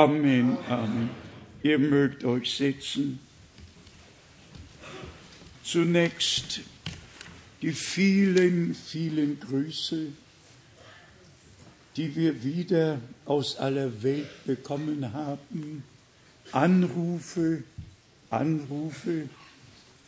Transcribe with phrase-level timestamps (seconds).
[0.00, 1.10] Amen, Amen.
[1.62, 3.18] Ihr mögt euch setzen.
[5.62, 6.60] Zunächst
[7.60, 10.06] die vielen, vielen Grüße,
[11.98, 15.84] die wir wieder aus aller Welt bekommen haben.
[16.50, 17.62] Anrufe,
[18.30, 19.28] Anrufe.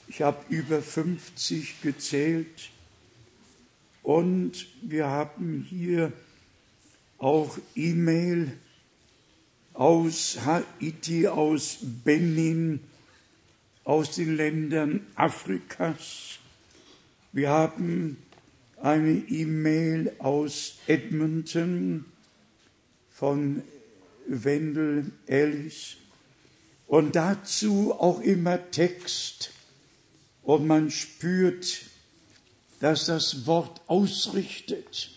[0.09, 2.71] Ich habe über 50 gezählt.
[4.03, 6.15] Und wir haben hier
[7.19, 8.57] auch E-Mail
[9.75, 12.81] aus Haiti, aus Benin,
[13.85, 16.39] aus den Ländern Afrikas.
[17.33, 18.19] Wir haben
[18.81, 22.05] eine E-Mail aus Edmonton
[23.11, 23.63] von
[24.27, 25.97] Wendell Ellis
[26.87, 29.53] und dazu auch immer Text.
[30.43, 31.87] Und man spürt,
[32.81, 35.13] dass das Wort ausrichtet,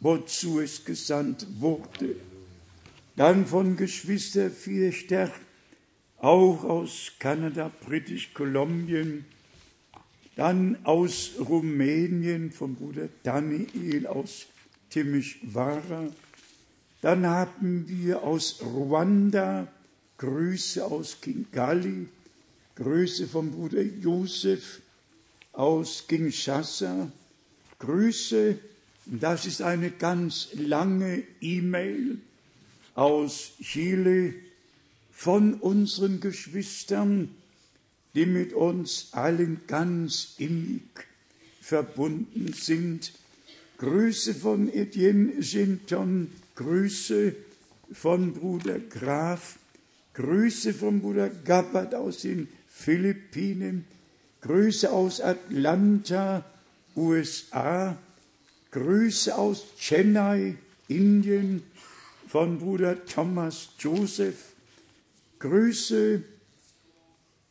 [0.00, 2.16] wozu es gesandt wurde.
[3.16, 5.32] Dann von Geschwister Vierchter,
[6.18, 9.24] auch aus Kanada, British Kolumbien,
[10.36, 14.46] dann aus Rumänien vom Bruder Daniel aus
[14.90, 16.10] Timișoara,
[17.00, 19.66] dann haben wir aus Ruanda
[20.18, 22.08] Grüße aus Kigali,
[22.74, 24.82] Grüße vom Bruder Josef
[25.52, 27.10] aus Kinshasa,
[27.78, 28.58] Grüße,
[29.06, 32.18] das ist eine ganz lange E-Mail
[32.96, 34.34] aus Chile
[35.12, 37.30] von unseren Geschwistern,
[38.14, 40.82] die mit uns allen ganz innig
[41.60, 43.12] verbunden sind.
[43.78, 47.34] Grüße von Etienne Ginton, Grüße
[47.92, 49.58] von Bruder Graf,
[50.14, 53.84] Grüße von Bruder Gabbard aus den Philippinen,
[54.40, 56.44] Grüße aus Atlanta,
[56.96, 57.98] USA,
[58.70, 60.56] Grüße aus Chennai,
[60.88, 61.62] Indien,
[62.36, 64.52] von Bruder Thomas Joseph.
[65.38, 66.22] Grüße,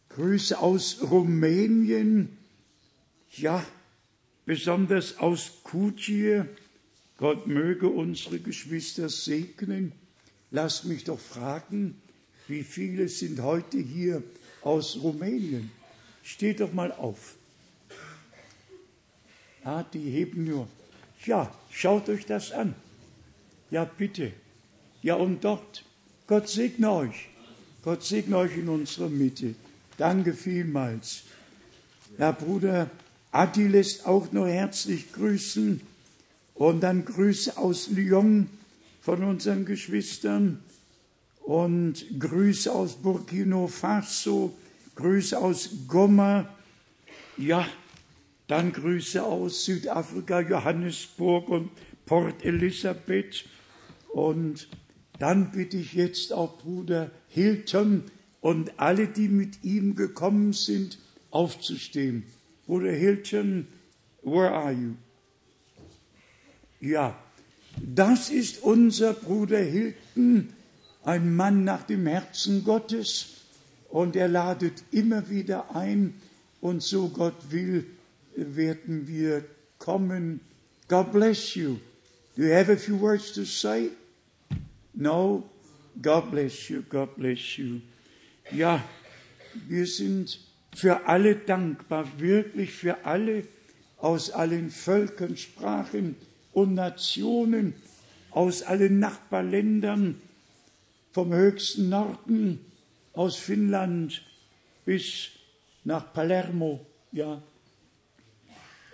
[0.09, 2.37] Grüße aus Rumänien,
[3.31, 3.65] ja,
[4.45, 6.47] besonders aus Kutje.
[7.17, 9.91] Gott möge unsere Geschwister segnen.
[10.51, 11.99] Lass mich doch fragen,
[12.47, 14.21] wie viele sind heute hier
[14.61, 15.71] aus Rumänien?
[16.21, 17.33] Steht doch mal auf.
[19.63, 20.67] Ah, die heben nur.
[21.25, 22.75] Ja, schaut euch das an.
[23.71, 24.31] Ja, bitte.
[25.05, 25.85] Ja, und dort,
[26.25, 27.29] Gott segne euch.
[27.83, 29.53] Gott segne euch in unserer Mitte.
[29.99, 31.25] Danke vielmals.
[32.17, 32.89] Herr Bruder
[33.31, 35.79] Adi lässt auch nur herzlich grüßen
[36.55, 38.49] und dann Grüße aus Lyon
[38.99, 40.63] von unseren Geschwistern
[41.43, 44.57] und Grüße aus Burkina Faso,
[44.95, 46.49] Grüße aus Goma,
[47.37, 47.67] ja,
[48.47, 51.69] dann Grüße aus Südafrika, Johannesburg und
[52.07, 53.45] Port Elizabeth
[54.11, 54.67] und
[55.19, 58.03] dann bitte ich jetzt auch Bruder Hilton
[58.41, 60.99] und alle, die mit ihm gekommen sind,
[61.31, 62.23] aufzustehen.
[62.65, 63.67] Bruder Hilton,
[64.23, 64.93] where are you?
[66.81, 67.17] Ja,
[67.77, 70.53] das ist unser Bruder Hilton,
[71.03, 73.27] ein Mann nach dem Herzen Gottes
[73.89, 76.15] und er ladet immer wieder ein
[76.61, 77.85] und so Gott will,
[78.35, 79.45] werden wir
[79.77, 80.39] kommen.
[80.87, 81.77] God bless you.
[82.35, 83.91] Do you have a few words to say?
[84.97, 85.43] No,
[86.01, 87.81] God bless you, God bless you.
[88.51, 88.81] Ja,
[89.67, 90.39] wir sind
[90.73, 93.43] für alle dankbar, wirklich für alle
[93.97, 96.15] aus allen Völkern, Sprachen
[96.53, 97.73] und Nationen,
[98.31, 100.21] aus allen Nachbarländern,
[101.11, 102.59] vom höchsten Norden,
[103.11, 104.21] aus Finnland
[104.85, 105.29] bis
[105.83, 107.41] nach Palermo, ja.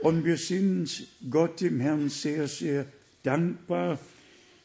[0.02, 2.88] Und wir sind Gott dem Herrn sehr, sehr
[3.22, 4.00] dankbar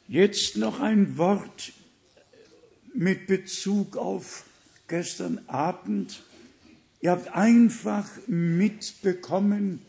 [0.09, 1.73] Jetzt noch ein Wort
[2.95, 4.45] mit Bezug auf
[4.87, 6.23] gestern Abend.
[7.01, 9.83] Ihr habt einfach mitbekommen,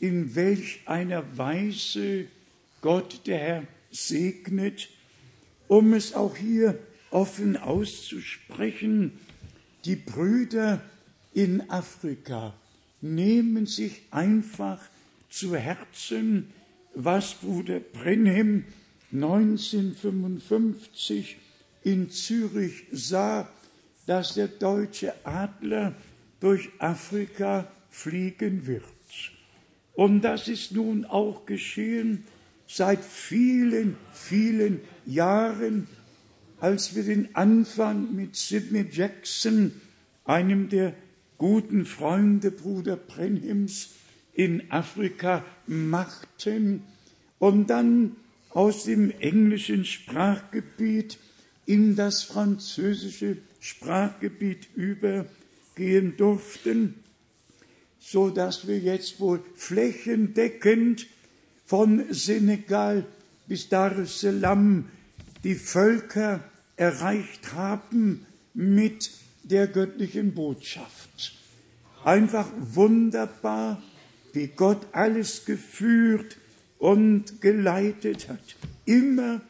[0.00, 2.28] in welch einer Weise
[2.80, 4.88] Gott der Herr segnet,
[5.66, 6.78] um es auch hier
[7.10, 9.18] offen auszusprechen.
[9.84, 10.80] Die Brüder
[11.34, 12.54] in Afrika
[13.02, 14.80] nehmen sich einfach
[15.28, 16.54] zu Herzen,
[16.94, 18.64] was Bruder Brenhem
[19.12, 21.36] 1955
[21.84, 23.48] in Zürich sah,
[24.06, 25.94] dass der deutsche Adler
[26.40, 28.84] durch Afrika fliegen wird.
[29.94, 32.24] Und das ist nun auch geschehen
[32.66, 35.86] seit vielen, vielen Jahren,
[36.60, 39.72] als wir den Anfang mit Sidney Jackson,
[40.24, 40.94] einem der
[41.38, 43.94] guten Freunde Bruder Brenhims,
[44.34, 46.84] in Afrika machten
[47.40, 48.14] und dann
[48.58, 51.16] aus dem englischen Sprachgebiet
[51.64, 56.94] in das französische Sprachgebiet übergehen durften,
[58.00, 61.06] so dass wir jetzt wohl flächendeckend
[61.66, 63.06] von Senegal
[63.46, 64.90] bis Dar es Salaam
[65.44, 66.42] die Völker
[66.74, 69.12] erreicht haben mit
[69.44, 71.32] der göttlichen Botschaft.
[72.02, 73.80] Einfach wunderbar,
[74.32, 76.36] wie Gott alles geführt
[76.78, 78.56] und geleitet hat.
[78.84, 79.40] Immer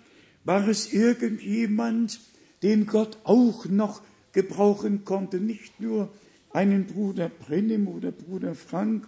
[0.44, 2.20] war es irgendjemand,
[2.62, 4.02] den Gott auch noch
[4.32, 6.10] gebrauchen konnte, nicht nur
[6.50, 9.06] einen Bruder Brennim oder Bruder Frank.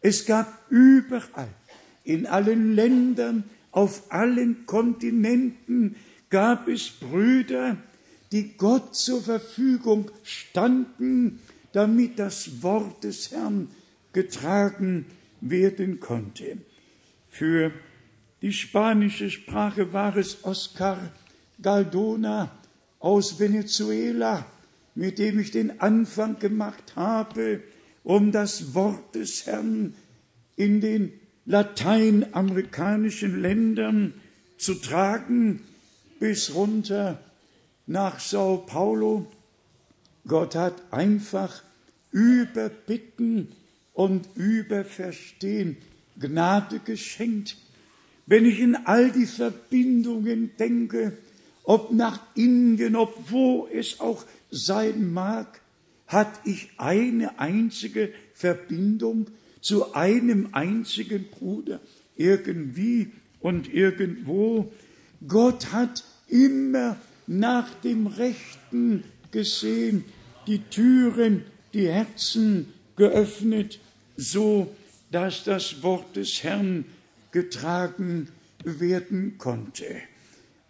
[0.00, 1.48] Es gab überall,
[2.04, 5.96] in allen Ländern, auf allen Kontinenten
[6.28, 7.76] gab es Brüder,
[8.32, 11.40] die Gott zur Verfügung standen,
[11.72, 13.68] damit das Wort des Herrn
[14.12, 15.06] getragen
[15.40, 16.58] werden konnte.
[17.32, 17.72] Für
[18.42, 20.98] die spanische Sprache war es Oscar
[21.62, 22.50] Galdona
[23.00, 24.44] aus Venezuela,
[24.94, 27.62] mit dem ich den Anfang gemacht habe,
[28.04, 29.94] um das Wort des Herrn
[30.56, 31.14] in den
[31.46, 34.12] lateinamerikanischen Ländern
[34.58, 35.62] zu tragen,
[36.20, 37.18] bis runter
[37.86, 39.26] nach Sao Paulo.
[40.26, 41.62] Gott hat einfach
[42.10, 43.48] über Bitten
[43.94, 45.78] und über Verstehen
[46.18, 47.56] Gnade geschenkt.
[48.26, 51.16] Wenn ich in all die Verbindungen denke,
[51.64, 55.60] ob nach Indien, ob wo es auch sein mag,
[56.06, 59.26] hat ich eine einzige Verbindung
[59.60, 61.80] zu einem einzigen Bruder,
[62.16, 64.72] irgendwie und irgendwo.
[65.26, 70.04] Gott hat immer nach dem Rechten gesehen,
[70.46, 73.78] die Türen, die Herzen geöffnet,
[74.16, 74.74] so
[75.12, 76.86] dass das Wort des Herrn
[77.30, 78.28] getragen
[78.64, 79.84] werden konnte.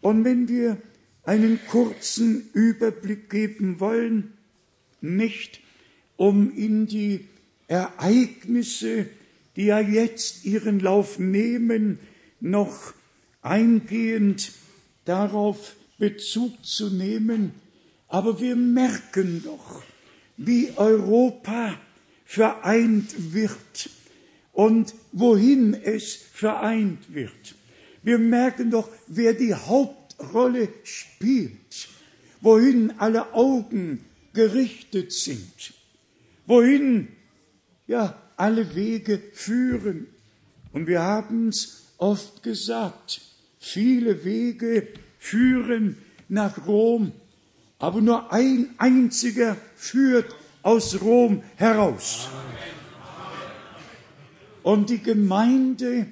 [0.00, 0.77] Und wenn wir
[1.25, 4.33] einen kurzen Überblick geben wollen,
[5.00, 5.61] nicht
[6.17, 7.27] um in die
[7.69, 9.06] Ereignisse,
[9.56, 12.00] die ja jetzt ihren Lauf nehmen,
[12.41, 12.94] noch
[13.43, 14.53] eingehend
[15.05, 17.53] darauf Bezug zu nehmen,
[18.09, 19.83] aber wir merken doch,
[20.37, 21.79] wie Europa
[22.25, 23.91] vereint wird
[24.52, 27.54] und wohin es vereint wird.
[28.02, 31.88] Wir merken doch, wer die Hauptrolle spielt,
[32.40, 35.75] wohin alle Augen gerichtet sind,
[36.46, 37.08] wohin
[37.87, 40.06] ja alle Wege führen.
[40.72, 43.20] Und wir haben es oft gesagt,
[43.58, 44.88] viele Wege
[45.19, 45.98] führen
[46.28, 47.12] nach Rom,
[47.78, 52.29] aber nur ein einziger führt aus Rom heraus.
[54.62, 56.06] Und die Gemeinde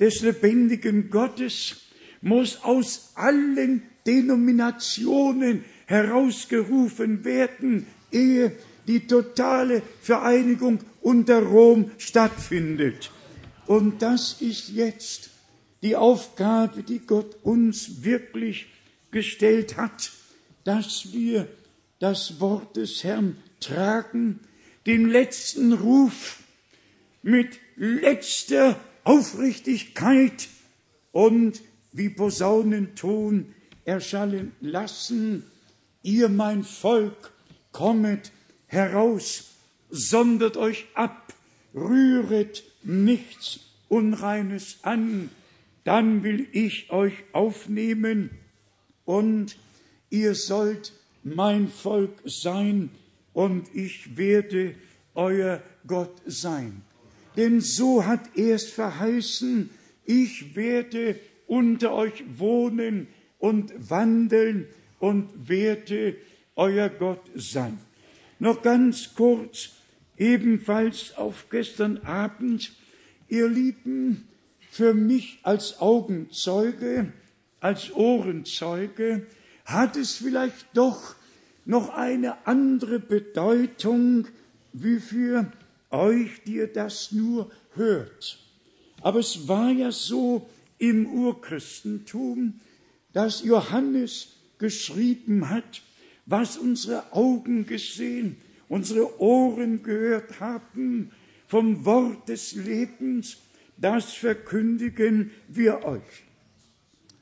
[0.00, 1.76] des lebendigen Gottes
[2.20, 8.52] muss aus allen Denominationen herausgerufen werden, ehe
[8.86, 13.10] die totale Vereinigung unter Rom stattfindet.
[13.66, 15.30] Und das ist jetzt
[15.82, 18.66] die Aufgabe, die Gott uns wirklich
[19.10, 20.12] gestellt hat,
[20.64, 21.46] dass wir
[21.98, 24.40] das Wort des Herrn tragen,
[24.86, 26.40] den letzten Ruf
[27.22, 30.48] mit letzter Aufrichtigkeit
[31.10, 35.42] und wie Posaunenton erschallen lassen,
[36.04, 37.32] ihr mein Volk,
[37.72, 38.30] kommet
[38.66, 39.56] heraus,
[39.90, 41.34] sondert euch ab,
[41.74, 43.58] rühret nichts
[43.88, 45.30] Unreines an,
[45.82, 48.30] dann will ich euch aufnehmen
[49.04, 49.56] und
[50.08, 50.92] ihr sollt
[51.24, 52.90] mein Volk sein
[53.32, 54.76] und ich werde
[55.16, 56.82] euer Gott sein.
[57.36, 59.70] Denn so hat er es verheißen,
[60.04, 63.08] ich werde unter euch wohnen
[63.38, 64.66] und wandeln
[64.98, 66.16] und werde
[66.56, 67.78] euer Gott sein.
[68.38, 69.70] Noch ganz kurz,
[70.16, 72.72] ebenfalls auf gestern Abend,
[73.28, 74.28] ihr Lieben,
[74.70, 77.12] für mich als Augenzeuge,
[77.60, 79.26] als Ohrenzeuge,
[79.64, 81.14] hat es vielleicht doch
[81.64, 84.26] noch eine andere Bedeutung
[84.72, 85.52] wie für
[85.92, 88.38] euch, die ihr das nur hört.
[89.00, 92.60] Aber es war ja so im Urchristentum,
[93.12, 95.82] dass Johannes geschrieben hat,
[96.26, 98.36] was unsere Augen gesehen,
[98.68, 101.10] unsere Ohren gehört haben
[101.46, 103.36] vom Wort des Lebens,
[103.76, 106.24] das verkündigen wir euch.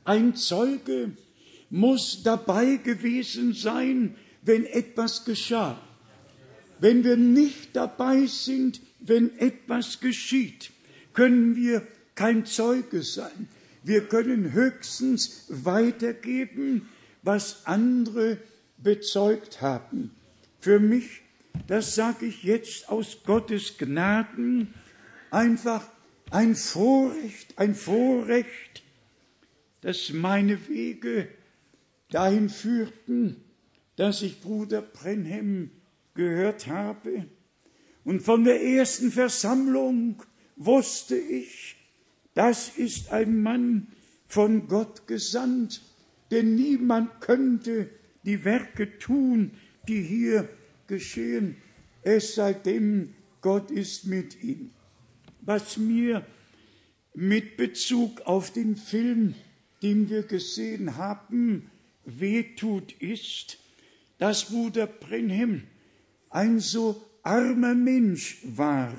[0.05, 1.13] Ein Zeuge
[1.71, 5.81] muss dabei gewesen sein, wenn etwas geschah.
[6.81, 10.71] Wenn wir nicht dabei sind, wenn etwas geschieht,
[11.13, 13.49] können wir kein Zeuge sein.
[13.83, 16.89] Wir können höchstens weitergeben,
[17.23, 18.39] was andere
[18.79, 20.11] bezeugt haben.
[20.61, 21.23] Für mich,
[21.67, 24.75] das sage ich jetzt aus Gottes Gnaden,
[25.31, 25.87] einfach
[26.31, 28.83] ein Vorrecht, ein Vorrecht,
[29.81, 31.29] dass meine Wege
[32.11, 33.37] dahin führten,
[33.97, 35.71] dass ich Bruder Brenhem
[36.15, 37.27] gehört habe.
[38.05, 40.23] Und von der ersten Versammlung
[40.57, 41.77] wusste ich,
[42.35, 43.89] das ist ein Mann
[44.27, 45.83] von Gott gesandt,
[46.31, 47.91] denn niemand könnte
[48.25, 49.53] die Werke tun,
[49.89, 50.49] die hier
[50.87, 51.57] geschehen,
[52.03, 54.71] es sei denn, Gott ist mit ihm.
[55.41, 56.25] Was mir
[57.15, 59.35] mit Bezug auf den Film,
[59.83, 61.71] den wir gesehen haben,
[62.05, 63.59] wehtut, ist,
[64.19, 65.63] dass Bruder Brenhem
[66.31, 68.95] ein so armer Mensch war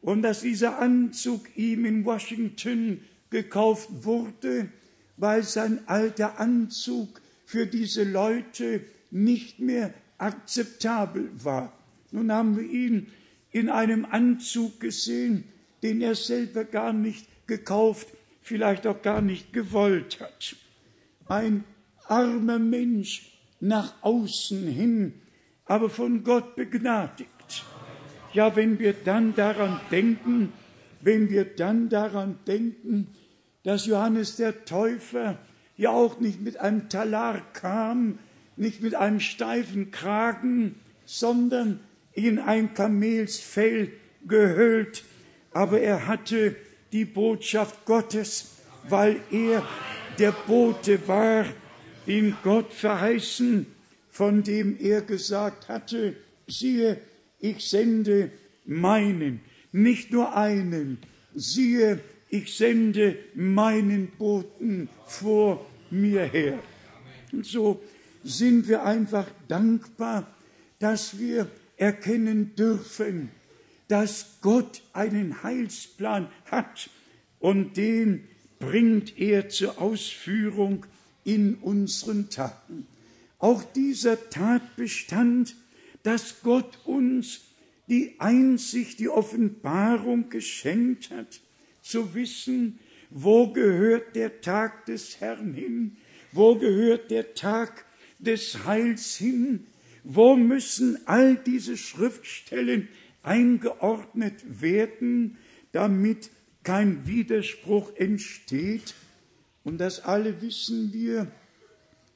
[0.00, 3.00] und dass dieser Anzug ihm in Washington
[3.30, 4.68] gekauft wurde,
[5.16, 11.72] weil sein alter Anzug für diese Leute nicht mehr akzeptabel war.
[12.12, 13.08] Nun haben wir ihn
[13.50, 15.44] in einem Anzug gesehen,
[15.82, 18.08] den er selber gar nicht gekauft,
[18.42, 20.56] vielleicht auch gar nicht gewollt hat.
[21.26, 21.64] Ein
[22.06, 25.14] armer Mensch nach außen hin,
[25.66, 27.64] aber von Gott begnadigt.
[28.32, 30.52] Ja, wenn wir dann daran denken,
[31.00, 33.08] wenn wir dann daran denken,
[33.62, 35.38] dass Johannes der Täufer
[35.76, 38.18] ja auch nicht mit einem Talar kam,
[38.56, 41.80] nicht mit einem steifen Kragen, sondern
[42.12, 43.92] in ein Kamelsfell
[44.26, 45.04] gehüllt,
[45.52, 46.56] aber er hatte
[46.92, 48.56] die Botschaft Gottes,
[48.88, 49.62] weil er
[50.18, 51.44] der Bote war,
[52.06, 53.66] den Gott verheißen,
[54.16, 56.98] von dem er gesagt hatte, siehe,
[57.38, 58.30] ich sende
[58.64, 59.40] meinen,
[59.72, 60.96] nicht nur einen,
[61.34, 66.58] siehe, ich sende meinen Boten vor mir her.
[67.30, 67.82] Und so
[68.24, 70.34] sind wir einfach dankbar,
[70.78, 73.28] dass wir erkennen dürfen,
[73.88, 76.88] dass Gott einen Heilsplan hat
[77.38, 78.24] und den
[78.58, 80.86] bringt er zur Ausführung
[81.22, 82.86] in unseren Taten.
[83.38, 85.56] Auch dieser Tatbestand,
[86.02, 87.40] dass Gott uns
[87.88, 91.40] die Einsicht, die Offenbarung geschenkt hat,
[91.82, 92.78] zu wissen,
[93.10, 95.96] wo gehört der Tag des Herrn hin,
[96.32, 97.84] wo gehört der Tag
[98.18, 99.66] des Heils hin,
[100.02, 102.88] wo müssen all diese Schriftstellen
[103.22, 105.36] eingeordnet werden,
[105.72, 106.30] damit
[106.62, 108.94] kein Widerspruch entsteht.
[109.64, 111.30] Und das alle wissen wir,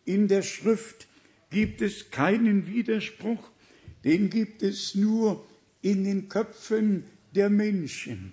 [0.05, 1.09] in der Schrift
[1.51, 3.51] gibt es keinen Widerspruch,
[4.05, 5.47] den gibt es nur
[5.83, 7.05] in den Köpfen
[7.35, 8.33] der Menschen.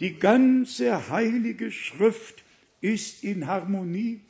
[0.00, 2.44] Die ganze heilige Schrift
[2.80, 4.20] ist in Harmonie.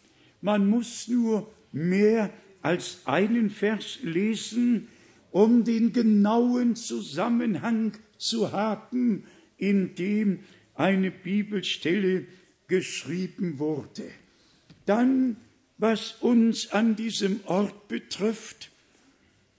[0.40, 2.30] Man muss nur mehr
[2.62, 4.88] als einen Vers lesen,
[5.30, 9.24] um den genauen Zusammenhang zu haben,
[9.56, 10.40] in dem
[10.74, 12.26] eine Bibelstelle
[12.68, 14.04] geschrieben wurde.
[14.84, 15.36] Dann,
[15.78, 18.70] was uns an diesem Ort betrifft,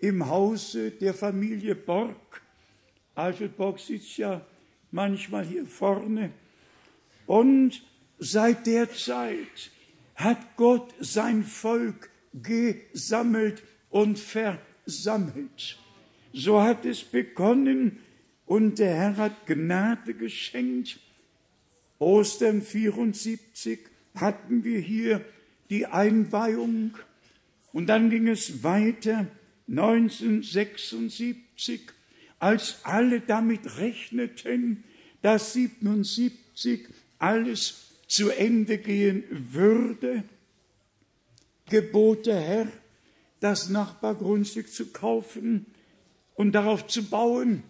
[0.00, 2.42] im Hause der Familie Borg.
[3.14, 4.44] Alfred Borg sitzt ja
[4.90, 6.30] manchmal hier vorne.
[7.26, 7.82] Und
[8.18, 9.70] seit der Zeit
[10.14, 15.78] hat Gott sein Volk gesammelt und versammelt.
[16.34, 18.00] So hat es begonnen
[18.44, 21.00] und der Herr hat Gnade geschenkt.
[21.98, 23.80] Ostern 74
[24.14, 25.24] hatten wir hier
[25.70, 26.92] die Einweihung
[27.76, 29.26] und dann ging es weiter
[29.68, 31.82] 1976
[32.38, 34.84] als alle damit rechneten,
[35.20, 40.24] dass 77 alles zu Ende gehen würde,
[41.68, 42.68] gebot der Herr,
[43.40, 45.66] das Nachbargrundstück zu kaufen
[46.32, 47.62] und darauf zu bauen,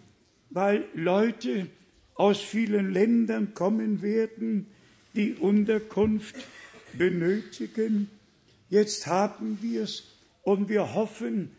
[0.51, 1.67] weil Leute
[2.15, 4.67] aus vielen Ländern kommen werden,
[5.15, 6.37] die Unterkunft
[6.97, 8.09] benötigen.
[8.69, 10.03] Jetzt haben wir es
[10.43, 11.51] und wir hoffen,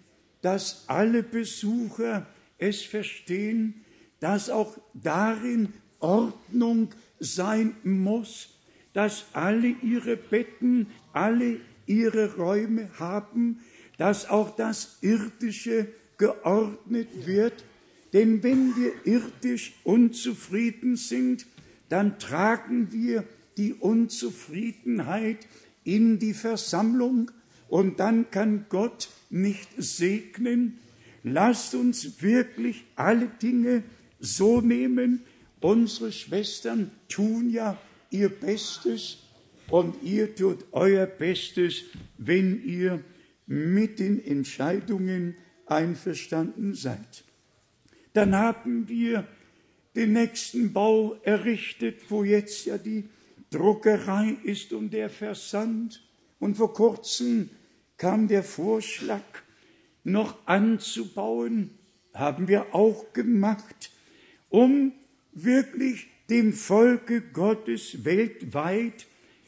[0.42, 2.26] dass alle Besucher
[2.58, 3.84] es verstehen,
[4.20, 8.58] dass auch darin Ordnung sein muss,
[8.92, 13.60] dass alle ihre Betten, alle ihre Räume haben,
[13.96, 15.88] dass auch das Irdische
[16.18, 17.64] geordnet wird.
[18.12, 21.46] Denn wenn wir irdisch unzufrieden sind,
[21.88, 23.24] dann tragen wir
[23.56, 25.46] die Unzufriedenheit
[25.88, 27.30] in die Versammlung
[27.66, 30.78] und dann kann Gott nicht segnen.
[31.22, 33.82] Lasst uns wirklich alle Dinge
[34.20, 35.22] so nehmen.
[35.60, 37.78] Unsere Schwestern tun ja
[38.10, 39.20] ihr Bestes
[39.70, 41.84] und ihr tut euer Bestes,
[42.18, 43.02] wenn ihr
[43.46, 47.24] mit den Entscheidungen einverstanden seid.
[48.12, 49.26] Dann haben wir
[49.96, 53.04] den nächsten Bau errichtet, wo jetzt ja die
[53.50, 56.02] Druckerei ist und der Versand.
[56.38, 57.50] Und vor kurzem
[57.96, 59.22] kam der Vorschlag,
[60.04, 61.70] noch anzubauen,
[62.14, 63.90] haben wir auch gemacht,
[64.48, 64.92] um
[65.32, 69.06] wirklich dem Volke Gottes weltweit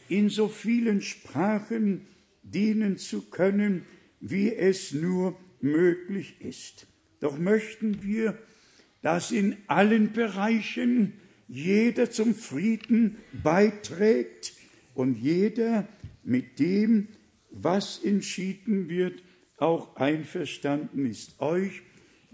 [0.08, 2.06] in so vielen Sprachen
[2.42, 3.86] dienen zu können,
[4.20, 6.86] wie es nur möglich ist.
[7.20, 8.38] Doch möchten wir,
[9.02, 11.14] dass in allen Bereichen
[11.50, 14.52] jeder zum Frieden beiträgt
[14.94, 15.88] und jeder
[16.22, 17.08] mit dem,
[17.50, 19.22] was entschieden wird,
[19.56, 21.40] auch einverstanden ist.
[21.40, 21.82] Euch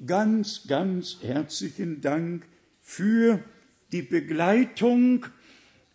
[0.05, 2.47] ganz, ganz herzlichen Dank
[2.83, 3.43] für
[3.91, 5.25] die Begleitung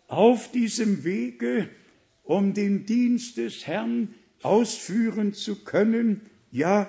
[0.08, 1.68] auf diesem Wege,
[2.24, 6.88] um den Dienst des Herrn ausführen zu können, ja,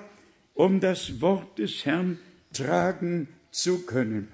[0.56, 2.18] um das Wort des Herrn
[2.52, 4.30] tragen zu können.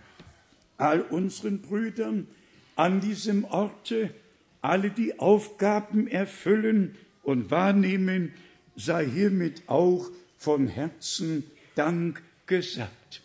[0.79, 2.27] All unseren Brüdern
[2.75, 4.13] an diesem Orte,
[4.61, 8.33] alle die Aufgaben erfüllen und wahrnehmen,
[8.75, 11.43] sei hiermit auch von Herzen
[11.75, 13.21] Dank gesagt.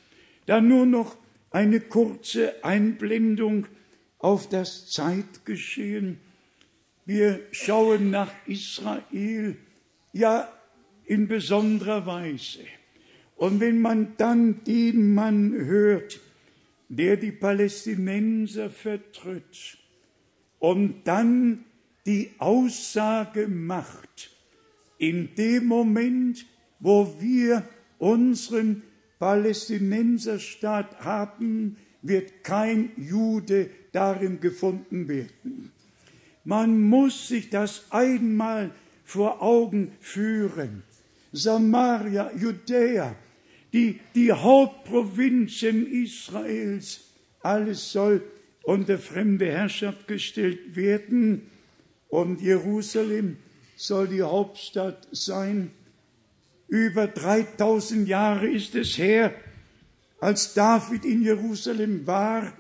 [0.47, 1.17] Dann nur noch
[1.51, 3.67] eine kurze Einblendung
[4.19, 6.19] auf das Zeitgeschehen.
[7.07, 9.57] Wir schauen nach Israel,
[10.13, 10.49] ja
[11.05, 12.65] in besonderer Weise.
[13.37, 16.21] Und wenn man dann den Mann hört,
[16.89, 19.79] der die Palästinenser vertritt
[20.59, 21.65] und dann
[22.07, 24.31] die Aussage macht,
[24.99, 26.47] in dem Moment,
[26.81, 27.67] wo wir
[27.99, 28.83] unseren
[29.19, 35.73] Palästinenserstaat haben, wird kein Jude darin gefunden werden.
[36.45, 38.71] Man muss sich das einmal
[39.05, 40.83] vor Augen führen.
[41.33, 43.17] Samaria, Judäa,
[43.75, 47.01] die, die Hauptprovinzen Israels,
[47.41, 48.23] alles soll
[48.63, 51.51] unter fremde Herrschaft gestellt werden
[52.09, 53.37] und Jerusalem
[53.77, 55.73] soll die Hauptstadt sein.
[56.69, 59.35] Über 3000 Jahre ist es her,
[60.21, 62.53] als David in Jerusalem war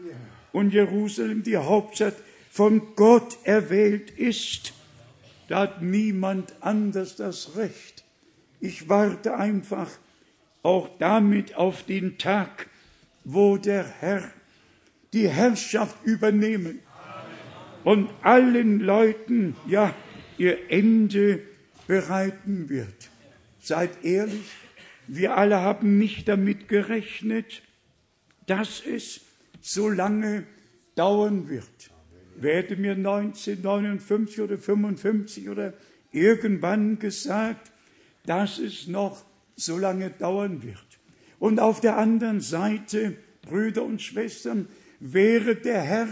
[0.52, 2.16] und Jerusalem die Hauptstadt
[2.50, 4.72] von Gott erwählt ist.
[5.46, 8.02] Da hat niemand anders das Recht.
[8.60, 9.90] Ich warte einfach
[10.64, 12.68] auch damit auf den Tag,
[13.22, 14.32] wo der Herr
[15.12, 16.80] die Herrschaft übernehmen
[17.84, 19.94] und allen Leuten, ja,
[20.38, 21.40] ihr Ende
[21.86, 23.10] bereiten wird.
[23.60, 24.50] Seid ehrlich,
[25.06, 27.62] wir alle haben nicht damit gerechnet,
[28.46, 29.20] dass es
[29.60, 30.44] so lange
[30.94, 31.90] dauern wird.
[32.36, 35.74] Wer hätte mir 1959 oder 55 oder
[36.10, 37.70] irgendwann gesagt,
[38.26, 39.24] dass es noch
[39.56, 40.78] so lange dauern wird.
[41.38, 44.68] Und auf der anderen Seite, Brüder und Schwestern,
[45.00, 46.08] wäre der Herr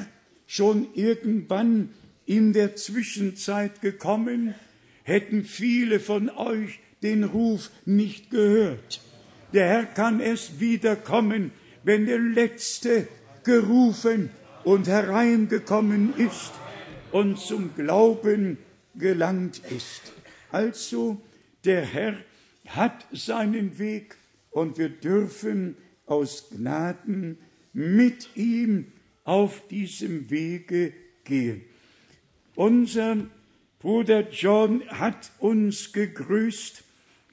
[0.47, 1.91] schon irgendwann
[2.27, 4.55] in der Zwischenzeit gekommen,
[5.03, 9.01] hätten viele von euch den Ruf nicht gehört.
[9.53, 11.51] Der Herr kann erst wiederkommen,
[11.83, 13.09] wenn der Letzte
[13.45, 14.31] gerufen
[14.65, 16.53] und hereingekommen ist
[17.11, 18.59] und zum Glauben
[18.95, 20.13] gelangt ist.
[20.51, 21.21] Also
[21.65, 22.15] der Herr
[22.75, 24.17] hat seinen Weg
[24.51, 27.39] und wir dürfen aus Gnaden
[27.73, 28.93] mit ihm
[29.25, 30.93] auf diesem Wege
[31.25, 31.63] gehen.
[32.55, 33.17] Unser
[33.79, 36.85] Bruder John hat uns gegrüßt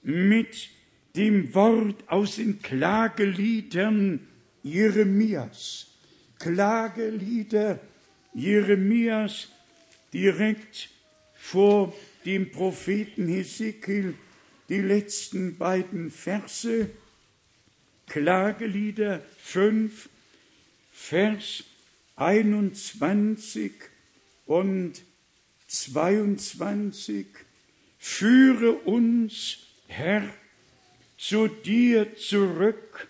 [0.03, 0.69] mit
[1.15, 4.27] dem Wort aus den Klageliedern
[4.63, 5.87] Jeremias.
[6.37, 7.79] Klagelieder
[8.33, 9.49] Jeremias
[10.13, 10.89] direkt
[11.33, 11.93] vor
[12.25, 14.13] dem Propheten Hesekiel,
[14.69, 16.89] die letzten beiden Verse,
[18.07, 20.09] Klagelieder 5,
[20.91, 21.63] Vers
[22.15, 23.71] 21
[24.45, 25.01] und
[25.67, 27.25] 22.
[27.97, 30.23] Führe uns, Herr,
[31.17, 33.07] zu dir zurück,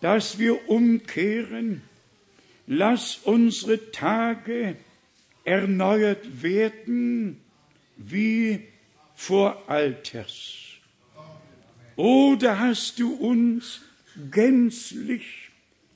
[0.00, 1.82] dass wir umkehren.
[2.66, 4.76] Lass unsere Tage
[5.44, 7.40] erneuert werden
[7.96, 8.68] wie
[9.14, 10.63] vor Alters.
[11.96, 13.82] Oder hast du uns
[14.30, 15.50] gänzlich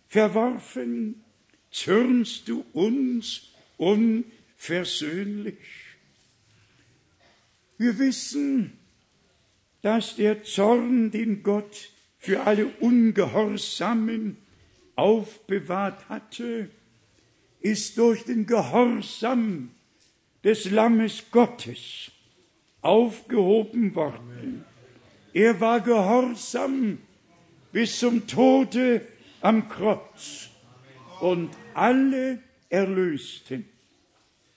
[0.09, 1.23] verworfen?
[1.71, 5.59] Zürnst du uns unversöhnlich?
[7.77, 8.73] Wir wissen,
[9.83, 14.37] dass der Zorn, den Gott für alle Ungehorsamen
[14.97, 16.71] aufbewahrt hatte,
[17.61, 19.71] ist durch den Gehorsam
[20.43, 22.11] des Lammes Gottes
[22.81, 24.65] aufgehoben worden.
[25.39, 26.99] Er war gehorsam
[27.71, 29.07] bis zum Tode
[29.41, 30.49] am Kreuz.
[31.21, 33.65] Und alle Erlösten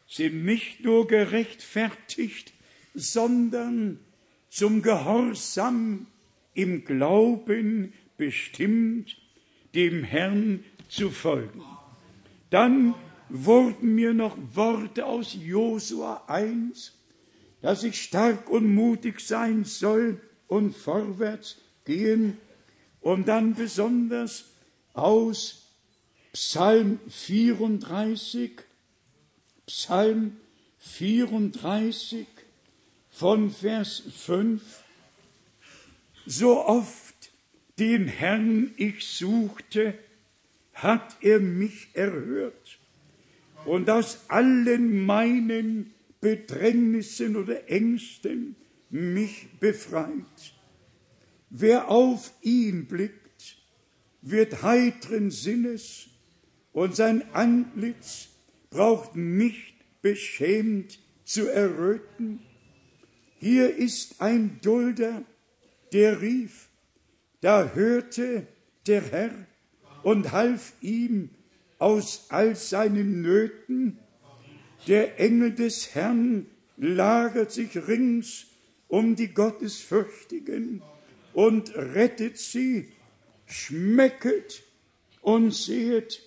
[0.08, 2.52] sind nicht nur gerechtfertigt,
[2.96, 4.00] sondern
[4.50, 6.08] zum Gehorsam
[6.56, 9.18] im Glauben bestimmt,
[9.76, 11.62] dem Herrn zu folgen.
[12.50, 12.96] Dann
[13.30, 16.98] wurden mir noch Worte aus Josua 1,
[17.62, 20.20] dass ich stark und mutig sein soll
[20.52, 22.38] und vorwärts gehen
[23.00, 24.44] und dann besonders
[24.94, 25.64] aus
[26.34, 28.52] Psalm 34,
[29.66, 30.36] Psalm
[30.80, 32.28] 34
[33.12, 34.62] von Vers 5,
[36.26, 37.32] so oft
[37.80, 39.94] den Herrn ich suchte,
[40.74, 42.78] hat er mich erhört.
[43.64, 48.58] Und aus allen meinen Bedrängnissen oder Ängsten
[48.92, 50.56] mich befreit.
[51.50, 53.58] Wer auf ihn blickt,
[54.22, 56.08] wird heitren Sinnes
[56.74, 58.30] und sein Antlitz
[58.70, 62.40] braucht nicht beschämt zu erröten.
[63.40, 65.24] Hier ist ein Dulder,
[65.94, 66.70] der rief,
[67.42, 68.48] da hörte
[68.88, 69.34] der Herr
[70.04, 71.30] und half ihm
[71.80, 73.98] aus all seinen Nöten.
[74.88, 76.46] Der Engel des Herrn
[76.78, 78.48] lagert sich rings
[78.92, 80.84] um die Gottesfürchtigen
[81.34, 82.92] und rettet sie.
[83.46, 84.64] Schmecket
[85.22, 86.22] und sehet,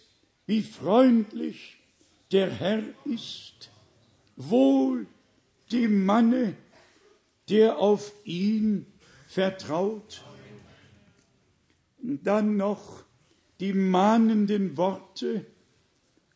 [0.47, 1.77] wie freundlich
[2.33, 3.71] der Herr ist.
[4.37, 5.07] Wohl
[5.73, 6.57] dem Manne,
[7.51, 8.87] der auf ihn
[9.29, 10.25] vertraut.
[11.99, 13.05] Dann noch
[13.61, 15.45] die mahnenden Worte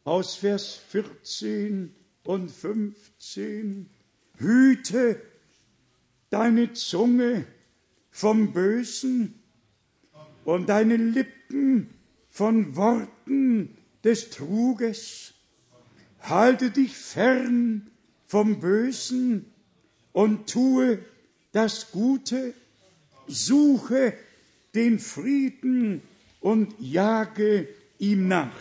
[0.04, 3.88] aus Vers 14 und 15.
[4.36, 5.20] Hüte
[6.30, 7.46] deine Zunge
[8.10, 9.34] vom Bösen
[10.44, 11.90] und deine Lippen
[12.30, 15.34] von Worten des Truges.
[16.20, 17.90] Halte dich fern
[18.26, 19.46] vom Bösen
[20.12, 20.98] und tue
[21.52, 22.54] das Gute,
[23.26, 24.14] suche
[24.74, 26.02] den Frieden
[26.40, 28.56] und jage ihm nach.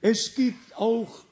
[0.00, 1.24] Es gibt auch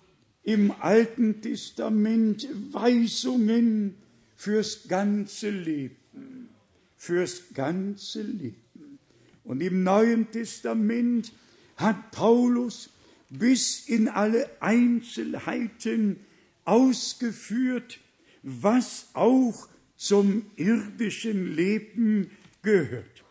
[0.43, 3.97] im Alten Testament Weisungen
[4.40, 6.48] fürs ganze Leben,
[6.96, 8.98] fürs ganze Leben.
[9.44, 11.31] Und im Neuen Testament
[11.76, 12.88] hat Paulus
[13.29, 16.20] bis in alle Einzelheiten
[16.64, 17.98] ausgeführt,
[18.42, 22.31] was auch zum irdischen Leben
[22.62, 23.24] gehört.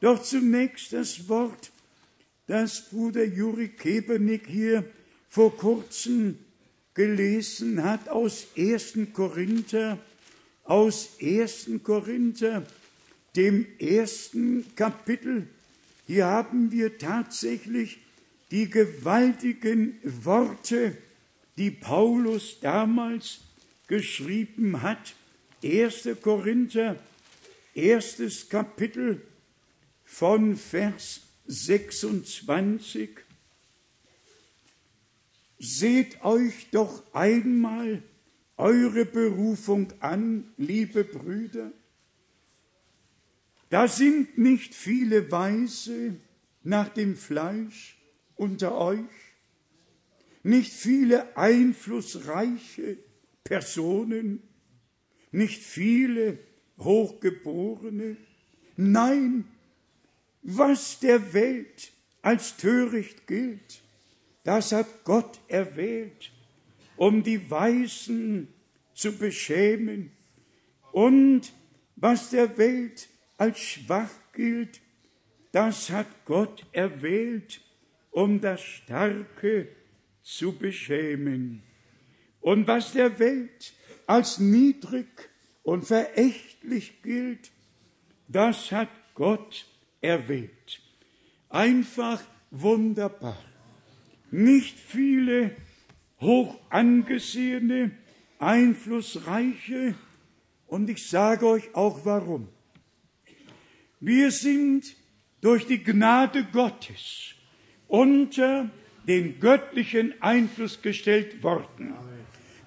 [0.00, 1.72] Doch zunächst das Wort,
[2.46, 4.82] das Bruder Juri Kebernick hier
[5.28, 6.38] vor kurzem
[6.94, 8.94] gelesen hat aus 1.
[9.12, 9.98] Korinther,
[10.64, 11.70] aus 1.
[11.82, 12.66] Korinther,
[13.36, 15.46] dem ersten Kapitel.
[16.06, 17.98] Hier haben wir tatsächlich
[18.50, 20.96] die gewaltigen Worte,
[21.56, 23.40] die Paulus damals
[23.86, 25.14] geschrieben hat.
[25.62, 26.08] 1.
[26.22, 26.96] Korinther,
[27.74, 29.22] erstes Kapitel
[30.04, 33.10] von Vers 26.
[35.58, 38.02] Seht euch doch einmal
[38.56, 41.72] eure Berufung an, liebe Brüder.
[43.70, 46.16] Da sind nicht viele Weise
[46.62, 47.98] nach dem Fleisch
[48.36, 49.00] unter euch,
[50.42, 52.98] nicht viele einflussreiche
[53.42, 54.42] Personen,
[55.32, 56.38] nicht viele
[56.78, 58.16] Hochgeborene.
[58.76, 59.44] Nein,
[60.42, 63.82] was der Welt als töricht gilt,
[64.44, 66.33] das hat Gott erwählt,
[67.04, 68.48] um die Weisen
[68.94, 70.10] zu beschämen.
[70.90, 71.52] Und
[71.96, 74.80] was der Welt als schwach gilt,
[75.52, 77.60] das hat Gott erwählt,
[78.10, 79.68] um das Starke
[80.22, 81.62] zu beschämen.
[82.40, 83.74] Und was der Welt
[84.06, 85.28] als niedrig
[85.62, 87.50] und verächtlich gilt,
[88.28, 89.66] das hat Gott
[90.00, 90.80] erwählt.
[91.50, 93.44] Einfach wunderbar.
[94.30, 95.54] Nicht viele
[96.24, 97.92] hoch angesehene,
[98.38, 99.94] einflussreiche,
[100.66, 102.48] und ich sage euch auch warum.
[104.00, 104.96] Wir sind
[105.40, 107.34] durch die Gnade Gottes
[107.86, 108.70] unter
[109.06, 111.94] den göttlichen Einfluss gestellt worden.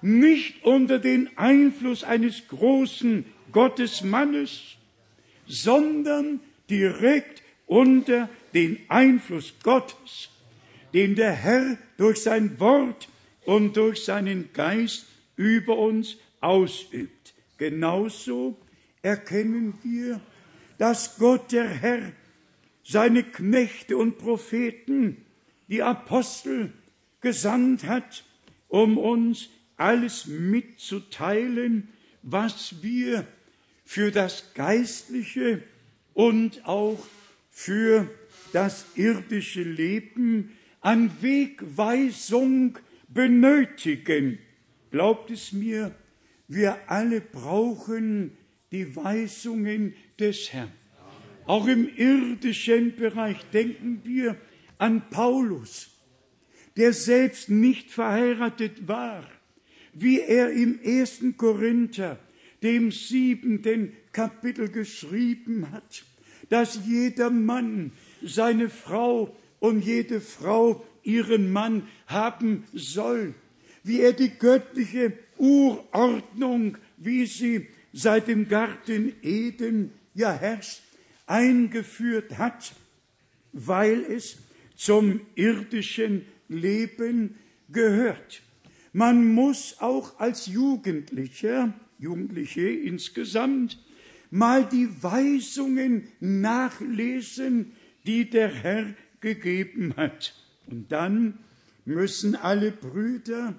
[0.00, 4.76] Nicht unter den Einfluss eines großen Gottesmannes,
[5.46, 6.40] sondern
[6.70, 10.30] direkt unter den Einfluss Gottes,
[10.94, 13.08] den der Herr durch sein Wort
[13.48, 17.32] und durch seinen Geist über uns ausübt.
[17.56, 18.60] Genauso
[19.00, 20.20] erkennen wir,
[20.76, 22.12] dass Gott der Herr
[22.84, 25.24] seine Knechte und Propheten,
[25.68, 26.74] die Apostel,
[27.22, 28.22] gesandt hat,
[28.68, 31.88] um uns alles mitzuteilen,
[32.22, 33.26] was wir
[33.82, 35.62] für das Geistliche
[36.12, 36.98] und auch
[37.50, 38.10] für
[38.52, 42.78] das irdische Leben an Wegweisung
[43.08, 44.38] benötigen.
[44.90, 45.94] Glaubt es mir,
[46.46, 48.36] wir alle brauchen
[48.72, 50.72] die Weisungen des Herrn.
[51.46, 54.36] Auch im irdischen Bereich denken wir
[54.76, 55.90] an Paulus,
[56.76, 59.26] der selbst nicht verheiratet war,
[59.94, 62.18] wie er im ersten Korinther,
[62.62, 66.04] dem siebenten Kapitel geschrieben hat,
[66.48, 67.92] dass jeder Mann
[68.22, 73.34] seine Frau und jede Frau ihren Mann haben soll,
[73.82, 80.82] wie er die göttliche Urordnung, wie sie seit dem Garten Eden ja herrscht,
[81.26, 82.72] eingeführt hat,
[83.52, 84.36] weil es
[84.76, 87.36] zum irdischen Leben
[87.70, 88.42] gehört.
[88.92, 93.82] Man muss auch als Jugendlicher, Jugendliche insgesamt,
[94.30, 97.72] mal die Weisungen nachlesen,
[98.04, 100.34] die der Herr gegeben hat.
[100.70, 101.38] Und dann
[101.84, 103.54] müssen alle Brüder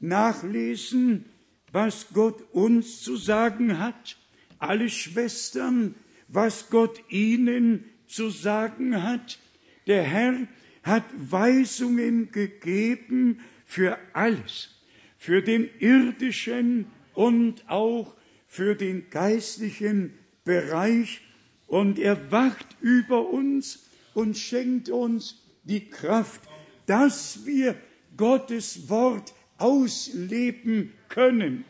[0.00, 1.26] nachlesen,
[1.72, 4.16] was Gott uns zu sagen hat,
[4.58, 5.94] alle Schwestern,
[6.28, 9.38] was Gott ihnen zu sagen hat.
[9.86, 10.48] Der Herr
[10.82, 14.70] hat Weisungen gegeben für alles,
[15.16, 21.20] für den irdischen und auch für den geistlichen Bereich.
[21.68, 26.42] Und er wacht über uns und schenkt uns die Kraft,
[26.86, 27.76] dass wir
[28.16, 31.64] Gottes Wort ausleben können,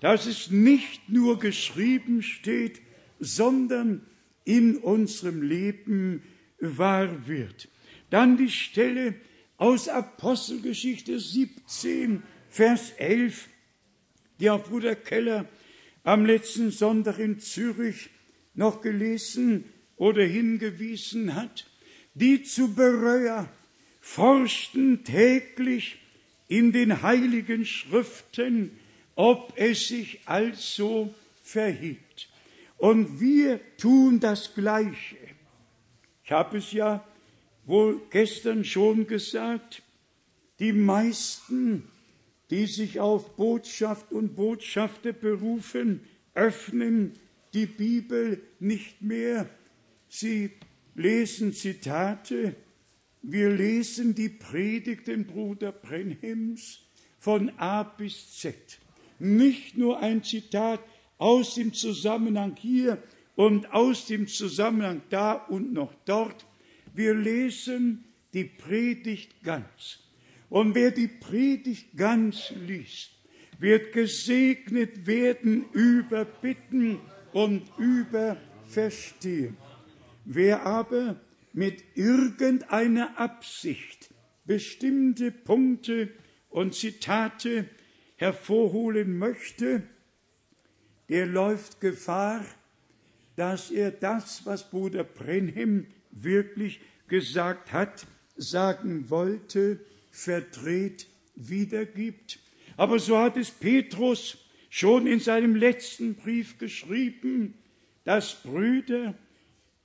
[0.00, 2.80] dass es nicht nur geschrieben steht,
[3.18, 4.06] sondern
[4.44, 6.22] in unserem Leben
[6.60, 7.68] wahr wird.
[8.10, 9.14] Dann die Stelle
[9.56, 13.48] aus Apostelgeschichte 17, Vers 11,
[14.40, 15.46] die auch Bruder Keller
[16.04, 18.08] am letzten Sonntag in Zürich
[18.54, 19.64] noch gelesen
[19.96, 21.67] oder hingewiesen hat.
[22.20, 23.48] Die zu Bereuer
[24.00, 25.98] forschten täglich
[26.48, 28.76] in den heiligen Schriften,
[29.14, 32.28] ob es sich also verhielt.
[32.76, 35.16] Und wir tun das Gleiche.
[36.24, 37.04] Ich habe es ja
[37.66, 39.82] wohl gestern schon gesagt,
[40.58, 41.84] die meisten,
[42.50, 46.00] die sich auf Botschaft und Botschafter berufen,
[46.34, 47.12] öffnen
[47.54, 49.48] die Bibel nicht mehr.
[50.08, 50.50] Sie
[50.98, 52.56] lesen Zitate,
[53.22, 56.80] wir lesen die Predigten Bruder Brenhims
[57.20, 58.56] von A bis Z.
[59.20, 60.80] Nicht nur ein Zitat
[61.16, 63.00] aus dem Zusammenhang hier
[63.36, 66.44] und aus dem Zusammenhang da und noch dort.
[66.94, 70.00] Wir lesen die Predigt ganz.
[70.50, 73.10] Und wer die Predigt ganz liest,
[73.60, 76.98] wird gesegnet werden über Bitten
[77.32, 79.56] und über Verstehen.
[80.30, 81.18] Wer aber
[81.54, 84.10] mit irgendeiner Absicht
[84.44, 86.10] bestimmte Punkte
[86.50, 87.66] und Zitate
[88.16, 89.84] hervorholen möchte,
[91.08, 92.44] der läuft Gefahr,
[93.36, 102.38] dass er das, was Bruder Brenhem wirklich gesagt hat, sagen wollte, verdreht wiedergibt.
[102.76, 104.36] Aber so hat es Petrus
[104.68, 107.54] schon in seinem letzten Brief geschrieben,
[108.04, 109.14] dass Brüder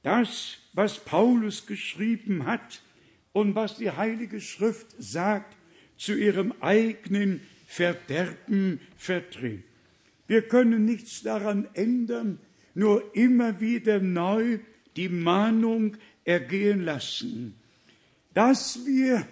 [0.04, 2.82] das, was Paulus geschrieben hat
[3.32, 5.56] und was die Heilige Schrift sagt,
[5.98, 9.64] zu ihrem eigenen Verderben verdreht.
[10.28, 12.40] Wir können nichts daran ändern,
[12.76, 14.60] nur immer wieder neu
[14.96, 17.56] die Mahnung ergehen lassen,
[18.34, 19.28] dass wir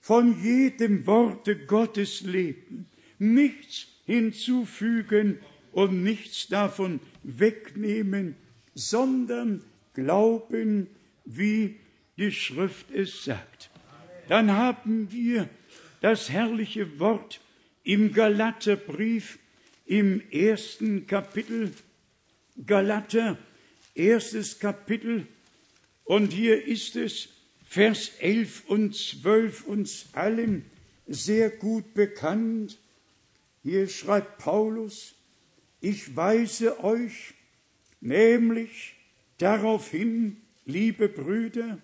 [0.00, 2.86] von jedem Worte Gottes leben,
[3.18, 5.38] nichts hinzufügen
[5.72, 8.34] und nichts davon wegnehmen,
[8.74, 9.62] sondern
[10.00, 10.86] glauben,
[11.24, 11.76] wie
[12.16, 13.70] die Schrift es sagt.
[14.28, 15.48] Dann haben wir
[16.00, 17.40] das herrliche Wort
[17.82, 19.38] im Galaterbrief
[19.84, 21.72] im ersten Kapitel
[22.66, 23.38] Galater
[23.94, 25.26] erstes Kapitel
[26.04, 27.28] und hier ist es
[27.66, 30.64] Vers 11 und 12 uns allen
[31.06, 32.78] sehr gut bekannt.
[33.62, 35.14] Hier schreibt Paulus,
[35.80, 37.34] ich weise euch
[38.00, 38.94] nämlich
[39.42, 41.78] darauf hin, liebe Brüder,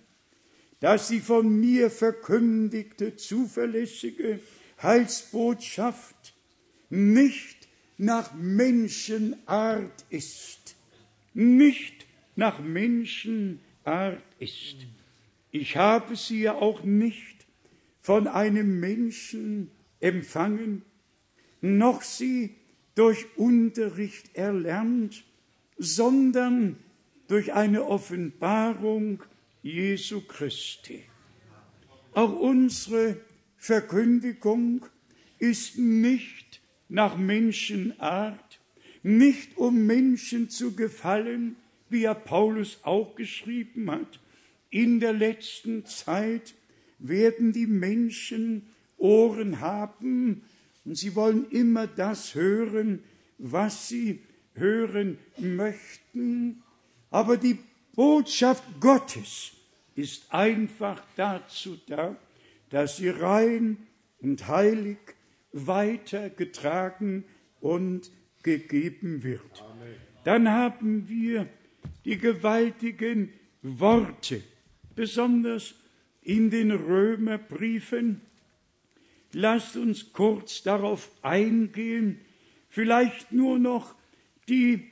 [0.80, 4.40] dass die von mir verkündigte zuverlässige
[4.82, 6.34] Heilsbotschaft
[6.90, 10.76] nicht nach Menschenart ist,
[11.34, 14.76] nicht nach Menschenart ist.
[15.50, 17.46] Ich habe sie ja auch nicht
[18.02, 20.82] von einem Menschen empfangen,
[21.62, 22.54] noch sie
[22.94, 25.24] durch Unterricht erlernt,
[25.78, 26.76] sondern
[27.28, 29.22] durch eine Offenbarung
[29.62, 31.02] Jesu Christi.
[32.12, 33.18] Auch unsere
[33.56, 34.86] Verkündigung
[35.38, 38.60] ist nicht nach Menschenart,
[39.02, 41.56] nicht um Menschen zu gefallen,
[41.88, 44.20] wie er Paulus auch geschrieben hat.
[44.70, 46.54] In der letzten Zeit
[46.98, 48.66] werden die Menschen
[48.98, 50.42] Ohren haben
[50.84, 53.02] und sie wollen immer das hören,
[53.38, 54.20] was sie
[54.54, 56.62] hören möchten.
[57.16, 57.56] Aber die
[57.94, 59.52] Botschaft Gottes
[59.94, 62.14] ist einfach dazu da,
[62.68, 63.78] dass sie rein
[64.20, 64.98] und heilig
[65.50, 67.24] weitergetragen
[67.62, 68.10] und
[68.42, 69.64] gegeben wird.
[70.24, 71.48] Dann haben wir
[72.04, 74.42] die gewaltigen Worte,
[74.94, 75.74] besonders
[76.20, 78.20] in den Römerbriefen.
[79.32, 82.20] Lasst uns kurz darauf eingehen,
[82.68, 83.94] vielleicht nur noch
[84.50, 84.90] die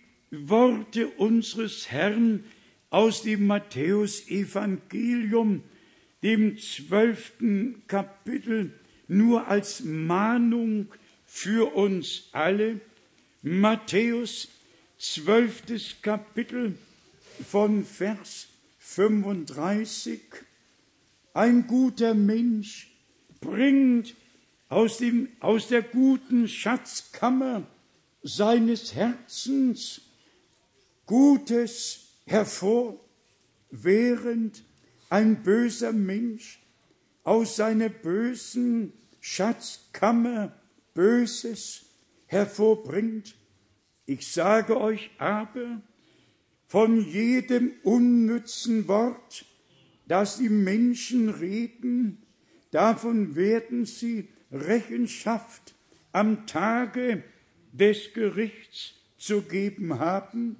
[0.49, 2.45] Worte unseres Herrn
[2.91, 5.63] aus dem Matthäusevangelium,
[6.23, 8.73] dem zwölften Kapitel,
[9.09, 10.89] nur als Mahnung
[11.27, 12.81] für uns alle.
[13.43, 14.49] Matthäus,
[14.99, 16.79] zwölftes Kapitel
[17.51, 20.21] von Vers 35.
[21.35, 22.91] Ein guter Mensch
[23.41, 24.15] bringt
[24.69, 27.67] aus, dem, aus der guten Schatzkammer
[28.23, 30.01] seines Herzens
[31.07, 32.99] Gutes hervor,
[33.71, 34.65] während
[35.11, 36.61] ein böser Mensch
[37.23, 40.53] aus seiner bösen Schatzkammer
[40.93, 41.87] Böses
[42.27, 43.35] hervorbringt.
[44.07, 45.81] Ich sage euch aber,
[46.67, 49.45] von jedem unnützen Wort,
[50.07, 52.23] das die Menschen reden,
[52.71, 55.75] davon werden sie Rechenschaft
[56.13, 57.23] am Tage
[57.73, 60.57] des Gerichts zu geben haben.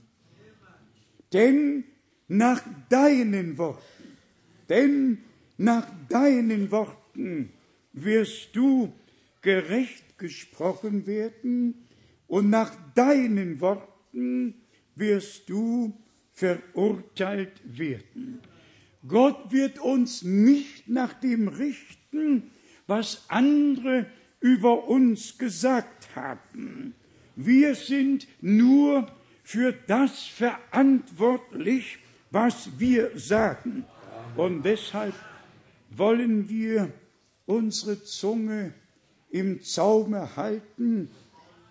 [1.35, 1.85] Denn
[2.29, 3.83] nach deinen Worten,
[4.69, 5.19] denn
[5.59, 7.51] nach deinen Worten
[7.93, 8.93] wirst du
[9.43, 11.87] gerecht gesprochen werden
[12.29, 14.55] und nach deinen Worten
[14.95, 15.93] wirst du
[16.31, 18.41] verurteilt werden.
[19.07, 22.51] Gott wird uns nicht nach dem richten,
[22.87, 24.07] was andere
[24.41, 26.95] über uns gesagt haben.
[27.37, 29.09] Wir sind nur
[29.45, 31.99] für das verantwortlich,
[32.31, 33.85] was wir sagen.
[34.37, 35.15] Und deshalb
[35.91, 36.91] wollen wir
[37.47, 38.73] unsere Zunge
[39.31, 41.11] im Zaume halten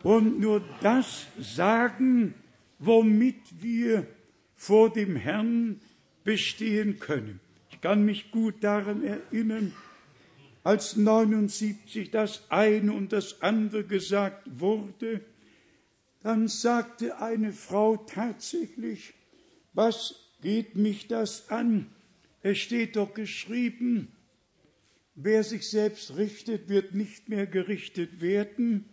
[0.04, 2.36] und nur das sagen,
[2.80, 4.06] womit wir
[4.56, 5.82] vor dem Herrn
[6.24, 7.40] bestehen können.
[7.72, 9.74] Ich kann mich gut daran erinnern,
[10.64, 15.22] als 79 das eine und das andere gesagt wurde,
[16.24, 19.14] dann sagte eine Frau tatsächlich,
[19.74, 21.92] was geht mich das an?
[22.42, 24.08] Es steht doch geschrieben,
[25.16, 28.86] wer sich selbst richtet, wird nicht mehr gerichtet werden.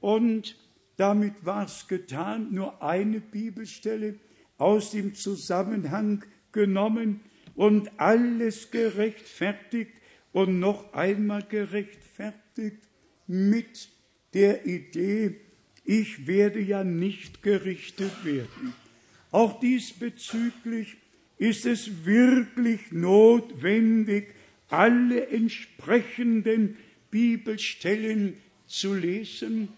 [0.00, 0.56] Und
[0.96, 4.18] damit war es getan, nur eine Bibelstelle
[4.58, 7.20] aus dem Zusammenhang genommen
[7.54, 9.92] und alles gerechtfertigt
[10.32, 12.82] und noch einmal gerechtfertigt
[13.28, 13.90] mit
[14.34, 15.40] der Idee,
[15.88, 18.74] ich werde ja nicht gerichtet werden.
[19.30, 20.98] Auch diesbezüglich
[21.38, 24.34] ist es wirklich notwendig,
[24.68, 26.76] alle entsprechenden
[27.10, 28.36] Bibelstellen
[28.66, 29.68] zu lesen.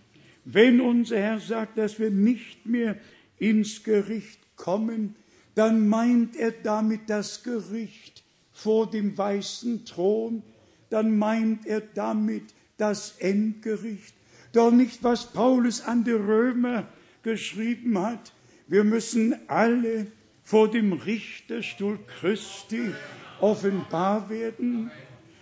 [0.44, 2.96] Wenn unser Herr sagt, dass wir nicht mehr
[3.38, 5.14] ins Gericht kommen,
[5.54, 10.42] dann meint er damit das Gericht vor dem weißen Thron,
[10.88, 12.46] dann meint er damit
[12.78, 14.14] das Endgericht,
[14.52, 16.86] doch nicht, was Paulus an die Römer
[17.22, 18.32] geschrieben hat.
[18.66, 20.06] Wir müssen alle
[20.42, 22.92] vor dem Richterstuhl Christi
[23.40, 24.90] offenbar werden.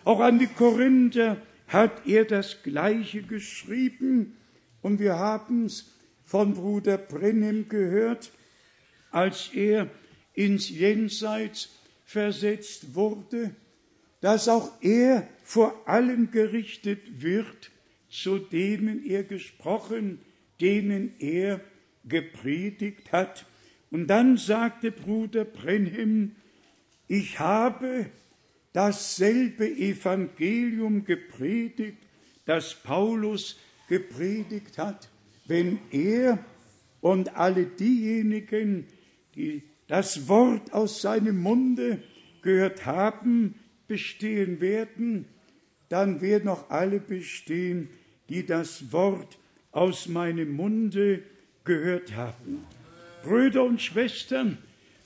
[0.05, 1.37] Auch an die Korinther
[1.67, 4.37] hat er das Gleiche geschrieben.
[4.83, 5.93] Und wir haben es
[6.25, 8.31] von Bruder Brennem gehört.
[9.11, 9.89] als er
[10.35, 11.71] ins Jenseits
[12.05, 13.55] versetzt wurde,
[14.21, 17.71] dass auch er vor allen gerichtet wird,
[18.09, 20.21] zu denen er gesprochen,
[20.61, 21.61] denen er
[22.05, 23.47] gepredigt hat.
[23.91, 26.37] Und dann sagte Bruder Brenhem,
[27.07, 28.07] ich habe
[28.73, 31.99] dasselbe Evangelium gepredigt,
[32.45, 35.09] das Paulus gepredigt hat,
[35.47, 36.39] wenn er
[37.01, 38.87] und alle diejenigen,
[39.35, 42.03] die das Wort aus seinem Munde
[42.43, 43.55] gehört haben,
[43.87, 45.25] bestehen werden,
[45.89, 47.89] dann werden auch alle bestehen,
[48.29, 49.39] die das Wort
[49.73, 51.23] aus meinem Munde
[51.65, 52.65] gehört haben.
[53.23, 54.59] Brüder und Schwestern,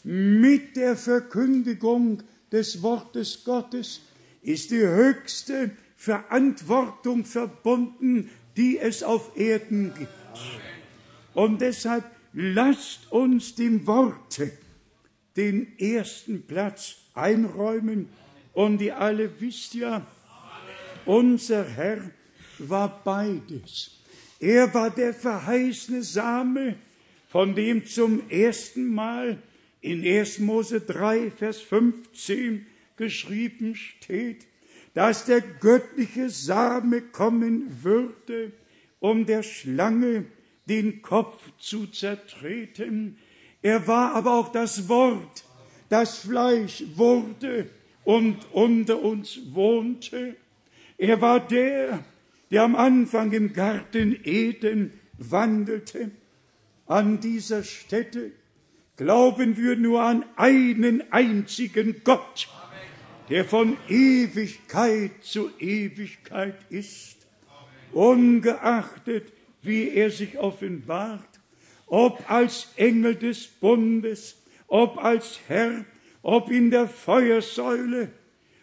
[0.04, 4.00] mit der Verkündigung des Wortes Gottes
[4.42, 10.10] ist die höchste Verantwortung verbunden, die es auf Erden gibt.
[11.34, 14.50] Und deshalb lasst uns dem Worte
[15.36, 18.08] den ersten Platz einräumen.
[18.52, 20.06] Und ihr alle wisst ja,
[21.06, 22.10] unser Herr
[22.58, 23.98] war beides.
[24.40, 26.76] Er war der verheißene Same,
[27.28, 29.42] von dem zum ersten Mal
[29.80, 30.40] in 1.
[30.40, 34.46] Mose 3, Vers 15 geschrieben steht,
[34.94, 38.52] dass der göttliche Same kommen würde,
[39.00, 40.26] um der Schlange
[40.66, 43.18] den Kopf zu zertreten.
[43.62, 45.44] Er war aber auch das Wort,
[45.88, 47.70] das Fleisch wurde
[48.04, 50.36] und unter uns wohnte.
[51.02, 51.98] Er war der,
[52.52, 56.12] der am Anfang im Garten Eden wandelte.
[56.86, 58.30] An dieser Stätte
[58.96, 62.48] glauben wir nur an einen einzigen Gott,
[63.30, 67.16] der von Ewigkeit zu Ewigkeit ist,
[67.90, 71.40] ungeachtet, wie er sich offenbart,
[71.88, 75.84] ob als Engel des Bundes, ob als Herr,
[76.22, 78.12] ob in der Feuersäule,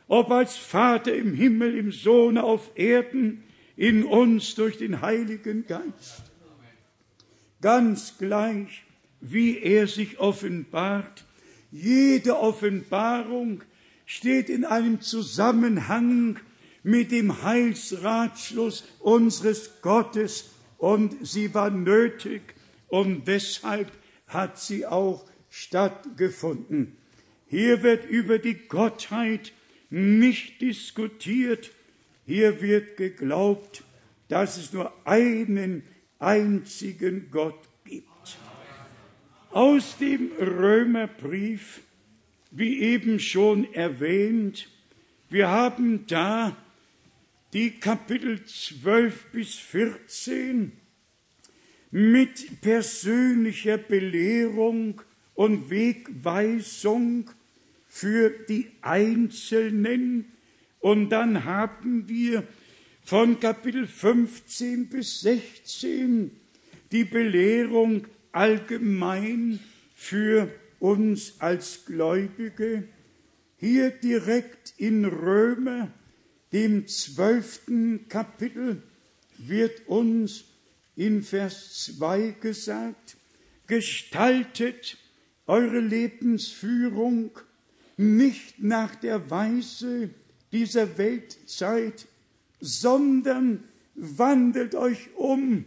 [0.09, 3.43] ob als Vater im Himmel, im Sohne auf Erden,
[3.77, 6.23] in uns durch den Heiligen Geist.
[7.61, 8.83] Ganz gleich,
[9.21, 11.25] wie er sich offenbart,
[11.71, 13.61] jede Offenbarung
[14.05, 16.39] steht in einem Zusammenhang
[16.81, 20.49] mit dem Heilsratschluss unseres Gottes
[20.79, 22.41] und sie war nötig
[22.87, 23.91] und deshalb
[24.27, 26.97] hat sie auch stattgefunden.
[27.47, 29.53] Hier wird über die Gottheit
[29.89, 31.71] nicht diskutiert,
[32.25, 33.83] hier wird geglaubt,
[34.27, 35.83] dass es nur einen
[36.19, 38.07] einzigen Gott gibt.
[39.51, 41.81] Aus dem Römerbrief,
[42.51, 44.69] wie eben schon erwähnt,
[45.29, 46.55] wir haben da
[47.53, 50.71] die Kapitel 12 bis 14
[51.91, 55.01] mit persönlicher Belehrung
[55.33, 57.31] und Wegweisung
[57.89, 60.31] für die Einzelnen.
[60.79, 62.43] Und dann haben wir
[63.03, 66.31] von Kapitel 15 bis 16
[66.91, 69.59] die Belehrung allgemein
[69.95, 72.83] für uns als Gläubige.
[73.57, 75.91] Hier direkt in Römer
[76.53, 78.81] dem zwölften Kapitel
[79.37, 80.45] wird uns
[80.95, 83.17] in Vers 2 gesagt,
[83.67, 84.97] gestaltet
[85.45, 87.31] eure Lebensführung
[87.99, 90.09] nicht nach der Weise
[90.53, 92.07] dieser Weltzeit,
[92.61, 95.65] sondern wandelt euch um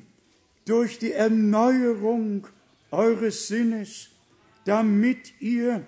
[0.64, 2.46] durch die Erneuerung
[2.90, 4.08] eures Sinnes,
[4.64, 5.86] damit ihr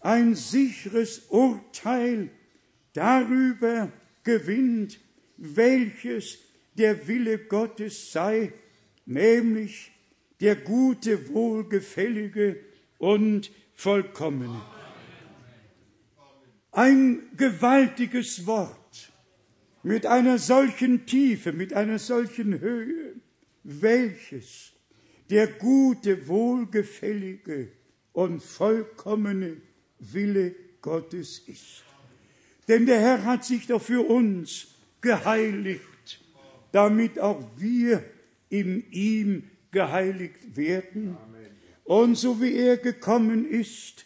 [0.00, 2.28] ein sicheres Urteil
[2.92, 3.90] darüber
[4.22, 5.00] gewinnt,
[5.38, 6.36] welches
[6.76, 8.52] der Wille Gottes sei,
[9.06, 9.92] nämlich
[10.40, 12.58] der gute, wohlgefällige
[12.98, 14.75] und vollkommene.
[16.76, 19.10] Ein gewaltiges Wort
[19.82, 23.14] mit einer solchen Tiefe, mit einer solchen Höhe,
[23.62, 24.72] welches
[25.30, 27.72] der gute, wohlgefällige
[28.12, 29.56] und vollkommene
[30.00, 31.82] Wille Gottes ist.
[32.68, 34.66] Denn der Herr hat sich doch für uns
[35.00, 36.22] geheiligt,
[36.72, 38.04] damit auch wir
[38.50, 41.16] in ihm geheiligt werden.
[41.84, 44.04] Und so wie er gekommen ist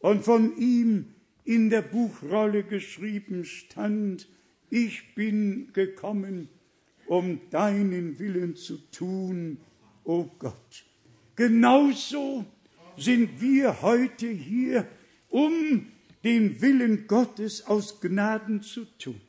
[0.00, 1.11] und von ihm
[1.44, 4.28] in der Buchrolle geschrieben stand,
[4.70, 6.48] ich bin gekommen,
[7.06, 9.58] um deinen Willen zu tun,
[10.04, 10.84] o oh Gott.
[11.36, 12.46] Genauso
[12.96, 14.86] sind wir heute hier,
[15.28, 15.86] um
[16.24, 19.20] den Willen Gottes aus Gnaden zu tun.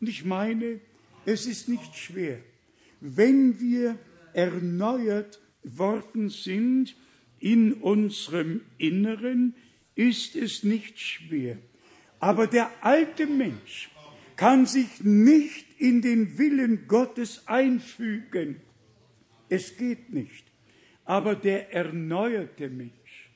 [0.00, 0.80] Und ich meine,
[1.26, 2.38] es ist nicht schwer,
[3.00, 3.98] wenn wir
[4.32, 6.96] erneuert worden sind
[7.40, 9.54] in unserem Inneren
[9.98, 11.58] ist es nicht schwer.
[12.20, 13.90] Aber der alte Mensch
[14.36, 18.60] kann sich nicht in den Willen Gottes einfügen.
[19.48, 20.46] Es geht nicht.
[21.04, 23.30] Aber der erneuerte Mensch,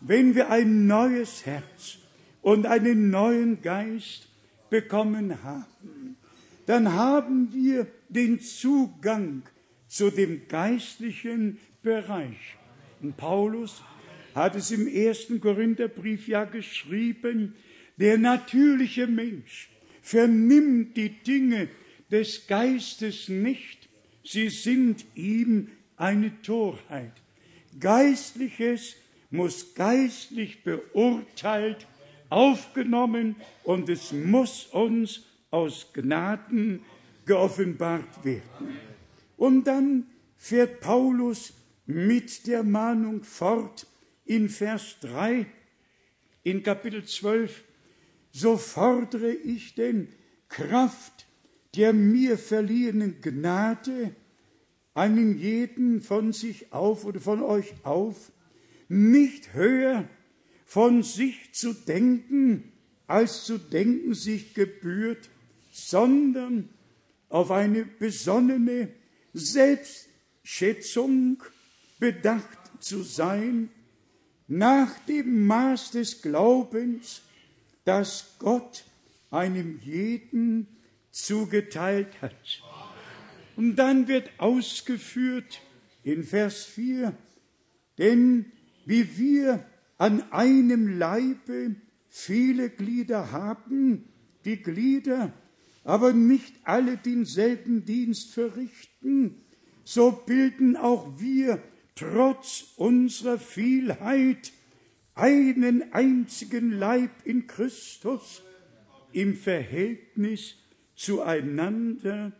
[0.00, 1.98] wenn wir ein neues Herz
[2.40, 4.28] und einen neuen Geist
[4.70, 6.16] bekommen haben,
[6.64, 9.42] dann haben wir den Zugang
[9.86, 12.56] zu dem geistlichen Bereich.
[13.02, 13.82] Und Paulus
[14.34, 17.54] hat es im ersten Korintherbrief ja geschrieben,
[17.96, 19.70] der natürliche Mensch
[20.02, 21.68] vernimmt die Dinge
[22.10, 23.88] des Geistes nicht,
[24.24, 27.12] sie sind ihm eine Torheit.
[27.78, 28.96] Geistliches
[29.30, 31.86] muss geistlich beurteilt,
[32.30, 36.82] aufgenommen und es muss uns aus Gnaden
[37.26, 38.78] geoffenbart werden.
[39.36, 40.06] Und dann
[40.36, 41.52] fährt Paulus
[41.86, 43.86] mit der Mahnung fort
[44.24, 45.46] in Vers 3
[46.42, 47.62] in Kapitel 12
[48.32, 50.08] so fordere ich denn
[50.48, 51.26] Kraft
[51.76, 54.14] der mir verliehenen Gnade
[54.94, 58.32] einen jeden von sich auf oder von euch auf,
[58.88, 60.08] nicht höher
[60.64, 62.72] von sich zu denken,
[63.06, 65.28] als zu denken sich gebührt,
[65.72, 66.70] sondern
[67.28, 68.88] auf eine besonnene
[69.32, 71.42] Selbstschätzung
[71.98, 73.70] bedacht zu sein,
[74.46, 77.22] nach dem Maß des Glaubens,
[77.84, 78.84] das Gott
[79.30, 80.66] einem jeden
[81.10, 82.62] zugeteilt hat.
[83.56, 85.60] Und dann wird ausgeführt
[86.02, 87.14] in Vers 4,
[87.98, 88.46] denn
[88.84, 89.64] wie wir
[89.96, 91.76] an einem Leibe
[92.08, 94.04] viele Glieder haben,
[94.44, 95.32] die Glieder
[95.84, 99.42] aber nicht alle denselben Dienst verrichten,
[99.84, 101.62] so bilden auch wir
[101.94, 104.52] trotz unserer Vielheit
[105.14, 108.42] einen einzigen Leib in Christus
[109.12, 110.56] im Verhältnis
[110.96, 112.32] zueinander,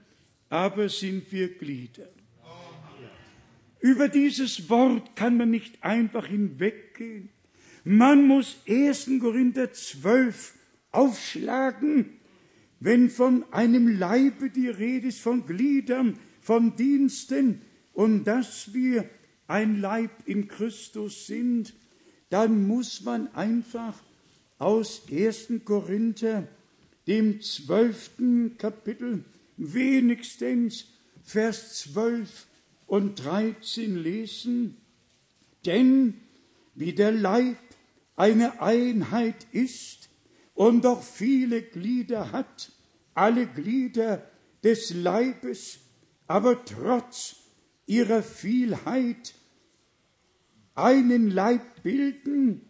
[0.48, 2.08] aber sind wir Glieder.
[3.80, 7.28] Über dieses Wort kann man nicht einfach hinweggehen.
[7.84, 9.10] Man muss 1.
[9.20, 10.54] Korinther 12
[10.90, 12.18] aufschlagen,
[12.80, 17.60] wenn von einem Leibe die Rede ist, von Gliedern, von Diensten
[17.92, 19.08] und dass wir
[19.46, 21.74] ein Leib in Christus sind,
[22.30, 23.94] dann muss man einfach
[24.58, 25.52] aus 1.
[25.64, 26.48] Korinther,
[27.06, 29.24] dem zwölften Kapitel,
[29.56, 30.86] wenigstens
[31.22, 32.46] Vers 12
[32.86, 34.76] und 13 lesen.
[35.64, 36.20] Denn
[36.74, 37.56] wie der Leib
[38.16, 40.08] eine Einheit ist
[40.54, 42.72] und doch viele Glieder hat,
[43.14, 44.28] alle Glieder
[44.62, 45.78] des Leibes,
[46.26, 47.36] aber trotz
[47.86, 49.34] ihrer Vielheit
[50.74, 52.68] einen Leib bilden,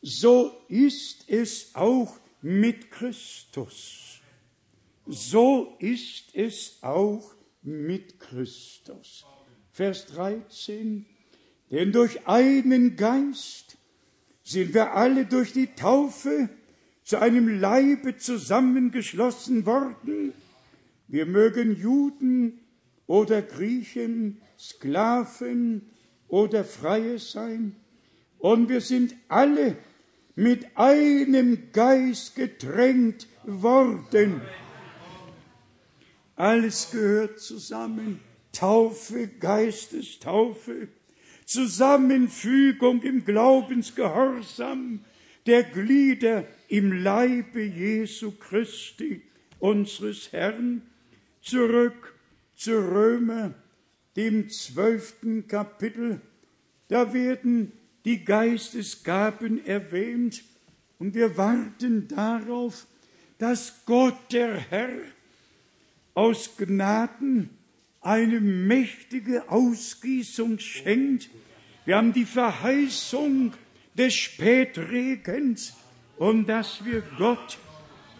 [0.00, 4.20] so ist es auch mit Christus.
[5.06, 9.24] So ist es auch mit Christus.
[9.70, 11.06] Vers 13.
[11.70, 13.78] Denn durch einen Geist
[14.42, 16.48] sind wir alle durch die Taufe
[17.04, 20.32] zu einem Leibe zusammengeschlossen worden.
[21.08, 22.60] Wir mögen Juden
[23.12, 25.82] oder Griechen, Sklaven
[26.28, 27.76] oder Freie sein.
[28.38, 29.76] Und wir sind alle
[30.34, 34.40] mit einem Geist getränkt worden.
[36.36, 38.20] Alles gehört zusammen.
[38.50, 40.88] Taufe, Geistestaufe,
[41.44, 45.04] Zusammenfügung im Glaubensgehorsam
[45.44, 49.20] der Glieder im Leibe Jesu Christi,
[49.58, 50.80] unseres Herrn,
[51.42, 52.11] zurück
[52.62, 53.54] zu Römer
[54.14, 56.20] dem zwölften Kapitel,
[56.86, 57.72] da werden
[58.04, 60.44] die Geistesgaben erwähnt
[61.00, 62.86] und wir warten darauf,
[63.38, 64.90] dass Gott der Herr
[66.14, 67.50] aus Gnaden
[68.00, 71.30] eine mächtige Ausgießung schenkt.
[71.84, 73.54] Wir haben die Verheißung
[73.94, 75.74] des Spätregens
[76.16, 77.58] und dass wir Gott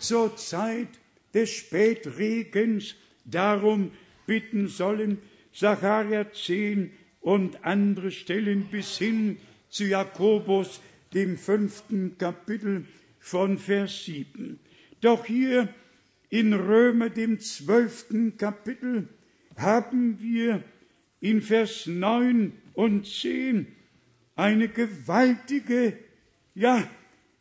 [0.00, 0.88] zur Zeit
[1.32, 3.92] des Spätregens darum
[4.26, 5.18] bitten sollen,
[5.52, 10.80] Sacharja 10 und andere Stellen bis hin zu Jakobus,
[11.14, 12.86] dem fünften Kapitel
[13.18, 14.58] von Vers 7.
[15.00, 15.68] Doch hier
[16.30, 19.08] in Römer, dem zwölften Kapitel,
[19.56, 20.62] haben wir
[21.20, 23.66] in Vers 9 und 10
[24.34, 25.98] eine gewaltige,
[26.54, 26.88] ja,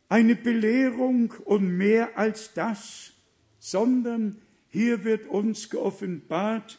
[0.08, 3.12] eine Belehrung und mehr als das,
[3.58, 4.36] sondern
[4.72, 6.78] hier wird uns geoffenbart,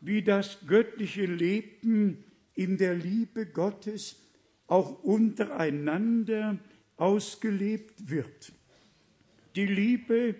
[0.00, 2.24] wie das göttliche Leben
[2.54, 4.16] in der Liebe Gottes
[4.66, 6.58] auch untereinander
[6.96, 8.52] ausgelebt wird.
[9.56, 10.36] Die Liebe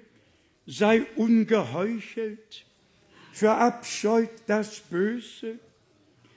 [0.66, 2.64] sei ungeheuchelt,
[3.32, 5.59] verabscheut das Böse,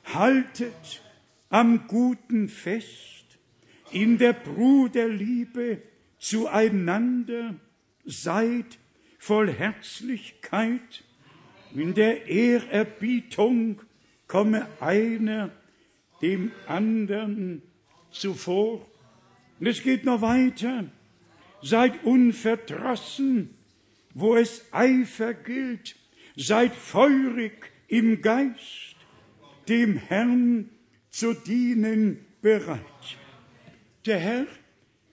[0.04, 1.02] haltet
[1.50, 3.26] am Guten fest,
[3.92, 5.82] in der Bruderliebe
[6.20, 7.56] zueinander,
[8.04, 8.78] seid
[9.28, 11.04] voll Herzlichkeit,
[11.76, 13.82] in der Ehrerbietung
[14.26, 15.52] komme einer
[16.22, 17.62] dem anderen
[18.10, 18.88] zuvor.
[19.60, 20.86] Und es geht noch weiter.
[21.62, 23.50] Seid unverdrossen,
[24.14, 25.98] wo es Eifer gilt.
[26.38, 28.96] Seid feurig im Geist,
[29.68, 30.70] dem Herrn
[31.10, 33.18] zu dienen bereit.
[34.06, 34.48] Der Herr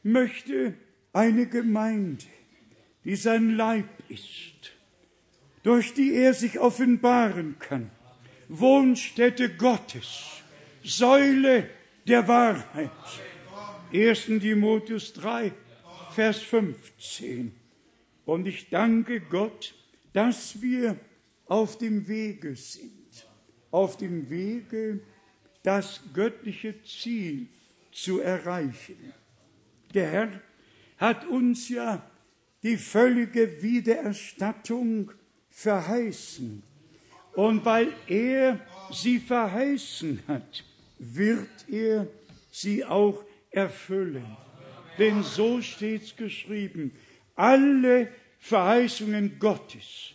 [0.04, 0.74] möchte
[1.12, 2.26] eine Gemeinde,
[3.04, 4.72] die sein Leib ist,
[5.62, 7.90] durch die er sich offenbaren kann,
[8.48, 10.42] Wohnstätte Gottes,
[10.82, 11.68] Säule
[12.06, 12.90] der Wahrheit.
[13.92, 14.26] 1.
[14.26, 15.52] Timotheus 3,
[16.10, 17.54] Vers 15.
[18.24, 19.74] Und ich danke Gott,
[20.12, 20.98] dass wir
[21.46, 23.26] auf dem Wege sind,
[23.70, 25.00] auf dem Wege,
[25.62, 27.48] das göttliche Ziel
[27.90, 29.12] zu erreichen.
[29.94, 30.40] Der Herr
[30.98, 32.04] hat uns ja
[32.64, 35.12] die völlige Wiedererstattung
[35.50, 36.62] verheißen.
[37.34, 38.58] Und weil er
[38.90, 40.64] sie verheißen hat,
[40.98, 42.08] wird er
[42.50, 44.36] sie auch erfüllen.
[44.98, 46.92] Denn so steht's geschrieben.
[47.36, 48.08] Alle
[48.38, 50.12] Verheißungen Gottes,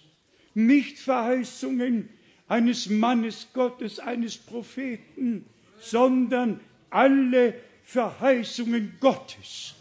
[0.53, 2.09] nicht Verheißungen
[2.47, 5.45] eines Mannes Gottes, eines Propheten,
[5.79, 9.75] sondern alle Verheißungen Gottes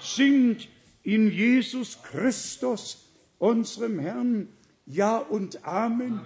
[0.00, 0.68] sind
[1.10, 4.48] in Jesus Christus, unserem Herrn,
[4.86, 6.20] Ja und Amen.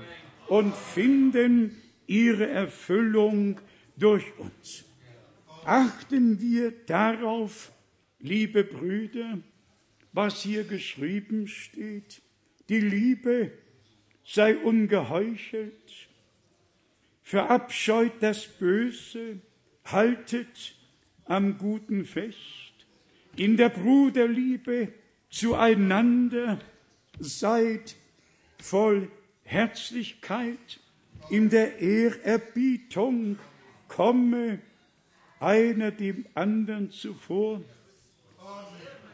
[0.46, 3.58] Und finden ihre Erfüllung
[3.96, 4.84] durch uns.
[5.64, 7.72] Achten wir darauf,
[8.18, 9.38] liebe Brüder,
[10.12, 12.20] was hier geschrieben steht.
[12.68, 13.52] Die Liebe
[14.22, 16.08] sei ungeheuchelt,
[17.22, 19.40] verabscheut das Böse,
[19.86, 20.76] haltet
[21.24, 22.63] am Guten fest,
[23.36, 24.92] in der Bruderliebe
[25.30, 26.60] zueinander
[27.18, 27.96] seid
[28.58, 29.10] voll
[29.42, 30.80] Herzlichkeit,
[31.30, 33.38] in der Ehrerbietung
[33.88, 34.58] komme
[35.40, 37.62] einer dem anderen zuvor.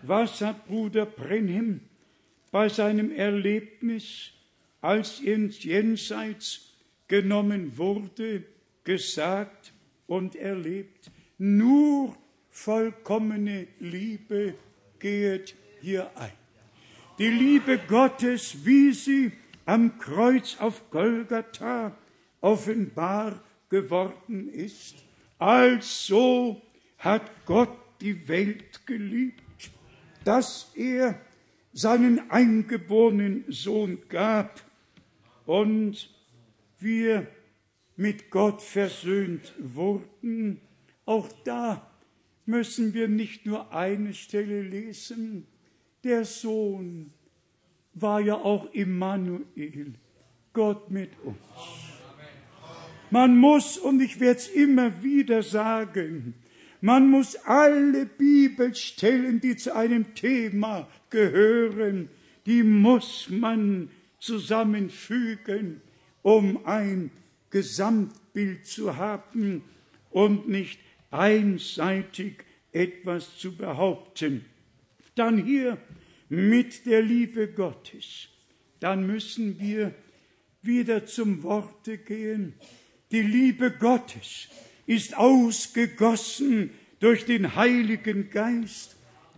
[0.03, 1.81] Was hat Bruder Brenhem
[2.51, 4.31] bei seinem Erlebnis,
[4.81, 6.73] als er ins Jenseits
[7.09, 8.45] genommen wurde,
[8.85, 9.73] gesagt
[10.07, 11.11] und erlebt?
[11.39, 12.17] Nur
[12.61, 14.55] vollkommene Liebe
[14.99, 16.33] geht hier ein.
[17.19, 19.33] Die Liebe Gottes, wie sie
[19.65, 21.97] am Kreuz auf Golgatha
[22.43, 24.97] offenbar geworden ist.
[25.39, 26.61] Also
[26.99, 29.71] hat Gott die Welt geliebt,
[30.25, 31.19] dass er
[31.73, 34.63] seinen eingeborenen Sohn gab
[35.47, 36.11] und
[36.79, 37.27] wir
[37.97, 40.61] mit Gott versöhnt wurden.
[41.07, 41.90] Auch da
[42.47, 45.47] müssen wir nicht nur eine Stelle lesen.
[46.05, 47.13] Der Sohn
[47.95, 49.95] war ja auch Immanuel,
[50.53, 51.37] Gott mit uns.
[53.11, 56.35] Man muss, und ich werde es immer wieder sagen,
[56.81, 62.09] man muss alle Bibelstellen, die zu einem Thema gehören,
[62.47, 65.81] die muss man zusammenfügen,
[66.23, 67.11] um ein
[67.51, 69.63] Gesamtbild zu haben
[70.11, 70.79] und nicht
[71.11, 74.45] einseitig etwas zu behaupten.
[75.15, 75.79] Dann hier
[76.29, 78.29] mit der Liebe Gottes.
[78.79, 79.95] Dann müssen wir
[80.63, 82.55] wieder zum Worte gehen.
[83.11, 84.49] Die Liebe Gottes
[84.87, 88.97] ist ausgegossen durch den Heiligen Geist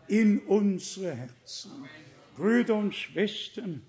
[0.09, 1.71] in unsere Herzen.
[2.37, 3.83] Brüder und Schwestern,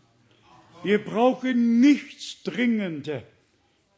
[0.84, 3.24] wir brauchen nichts dringender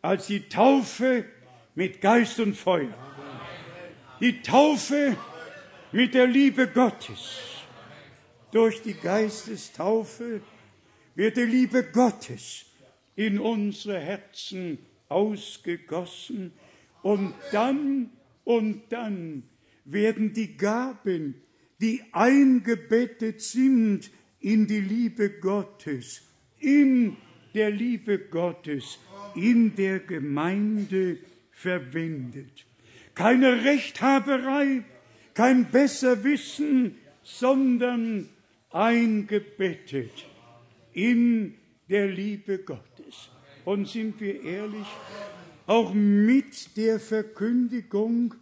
[0.01, 1.25] als die Taufe
[1.73, 2.95] mit Geist und Feuer.
[4.21, 5.17] Die Taufe
[5.91, 7.37] mit der Liebe Gottes.
[8.51, 10.39] Durch die Geistestaufe
[11.15, 12.65] wird die Liebe Gottes
[13.17, 14.77] in unsere Herzen
[15.09, 16.53] ausgegossen
[17.01, 18.09] und dann
[18.45, 19.43] und dann
[19.83, 21.35] werden die Gaben,
[21.81, 26.21] die eingebettet sind in die Liebe Gottes,
[26.59, 27.17] in
[27.53, 28.97] der Liebe Gottes,
[29.35, 31.17] in der Gemeinde
[31.51, 32.65] verwendet.
[33.15, 34.83] Keine Rechthaberei,
[35.33, 38.29] kein Besserwissen, sondern
[38.69, 40.25] eingebettet
[40.93, 41.55] in
[41.89, 43.29] der Liebe Gottes.
[43.63, 44.87] Und sind wir ehrlich,
[45.65, 48.35] auch mit der Verkündigung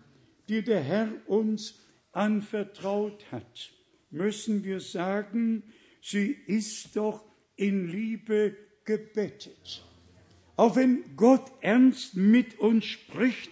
[0.49, 1.79] die der Herr uns
[2.11, 3.71] anvertraut hat,
[4.11, 5.63] müssen wir sagen,
[6.01, 7.23] sie ist doch
[7.55, 8.55] in Liebe
[8.85, 9.83] gebettet.
[10.55, 13.49] Auch wenn Gott ernst mit uns spricht,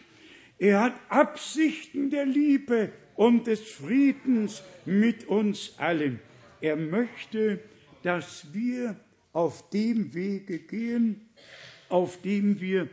[0.61, 6.19] er hat Absichten der Liebe und des Friedens mit uns allen.
[6.61, 7.59] Er möchte,
[8.03, 8.95] dass wir
[9.33, 11.29] auf dem Wege gehen,
[11.89, 12.87] auf dem wir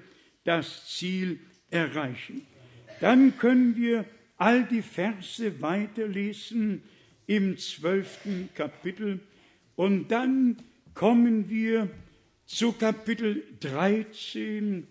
[0.45, 1.41] das Ziel
[1.71, 2.47] erreichen.
[3.03, 4.07] Dann können wir
[4.39, 6.83] all die Verse weiterlesen
[7.27, 9.21] im zwölften Kapitel
[9.77, 10.57] und dann
[10.95, 11.91] kommen wir
[12.47, 14.87] zu Kapitel 13,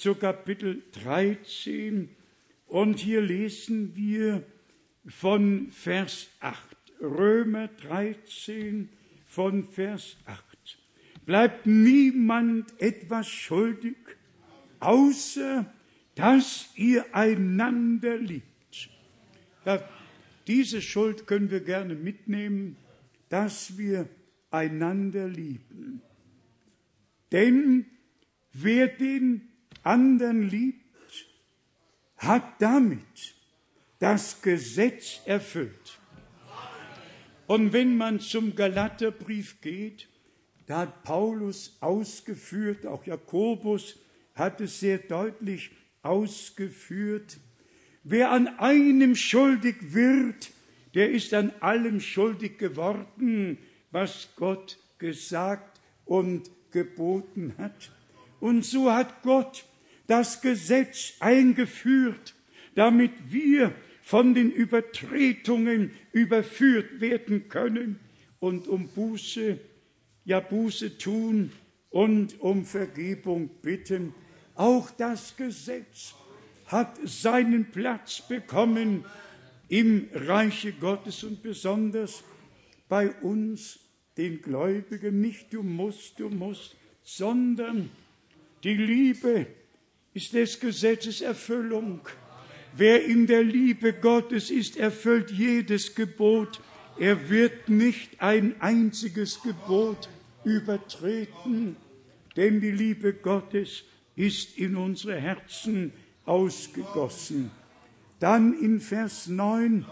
[0.00, 2.08] zu Kapitel 13
[2.68, 4.42] und hier lesen wir
[5.04, 6.58] von Vers 8,
[7.02, 8.88] Römer 13
[9.26, 10.42] von Vers 8.
[11.26, 13.98] Bleibt niemand etwas schuldig,
[14.78, 15.70] außer
[16.14, 18.88] dass ihr einander liebt.
[19.66, 19.86] Ja,
[20.46, 22.76] diese Schuld können wir gerne mitnehmen,
[23.28, 24.08] dass wir
[24.50, 26.00] einander lieben.
[27.32, 27.84] Denn
[28.54, 29.49] wer den
[29.82, 30.80] anderen liebt,
[32.16, 33.34] hat damit
[33.98, 35.98] das Gesetz erfüllt.
[37.46, 40.08] Und wenn man zum Galaterbrief geht,
[40.66, 43.98] da hat Paulus ausgeführt, auch Jakobus
[44.34, 45.70] hat es sehr deutlich
[46.02, 47.38] ausgeführt,
[48.04, 50.52] wer an einem schuldig wird,
[50.94, 53.58] der ist an allem schuldig geworden,
[53.90, 57.90] was Gott gesagt und geboten hat.
[58.38, 59.64] Und so hat Gott
[60.10, 62.34] das Gesetz eingeführt,
[62.74, 68.00] damit wir von den Übertretungen überführt werden können
[68.40, 69.60] und um Buße,
[70.24, 71.52] ja Buße tun
[71.90, 74.12] und um Vergebung bitten.
[74.56, 76.16] Auch das Gesetz
[76.66, 79.04] hat seinen Platz bekommen
[79.68, 82.24] im Reiche Gottes und besonders
[82.88, 83.78] bei uns
[84.16, 87.90] den Gläubigen nicht du musst, du musst, sondern
[88.64, 89.46] die Liebe
[90.14, 92.00] ist des Gesetzes Erfüllung.
[92.76, 96.60] Wer in der Liebe Gottes ist, erfüllt jedes Gebot.
[96.98, 100.08] Er wird nicht ein einziges Gebot
[100.44, 101.76] übertreten,
[102.36, 103.84] denn die Liebe Gottes
[104.16, 105.92] ist in unsere Herzen
[106.24, 107.50] ausgegossen.
[108.18, 109.86] Dann in Vers 9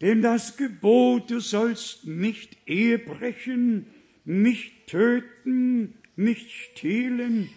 [0.00, 3.86] denn das Gebot, du sollst nicht Ehe brechen,
[4.24, 7.50] nicht töten, nicht stehlen,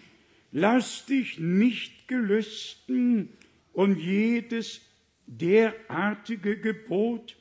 [0.54, 3.28] lass dich nicht gelüsten
[3.72, 4.80] und jedes
[5.26, 7.36] derartige Gebot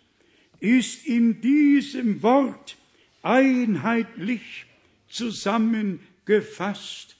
[0.59, 2.75] ist in diesem Wort
[3.21, 4.65] einheitlich
[5.07, 7.15] zusammengefasst.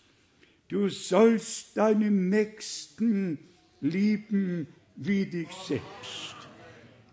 [0.68, 3.38] Du sollst deinen Nächsten
[3.80, 4.66] lieben
[4.96, 6.36] wie dich selbst.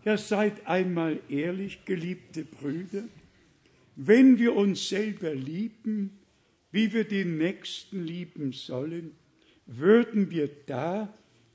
[0.06, 3.04] Ja, seid einmal ehrlich, geliebte Brüder,
[3.96, 6.19] wenn wir uns selber lieben,
[6.72, 9.12] wie wir den Nächsten lieben sollen,
[9.66, 11.12] würden wir da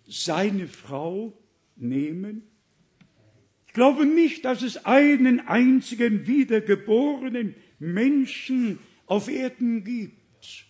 [0.08, 1.34] seine Frau
[1.76, 2.44] nehmen?
[3.68, 10.66] Ich glaube nicht, dass es einen einzigen wiedergeborenen Menschen auf Erden gibt,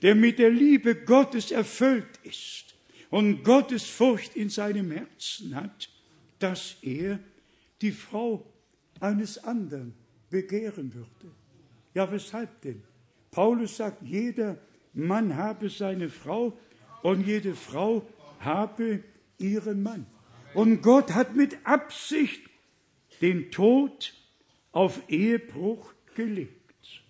[0.00, 2.74] der mit der Liebe Gottes erfüllt ist
[3.10, 5.90] und Gottes Furcht in seinem Herzen hat
[6.42, 7.20] dass er
[7.80, 8.44] die Frau
[9.00, 9.94] eines anderen
[10.28, 11.34] begehren würde.
[11.94, 12.82] Ja, weshalb denn?
[13.32, 14.58] Paulus sagt, jeder
[14.94, 16.56] Mann habe seine Frau
[17.02, 18.06] und jede Frau
[18.38, 19.02] habe
[19.38, 20.06] ihren Mann.
[20.54, 22.42] Und Gott hat mit Absicht
[23.20, 24.14] den Tod
[24.70, 27.02] auf Ehebruch gelegt.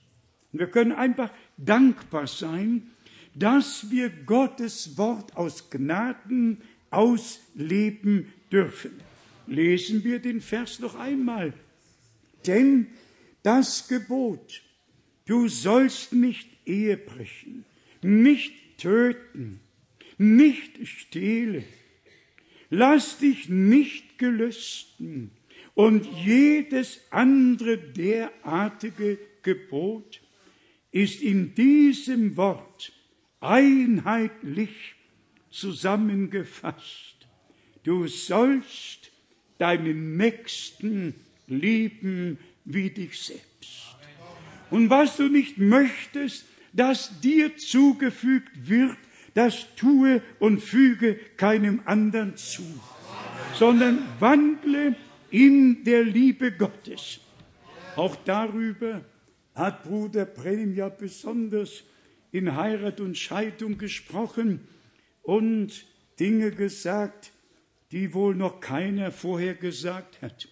[0.52, 2.92] Und wir können einfach dankbar sein,
[3.34, 8.92] dass wir Gottes Wort aus Gnaden ausleben dürfen
[9.46, 11.52] lesen wir den Vers noch einmal.
[12.46, 12.88] Denn
[13.42, 14.62] das Gebot,
[15.26, 17.64] du sollst nicht Ehe brechen,
[18.02, 19.60] nicht töten,
[20.18, 21.64] nicht stehlen,
[22.70, 25.30] lass dich nicht gelüsten
[25.74, 30.20] und jedes andere derartige Gebot
[30.90, 32.92] ist in diesem Wort
[33.40, 34.94] einheitlich
[35.50, 37.26] zusammengefasst.
[37.82, 39.10] Du sollst
[39.58, 41.14] deinen Nächsten
[41.46, 43.51] lieben wie dich selbst.
[44.72, 48.96] Und was du nicht möchtest, dass dir zugefügt wird,
[49.34, 52.62] das tue und füge keinem anderen zu,
[53.52, 54.96] sondern wandle
[55.30, 57.20] in der Liebe Gottes.
[57.96, 59.04] Auch darüber
[59.54, 61.84] hat Bruder Brennim ja besonders
[62.30, 64.60] in Heirat und Scheidung gesprochen
[65.20, 65.84] und
[66.18, 67.30] Dinge gesagt,
[67.90, 70.48] die wohl noch keiner vorher gesagt hat.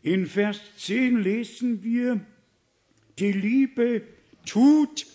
[0.00, 2.22] In Vers 10 lesen wir,
[3.18, 4.02] die Liebe
[4.46, 5.06] tut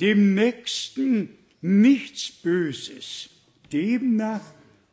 [0.00, 1.30] dem Nächsten
[1.60, 3.30] nichts Böses.
[3.72, 4.42] Demnach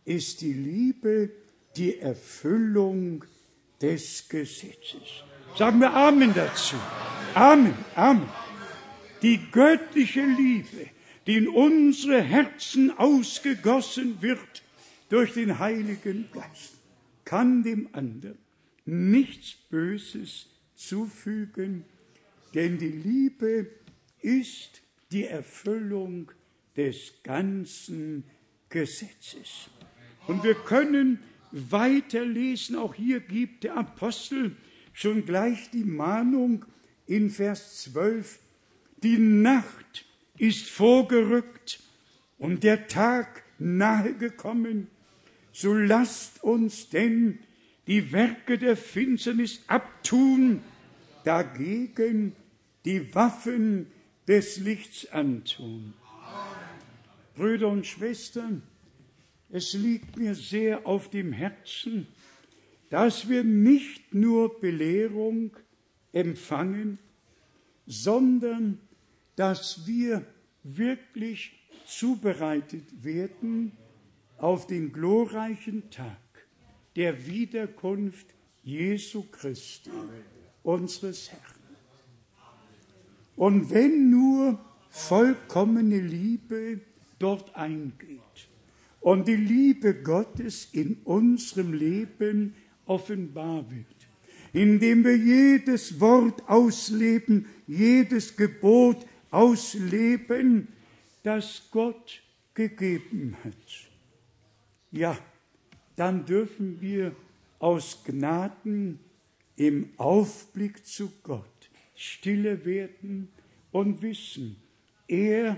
[0.06, 1.30] ist die Liebe
[1.76, 3.26] die Erfüllung
[3.82, 5.24] des Gesetzes.
[5.58, 6.76] Sagen wir Amen dazu.
[7.36, 8.30] Amen, Amen.
[9.22, 10.90] Die göttliche Liebe,
[11.28, 14.64] die in unsere Herzen ausgegossen wird
[15.10, 16.74] durch den Heiligen Geist,
[17.24, 18.38] kann dem anderen
[18.86, 21.86] nichts Böses zufügen,
[22.54, 23.68] denn die Liebe
[24.22, 24.82] ist
[25.12, 26.32] die Erfüllung
[26.76, 28.24] des ganzen
[28.70, 29.70] Gesetzes.
[30.28, 31.20] Und wir können
[31.52, 34.56] weiterlesen, auch hier gibt der Apostel
[34.92, 36.66] schon gleich die Mahnung
[37.06, 38.40] in Vers 12,
[39.04, 40.06] die Nacht
[40.38, 41.82] ist vorgerückt
[42.38, 44.88] und der Tag nahe gekommen,
[45.52, 47.40] so lasst uns denn
[47.88, 50.62] die Werke der Finsternis abtun,
[51.24, 52.36] dagegen
[52.86, 53.88] die Waffen
[54.28, 55.94] des Lichts antun.
[57.36, 58.64] Brüder und Schwestern,
[59.50, 62.08] es liegt mir sehr auf dem Herzen,
[62.90, 65.56] dass wir nicht nur Belehrung
[66.12, 67.00] empfangen,
[67.86, 68.80] sondern
[69.36, 70.26] dass wir
[70.64, 71.54] wirklich
[71.86, 73.72] zubereitet werden
[74.38, 76.18] auf den glorreichen Tag
[76.96, 78.28] der Wiederkunft
[78.64, 79.90] Jesu Christi,
[80.62, 81.53] unseres Herrn.
[83.36, 84.60] Und wenn nur
[84.90, 86.80] vollkommene Liebe
[87.18, 88.20] dort eingeht
[89.02, 92.54] und die Liebe Gottes in unserem Leben
[92.86, 93.88] offenbar wird,
[94.54, 100.68] indem wir jedes Wort ausleben, jedes Gebot ausleben,
[101.24, 102.22] das Gott
[102.54, 103.90] gegeben hat.
[104.92, 105.18] Ja,
[105.96, 107.16] dann dürfen wir
[107.58, 109.00] aus Gnaden
[109.56, 111.53] im Aufblick zu Gott
[112.04, 113.30] stille werden
[113.72, 114.58] und wissen,
[115.08, 115.58] er,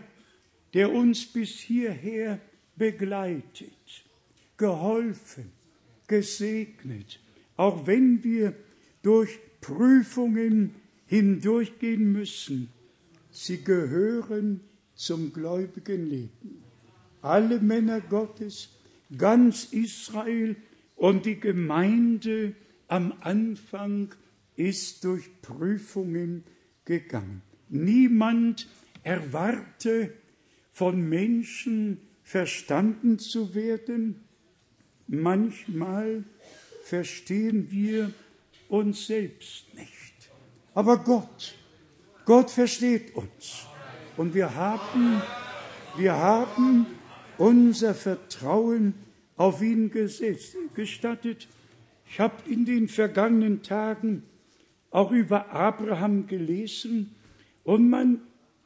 [0.74, 2.40] der uns bis hierher
[2.76, 4.04] begleitet,
[4.58, 5.52] geholfen,
[6.08, 7.20] gesegnet,
[7.58, 8.54] auch wenn wir
[9.02, 10.76] durch Prüfungen
[11.08, 12.70] hindurchgehen müssen,
[13.32, 14.62] sie gehören
[14.94, 16.64] zum gläubigen Leben.
[17.22, 18.70] Alle Männer Gottes,
[19.18, 20.56] ganz Israel
[20.96, 22.54] und die Gemeinde
[22.88, 24.14] am Anfang
[24.56, 26.44] ist durch Prüfungen
[26.86, 27.42] gegangen.
[27.70, 28.68] Niemand
[29.04, 30.14] erwarte
[30.72, 34.24] von Menschen verstanden zu werden.
[35.08, 36.24] Manchmal
[36.84, 38.12] verstehen wir
[38.68, 40.30] uns selbst nicht.
[40.74, 41.56] Aber Gott,
[42.26, 43.66] Gott versteht uns.
[44.18, 45.22] Und wir haben,
[45.98, 46.88] wir haben
[47.38, 48.96] unser Vertrauen
[49.38, 51.48] auf ihn gesetzt, gestattet.
[52.08, 54.24] Ich habe in den vergangenen Tagen
[54.92, 57.16] auch über Abraham gelesen
[57.64, 58.22] und man,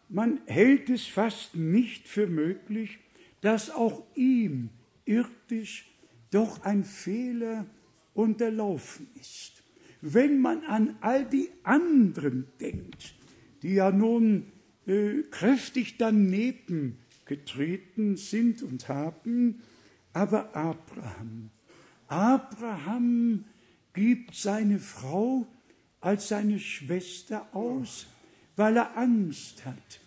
[0.09, 2.99] man hält es fast nicht für möglich,
[3.41, 4.69] dass auch ihm
[5.05, 5.89] irdisch
[6.31, 7.65] doch ein Fehler
[8.13, 9.63] unterlaufen ist.
[10.01, 13.15] Wenn man an all die anderen denkt,
[13.63, 14.45] die ja nun
[14.85, 19.61] äh, kräftig daneben getreten sind und haben,
[20.13, 21.49] aber Abraham,
[22.07, 23.45] Abraham
[23.93, 25.47] gibt seine Frau
[26.01, 28.07] als seine Schwester aus,
[28.55, 29.99] weil er Angst hat,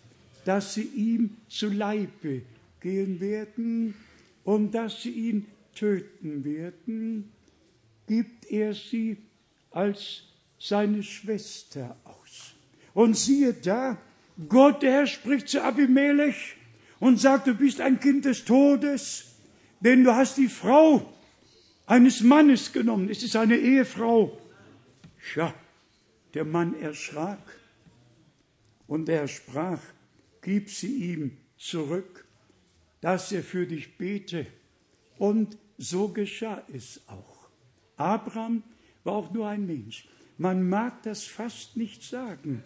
[0.44, 2.42] dass sie ihm zu Leibe
[2.80, 3.94] gehen werden
[4.44, 7.32] und dass sie ihn töten werden,
[8.06, 9.16] gibt er sie
[9.70, 10.24] als
[10.58, 12.54] seine Schwester aus.
[12.94, 13.98] Und siehe da,
[14.48, 16.56] Gott, der Herr, spricht zu Abimelech
[17.00, 19.36] und sagt, du bist ein Kind des Todes,
[19.80, 21.12] denn du hast die Frau
[21.86, 23.08] eines Mannes genommen.
[23.10, 24.38] Es ist eine Ehefrau.
[25.32, 25.54] Tja,
[26.34, 27.58] der Mann erschrak
[28.86, 29.80] und er sprach,
[30.40, 32.26] gib sie ihm zurück,
[33.00, 34.46] dass er für dich bete.
[35.18, 37.48] Und so geschah es auch.
[37.96, 38.62] Abraham
[39.04, 40.08] war auch nur ein Mensch.
[40.38, 42.62] Man mag das fast nicht sagen.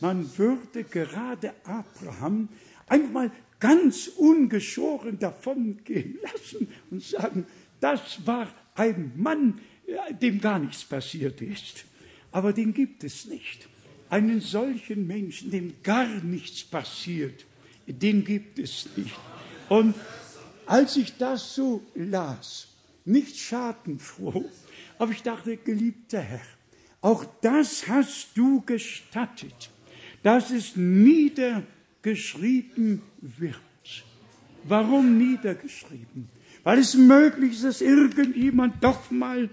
[0.00, 2.48] Man würde gerade Abraham
[2.86, 7.46] einmal ganz ungeschoren davongehen lassen und sagen,
[7.80, 9.60] das war ein Mann,
[10.20, 11.84] dem gar nichts passiert ist.
[12.36, 13.66] Aber den gibt es nicht.
[14.10, 17.46] Einen solchen Menschen, dem gar nichts passiert,
[17.86, 19.16] den gibt es nicht.
[19.70, 19.94] Und
[20.66, 22.68] als ich das so las,
[23.06, 24.44] nicht schadenfroh,
[24.98, 26.42] aber ich dachte, geliebter Herr,
[27.00, 29.70] auch das hast du gestattet,
[30.22, 33.56] dass es niedergeschrieben wird.
[34.64, 36.28] Warum niedergeschrieben?
[36.64, 39.48] weil es möglich ist, dass irgendjemand doch mal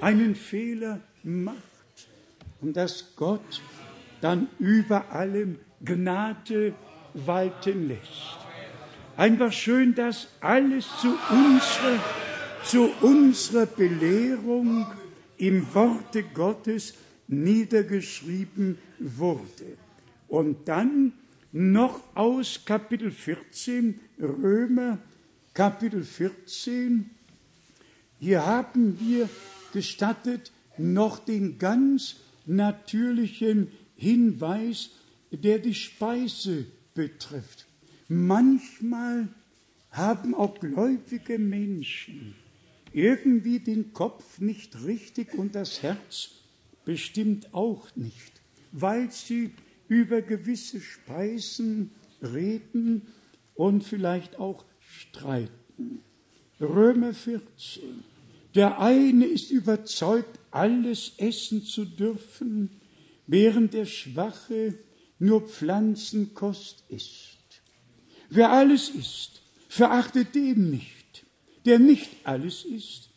[0.00, 1.73] einen Fehler macht
[2.64, 3.62] und dass Gott
[4.22, 6.72] dann über allem Gnade
[7.12, 8.38] walten lässt.
[9.18, 12.02] Einfach schön, dass alles zu unserer,
[12.64, 14.86] zu unserer Belehrung
[15.36, 16.94] im Worte Gottes
[17.28, 19.76] niedergeschrieben wurde.
[20.26, 21.12] Und dann
[21.52, 24.98] noch aus Kapitel 14, Römer
[25.52, 27.10] Kapitel 14,
[28.20, 29.28] hier haben wir
[29.74, 32.16] gestattet noch den ganz
[32.46, 34.90] natürlichen Hinweis,
[35.30, 37.66] der die Speise betrifft.
[38.08, 39.28] Manchmal
[39.90, 42.34] haben auch gläubige Menschen
[42.92, 46.30] irgendwie den Kopf nicht richtig und das Herz
[46.84, 48.40] bestimmt auch nicht,
[48.72, 49.50] weil sie
[49.88, 51.90] über gewisse Speisen
[52.22, 53.02] reden
[53.54, 56.00] und vielleicht auch streiten.
[56.60, 58.04] Römer 14.
[58.54, 62.70] Der eine ist überzeugt, alles essen zu dürfen,
[63.26, 64.78] während der Schwache
[65.18, 67.38] nur Pflanzenkost isst.
[68.30, 71.24] Wer alles isst, verachtet den nicht,
[71.64, 73.10] der nicht alles isst.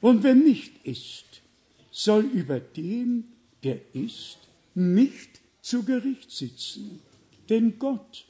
[0.00, 1.42] Und wer nicht isst,
[1.90, 3.24] soll über den,
[3.62, 4.38] der isst,
[4.74, 7.00] nicht zu Gericht sitzen,
[7.48, 8.26] denn Gott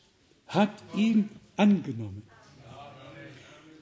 [0.47, 2.23] hat ihn angenommen.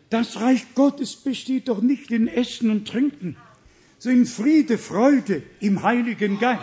[0.09, 3.37] Das Reich Gottes besteht doch nicht in Essen und Trinken,
[4.11, 6.63] in Friede, Freude im Heiligen Geist.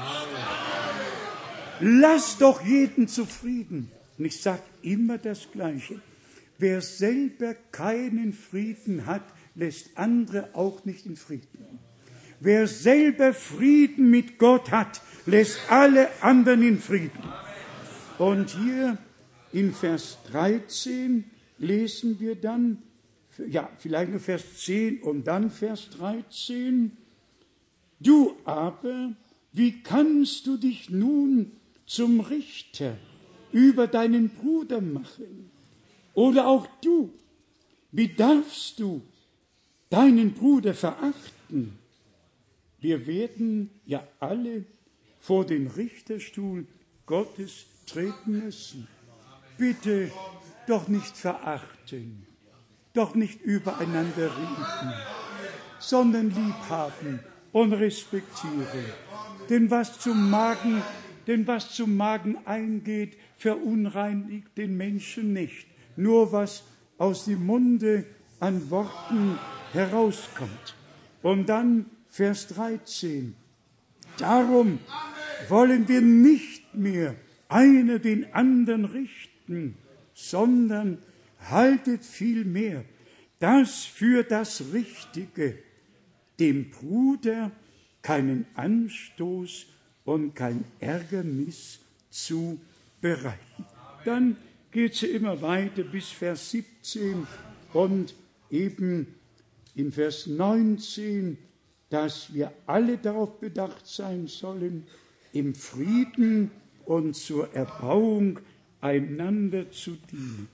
[1.80, 3.92] Lass doch jeden zufrieden.
[4.18, 6.02] Und ich sage immer das Gleiche.
[6.58, 9.24] Wer selber keinen Frieden hat,
[9.56, 11.80] lässt andere auch nicht in Frieden.
[12.42, 17.24] Wer selber Frieden mit Gott hat, lässt alle anderen in Frieden.
[18.18, 18.98] Und hier
[19.54, 21.24] in Vers 13
[21.58, 22.82] lesen wir dann,
[23.48, 26.92] ja, vielleicht nur Vers 10 und dann Vers 13.
[28.00, 29.14] Du aber,
[29.52, 31.52] wie kannst du dich nun
[31.86, 32.98] zum Richter
[33.52, 35.50] über deinen Bruder machen?
[36.14, 37.14] Oder auch du,
[37.92, 39.02] wie darfst du
[39.90, 41.78] deinen Bruder verachten?
[42.80, 44.66] Wir werden ja alle
[45.20, 46.66] vor den Richterstuhl
[47.06, 48.88] Gottes treten müssen.
[49.58, 50.12] Bitte
[50.68, 52.26] doch nicht verachten,
[52.94, 54.94] doch nicht übereinander reden,
[55.80, 57.20] sondern liebhaben
[57.52, 58.86] und respektieren.
[59.50, 60.82] Denn was zum Magen,
[61.28, 65.68] denn was zum Magen eingeht, verunreinigt den Menschen nicht.
[65.96, 66.64] Nur was
[66.98, 68.06] aus dem Munde
[68.40, 69.38] an Worten
[69.74, 70.76] herauskommt.
[71.22, 73.36] Und dann Vers 13.
[74.18, 74.80] Darum
[75.48, 77.16] wollen wir nicht mehr
[77.48, 79.78] einer den anderen richten,
[80.14, 81.00] sondern
[81.50, 82.84] haltet vielmehr
[83.40, 85.58] das für das Richtige,
[86.40, 87.52] dem Bruder
[88.02, 89.66] keinen Anstoß
[90.06, 91.80] und kein Ärgernis
[92.10, 92.60] zu
[93.02, 93.66] bereiten.
[94.06, 94.38] Dann
[94.72, 97.28] geht sie immer weiter bis Vers 17
[97.74, 98.16] und
[98.50, 99.08] eben
[99.76, 101.38] in Vers 19
[101.90, 104.86] dass wir alle darauf bedacht sein sollen,
[105.34, 106.52] im Frieden
[106.86, 108.40] und zur Erbauung
[108.82, 110.48] einander zu dienen.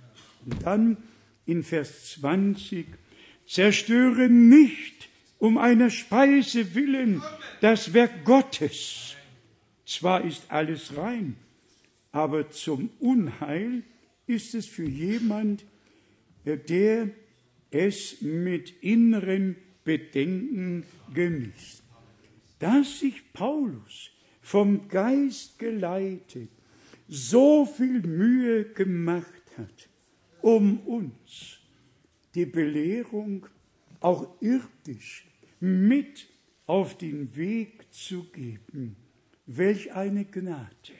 [0.45, 0.97] Und dann
[1.45, 2.87] in Vers 20,
[3.45, 5.09] zerstöre nicht
[5.45, 7.21] um einer Speise willen
[7.61, 9.15] das Werk Gottes.
[9.85, 11.35] Zwar ist alles rein,
[12.11, 13.83] aber zum Unheil
[14.25, 15.63] ist es für jemand,
[16.45, 17.11] der
[17.69, 20.83] es mit inneren Bedenken
[21.13, 21.83] genießt.
[22.57, 24.09] Dass sich Paulus
[24.41, 26.49] vom Geist geleitet
[27.07, 29.89] so viel Mühe gemacht hat,
[30.41, 31.59] um uns
[32.33, 33.45] die Belehrung
[33.99, 35.25] auch irdisch
[35.65, 36.27] mit
[36.67, 38.95] auf den Weg zu geben.
[39.45, 40.93] Welch eine Gnade.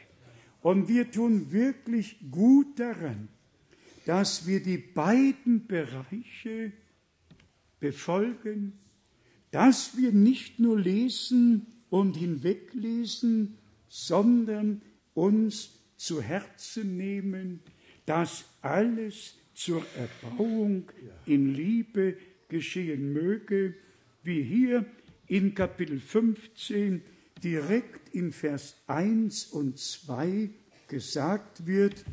[0.61, 3.27] Und wir tun wirklich gut daran,
[4.05, 6.71] dass wir die beiden Bereiche
[7.79, 8.73] befolgen,
[9.51, 13.57] dass wir nicht nur lesen und hinweglesen,
[13.87, 14.81] sondern
[15.13, 17.59] uns zu Herzen nehmen,
[18.05, 20.91] dass alles zur Erbauung
[21.25, 22.17] in Liebe
[22.49, 23.75] geschehen möge,
[24.25, 24.85] wie hier
[25.27, 27.01] in Kapitel 15
[27.43, 30.49] direkt in Vers 1 und 2
[30.87, 32.03] gesagt wird,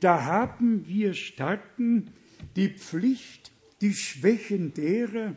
[0.00, 2.10] da haben wir Starken
[2.54, 3.50] die Pflicht,
[3.80, 5.34] die Schwächen derer,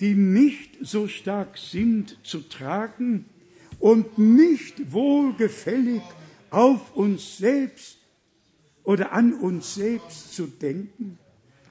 [0.00, 3.24] die nicht so stark sind, zu tragen
[3.78, 6.02] und nicht wohlgefällig
[6.50, 7.98] auf uns selbst
[8.84, 11.18] oder an uns selbst zu denken,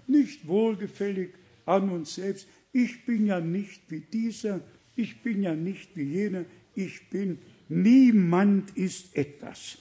[0.07, 1.29] nicht wohlgefällig
[1.65, 4.59] an uns selbst, ich bin ja nicht wie dieser,
[4.97, 6.43] ich bin ja nicht wie jener,
[6.75, 9.77] ich bin, niemand ist etwas.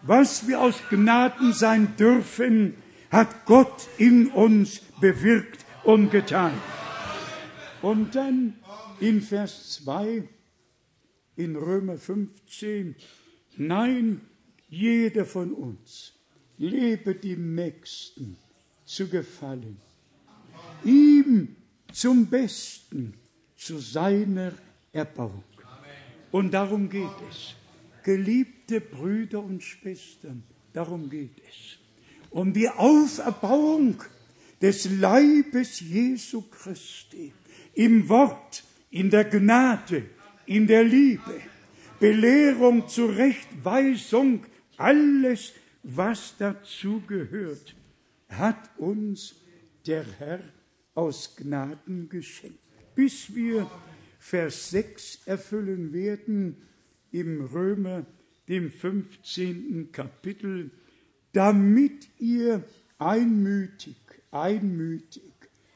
[0.00, 2.76] Was wir aus Gnaden sein dürfen,
[3.10, 6.52] hat Gott in uns bewirkt und getan.
[7.82, 8.54] Und dann
[9.00, 10.26] in Vers 2
[11.36, 12.96] in Römer 15,
[13.58, 14.22] nein,
[14.70, 16.14] jeder von uns
[16.56, 18.38] lebe dem Nächsten
[18.86, 19.76] zu gefallen,
[20.84, 21.56] ihm
[21.92, 23.14] zum Besten,
[23.56, 24.52] zu seiner
[24.92, 25.44] Erbauung.
[26.30, 27.54] Und darum geht es.
[28.02, 31.78] Geliebte Brüder und Schwestern, darum geht es.
[32.30, 34.02] Um die Auferbauung
[34.62, 37.32] des Leibes Jesu Christi
[37.74, 40.04] im Wort, in der Gnade,
[40.46, 41.40] in der Liebe,
[41.98, 47.74] Belehrung, Zurechtweisung, alles, was dazu gehört,
[48.28, 49.34] hat uns
[49.86, 50.40] der Herr
[50.94, 52.58] aus Gnaden geschenkt.
[52.94, 53.70] Bis wir
[54.18, 56.56] Vers 6 erfüllen werden
[57.12, 58.04] im Römer,
[58.48, 59.92] dem 15.
[59.92, 60.70] Kapitel,
[61.32, 62.64] damit ihr
[62.98, 63.96] einmütig,
[64.30, 65.22] einmütig,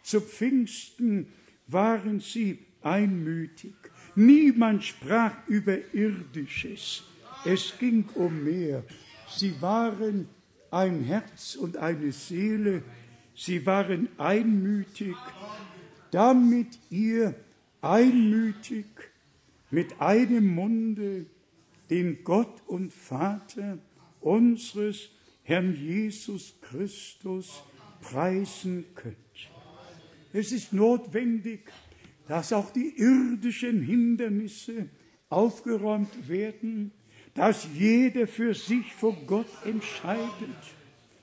[0.02, 1.28] zu Pfingsten
[1.66, 3.74] waren sie einmütig.
[4.14, 7.04] Niemand sprach über Irdisches.
[7.44, 8.84] Es ging um mehr.
[9.28, 10.28] Sie waren
[10.70, 12.82] ein Herz und eine Seele.
[13.34, 15.16] Sie waren einmütig,
[16.10, 17.34] damit ihr
[17.80, 18.86] einmütig
[19.70, 21.26] mit einem Munde
[21.90, 23.78] den Gott und Vater
[24.20, 25.10] unseres
[25.42, 27.62] Herrn Jesus Christus
[28.00, 29.16] preisen könnt.
[30.32, 31.60] Es ist notwendig,
[32.28, 34.88] dass auch die irdischen Hindernisse
[35.28, 36.92] aufgeräumt werden,
[37.34, 40.30] dass jeder für sich vor Gott entscheidet,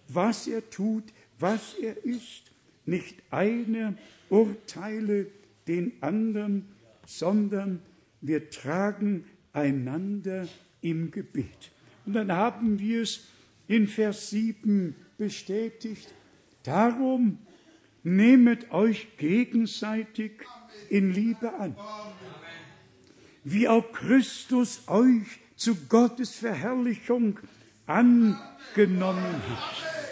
[0.07, 1.05] was er tut,
[1.41, 2.51] was er ist.
[2.85, 3.95] Nicht einer
[4.29, 5.27] urteile
[5.67, 6.65] den anderen,
[7.05, 7.81] sondern
[8.21, 10.47] wir tragen einander
[10.81, 11.71] im Gebet.
[12.05, 13.27] Und dann haben wir es
[13.67, 16.13] in Vers 7 bestätigt.
[16.63, 17.37] Darum
[18.03, 20.31] nehmet euch gegenseitig
[20.89, 21.75] in Liebe an.
[23.43, 27.39] Wie auch Christus euch zu Gottes Verherrlichung
[27.85, 30.10] angenommen hat.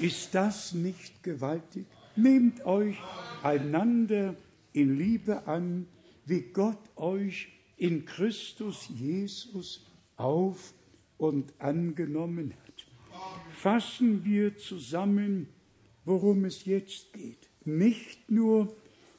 [0.00, 1.86] Ist das nicht gewaltig?
[2.14, 2.96] Nehmt euch
[3.42, 4.36] einander
[4.72, 5.86] in Liebe an,
[6.24, 9.86] wie Gott euch in Christus Jesus
[10.16, 10.72] auf
[11.16, 12.86] und angenommen hat.
[13.52, 15.48] Fassen wir zusammen,
[16.04, 17.48] worum es jetzt geht.
[17.64, 18.76] Nicht nur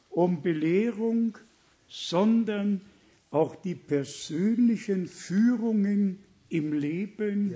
[0.10, 1.38] um Belehrung,
[1.90, 2.82] sondern
[3.32, 7.56] auch die persönlichen Führungen im Leben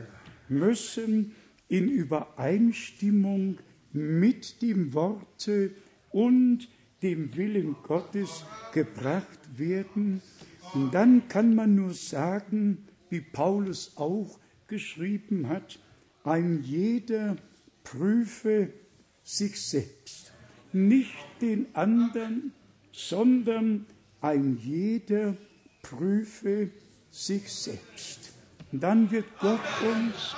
[0.49, 1.33] müssen
[1.73, 3.57] in Übereinstimmung
[3.93, 5.71] mit dem Worte
[6.11, 6.69] und
[7.01, 10.21] dem Willen Gottes gebracht werden.
[10.75, 12.77] Und dann kann man nur sagen,
[13.09, 14.37] wie Paulus auch
[14.67, 15.79] geschrieben hat,
[16.23, 17.37] ein jeder
[17.83, 18.69] prüfe
[19.23, 20.31] sich selbst,
[20.73, 22.51] nicht den anderen,
[22.91, 23.87] sondern
[24.21, 25.35] ein jeder
[25.81, 26.69] prüfe
[27.09, 28.31] sich selbst.
[28.71, 30.35] Und dann wird Gott uns,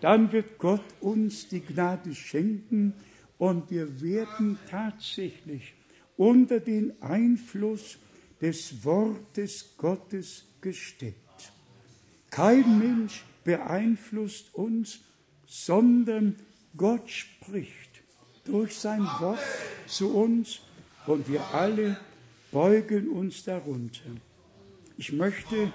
[0.00, 2.94] dann wird Gott uns die Gnade schenken
[3.38, 5.74] und wir werden tatsächlich
[6.16, 7.98] unter den Einfluss
[8.40, 11.14] des Wortes Gottes gestellt.
[12.30, 15.00] Kein Mensch beeinflusst uns,
[15.46, 16.36] sondern
[16.76, 18.02] Gott spricht
[18.44, 19.40] durch sein Wort
[19.86, 20.60] zu uns
[21.06, 21.98] und wir alle
[22.52, 24.10] beugen uns darunter.
[24.96, 25.72] Ich möchte,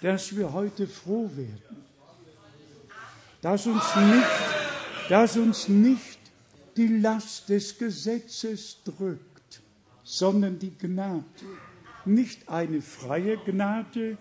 [0.00, 1.81] dass wir heute froh werden,
[3.42, 6.18] dass uns nicht, dass uns nicht
[6.76, 9.60] die Last des Gesetzes drückt,
[10.04, 11.24] sondern die Gnade.
[12.04, 14.16] Nicht eine freie Gnade,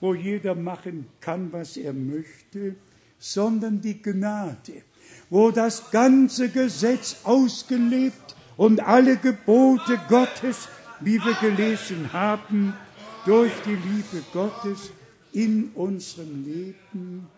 [0.00, 2.74] wo jeder machen kann, was er möchte,
[3.18, 4.82] sondern die Gnade,
[5.30, 10.68] wo das ganze Gesetz ausgelebt und alle Gebote Gottes,
[11.00, 12.74] wie wir gelesen haben,
[13.24, 14.90] durch die Liebe Gottes
[15.32, 17.28] in unserem Leben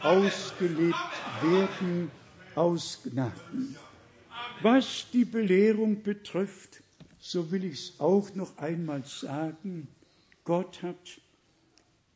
[0.00, 0.94] ausgelebt
[1.42, 2.10] werden
[2.54, 3.76] aus Gnaden.
[4.62, 6.82] Was die Belehrung betrifft,
[7.18, 9.88] so will ich es auch noch einmal sagen,
[10.44, 11.20] Gott hat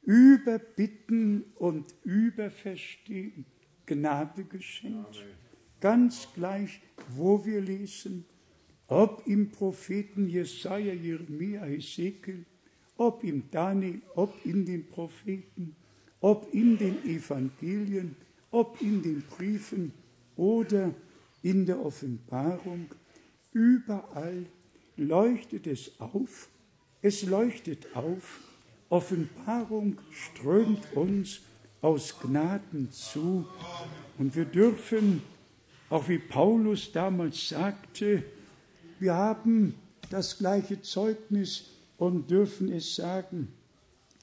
[0.03, 3.47] über Bitten und über Verstehen
[3.87, 5.25] Gnade geschenkt.
[5.81, 8.25] Ganz gleich, wo wir lesen,
[8.87, 12.45] ob im Propheten Jesaja, Jeremia, Hesekiel,
[12.97, 15.77] ob im Daniel, ob in den Propheten,
[16.25, 18.17] ob in den Evangelien,
[18.51, 19.93] ob in den Briefen
[20.37, 20.95] oder
[21.43, 22.87] in der Offenbarung.
[23.53, 24.47] Überall
[24.97, 26.49] leuchtet es auf,
[27.03, 28.41] es leuchtet auf,
[28.89, 31.41] Offenbarung strömt uns
[31.83, 33.47] aus Gnaden zu
[34.17, 35.21] und wir dürfen,
[35.91, 38.25] auch wie Paulus damals sagte,
[38.99, 39.75] wir haben
[40.09, 41.65] das gleiche Zeugnis
[41.99, 43.49] und dürfen es sagen.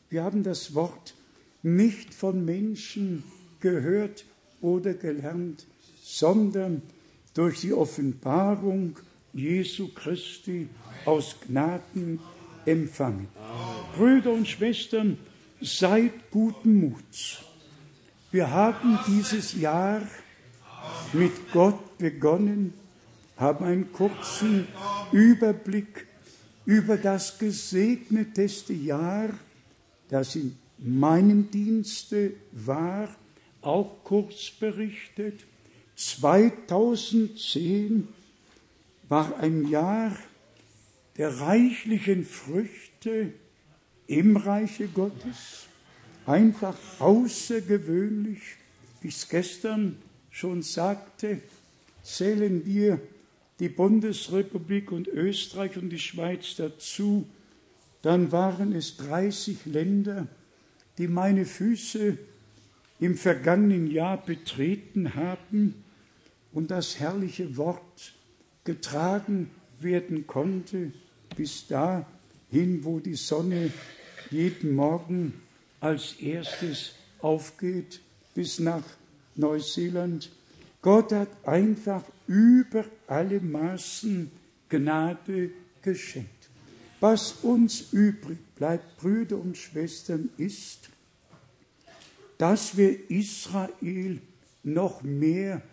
[0.09, 1.13] Wir haben das Wort
[1.63, 3.23] nicht von Menschen
[3.59, 4.25] gehört
[4.61, 5.65] oder gelernt,
[6.01, 6.81] sondern
[7.33, 8.97] durch die Offenbarung
[9.33, 10.67] Jesu Christi
[11.05, 12.19] aus Gnaden
[12.65, 13.27] empfangen.
[13.95, 15.17] Brüder und Schwestern,
[15.61, 17.39] seid guten Muts.
[18.31, 20.01] Wir haben dieses Jahr
[21.13, 22.73] mit Gott begonnen,
[23.37, 24.67] haben einen kurzen
[25.11, 26.07] Überblick
[26.65, 29.29] über das gesegneteste Jahr,
[30.09, 33.15] das in meinem Dienste war,
[33.61, 35.45] auch kurz berichtet.
[35.95, 38.07] 2010
[39.07, 40.17] war ein Jahr
[41.17, 43.33] der reichlichen Früchte
[44.07, 45.67] im Reiche Gottes.
[46.25, 48.41] Einfach außergewöhnlich,
[49.01, 49.97] wie ich es gestern
[50.31, 51.41] schon sagte,
[52.03, 52.99] zählen wir
[53.59, 57.27] die Bundesrepublik und Österreich und die Schweiz dazu,
[58.01, 60.27] dann waren es 30 Länder,
[60.97, 62.17] die meine Füße
[62.99, 65.83] im vergangenen Jahr betreten haben
[66.53, 68.13] und das herrliche Wort
[68.63, 69.49] getragen
[69.79, 70.91] werden konnte,
[71.35, 73.71] bis dahin, wo die Sonne
[74.29, 75.33] jeden Morgen
[75.79, 78.01] als erstes aufgeht,
[78.35, 78.83] bis nach
[79.35, 80.29] Neuseeland.
[80.81, 84.31] Gott hat einfach über alle Maßen
[84.69, 85.51] Gnade
[85.81, 86.40] geschenkt.
[87.01, 90.89] Was uns übrig bleibt, Brüder und Schwestern, ist,
[92.37, 94.21] dass wir Israel
[94.63, 95.63] noch mehr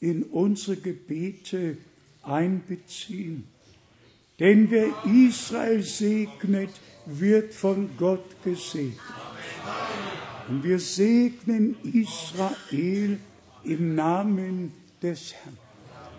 [0.00, 1.78] in unsere Gebete
[2.22, 3.44] einbeziehen.
[4.38, 6.70] Denn wer Israel segnet,
[7.06, 9.00] wird von Gott gesegnet.
[10.48, 13.18] Und wir segnen Israel
[13.64, 15.56] im Namen des Herrn.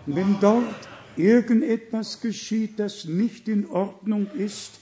[0.06, 0.88] Und wenn dort
[1.18, 4.72] irgendetwas geschieht, das nicht in Ordnung ist,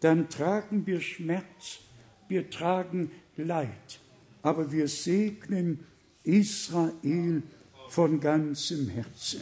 [0.00, 1.80] dann tragen wir Schmerz,
[2.28, 4.00] wir tragen Leid.
[4.42, 5.80] Aber wir segnen
[6.22, 7.42] Israel
[7.88, 9.40] von ganzem Herzen.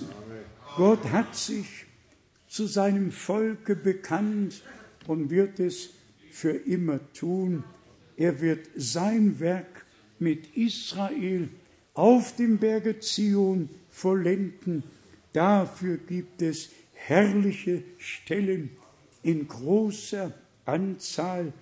[0.76, 1.86] Gott hat sich
[2.48, 4.62] zu seinem Volke bekannt
[5.06, 5.90] und wird es
[6.30, 7.64] für immer tun.
[8.16, 9.84] Er wird sein Werk
[10.18, 11.48] mit Israel
[11.94, 14.82] auf dem Berge Zion vollenden.
[15.36, 18.70] Dafür gibt es herrliche Stellen
[19.22, 20.32] in großer
[20.64, 21.52] Anzahl,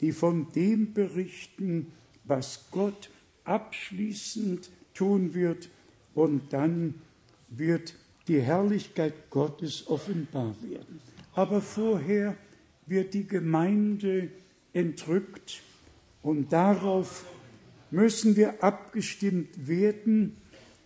[0.00, 1.92] die von dem berichten,
[2.24, 3.10] was Gott
[3.44, 5.68] abschließend tun wird,
[6.14, 6.94] und dann
[7.50, 7.94] wird
[8.28, 10.98] die Herrlichkeit Gottes offenbar werden.
[11.34, 12.34] Aber vorher
[12.86, 14.30] wird die Gemeinde
[14.72, 15.60] entrückt.
[16.22, 17.26] Und darauf
[17.90, 20.34] müssen wir abgestimmt werden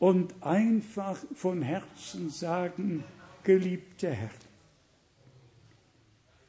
[0.02, 3.04] und einfach von Herzen sagen,
[3.44, 4.30] geliebter Herr,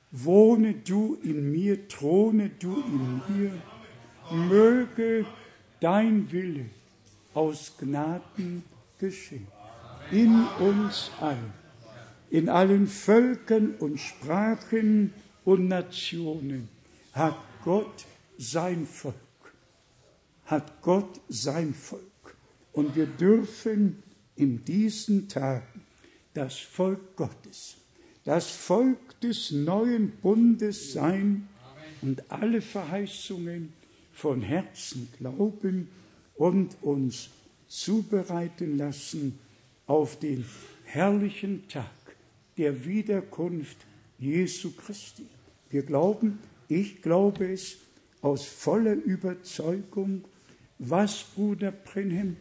[0.09, 3.51] wohne du in mir, throne du in mir,
[4.31, 5.27] möge
[5.79, 6.65] dein Wille
[7.35, 8.63] aus Gnaden
[8.97, 9.45] geschehen.
[10.09, 11.53] In uns allen,
[12.31, 15.13] in allen Völkern und Sprachen
[15.45, 16.69] und Nationen
[17.11, 18.05] hat Gott
[18.39, 19.13] sein Volk,
[20.45, 22.12] hat Gott sein Volk.
[22.73, 24.01] Und wir dürfen
[24.35, 25.81] in diesen Tagen
[26.33, 27.77] das Volk Gottes,
[28.25, 31.47] das Volk des neuen Bundes sein
[32.01, 33.73] und alle Verheißungen
[34.11, 35.87] von Herzen glauben
[36.35, 37.29] und uns
[37.67, 39.39] zubereiten lassen
[39.85, 40.45] auf den
[40.85, 41.89] herrlichen Tag
[42.57, 43.77] der Wiederkunft
[44.19, 45.25] Jesu Christi.
[45.69, 47.77] Wir glauben, ich glaube es
[48.21, 50.23] aus voller Überzeugung,
[50.79, 52.37] was Bruder Brenhem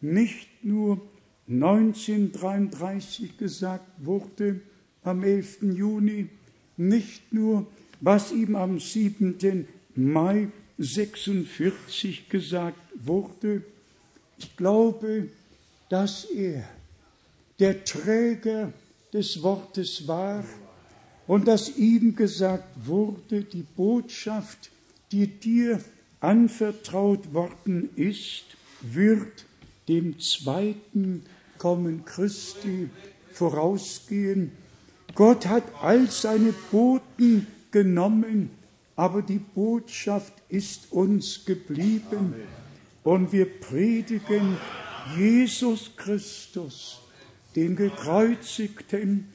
[0.00, 1.00] nicht nur
[1.48, 4.60] 1933 gesagt wurde,
[5.02, 5.62] am 11.
[5.62, 6.28] Juni,
[6.76, 7.66] nicht nur,
[8.00, 9.66] was ihm am 7.
[9.94, 10.48] Mai
[10.78, 13.62] 46 gesagt wurde.
[14.38, 15.28] Ich glaube,
[15.88, 16.68] dass er
[17.58, 18.72] der Träger
[19.12, 20.44] des Wortes war
[21.26, 24.70] und dass ihm gesagt wurde, die Botschaft,
[25.12, 25.80] die dir
[26.20, 28.44] anvertraut worden ist,
[28.82, 29.45] wird
[29.88, 31.22] dem zweiten
[31.58, 32.90] Kommen Christi
[33.32, 34.52] vorausgehen.
[35.14, 38.50] Gott hat all seine Boten genommen,
[38.96, 42.34] aber die Botschaft ist uns geblieben
[43.04, 44.56] und wir predigen
[45.16, 47.00] Jesus Christus,
[47.54, 49.28] den gekreuzigten,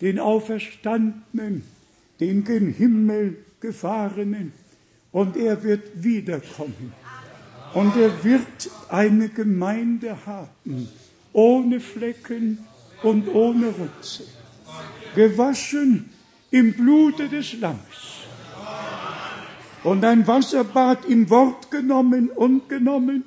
[0.00, 1.62] den Auferstandenen,
[2.20, 4.52] den gen Himmel gefahrenen,
[5.10, 6.92] und er wird wiederkommen.
[7.74, 10.88] Und er wird eine Gemeinde haben,
[11.32, 12.58] ohne Flecken
[13.02, 14.24] und ohne Rutze,
[15.14, 16.10] gewaschen
[16.50, 17.78] im Blute des Lammes.
[19.84, 23.24] Und ein Wasserbad im Wort genommen und genommen,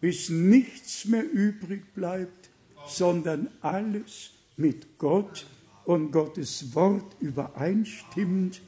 [0.00, 2.50] bis nichts mehr übrig bleibt,
[2.86, 5.46] sondern alles mit Gott
[5.84, 8.60] und Gottes Wort übereinstimmt.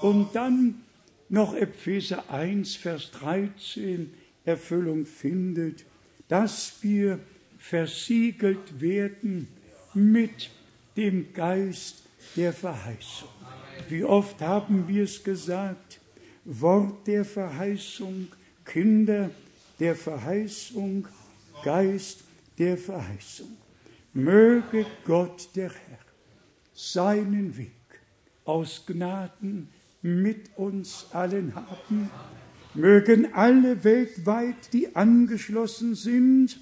[0.00, 0.82] Und dann
[1.28, 4.12] noch Epheser 1, Vers 13
[4.50, 5.84] Erfüllung findet,
[6.28, 7.18] dass wir
[7.58, 9.48] versiegelt werden
[9.94, 10.50] mit
[10.96, 12.02] dem Geist
[12.36, 13.28] der Verheißung.
[13.88, 16.00] Wie oft haben wir es gesagt?
[16.44, 18.28] Wort der Verheißung,
[18.64, 19.30] Kinder
[19.78, 21.06] der Verheißung,
[21.64, 22.20] Geist
[22.58, 23.56] der Verheißung.
[24.12, 25.98] Möge Gott der Herr
[26.74, 27.70] seinen Weg
[28.44, 29.68] aus Gnaden
[30.02, 32.10] mit uns allen haben.
[32.74, 36.60] Mögen alle weltweit, die angeschlossen sind,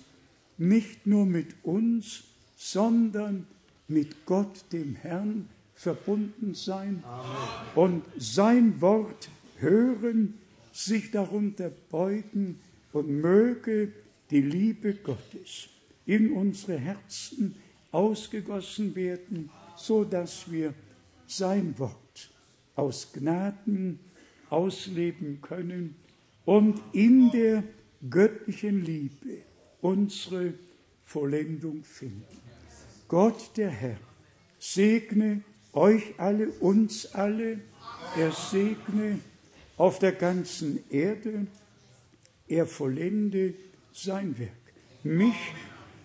[0.56, 2.24] nicht nur mit uns,
[2.56, 3.46] sondern
[3.88, 7.32] mit Gott, dem Herrn, verbunden sein Amen.
[7.74, 9.28] und sein Wort
[9.58, 10.34] hören,
[10.72, 12.58] sich darunter beugen
[12.92, 13.92] und möge
[14.30, 15.68] die Liebe Gottes
[16.04, 17.54] in unsere Herzen
[17.92, 20.74] ausgegossen werden, so dass wir
[21.26, 22.30] sein Wort
[22.74, 24.00] aus Gnaden
[24.50, 25.96] ausleben können
[26.44, 27.62] und in der
[28.08, 29.42] göttlichen Liebe
[29.80, 30.54] unsere
[31.04, 32.24] Vollendung finden.
[33.08, 33.98] Gott der Herr
[34.58, 35.42] segne
[35.72, 37.60] euch alle, uns alle,
[38.16, 39.18] er segne
[39.76, 41.46] auf der ganzen Erde,
[42.46, 43.54] er vollende
[43.92, 44.52] sein Werk.
[45.04, 45.54] Mich,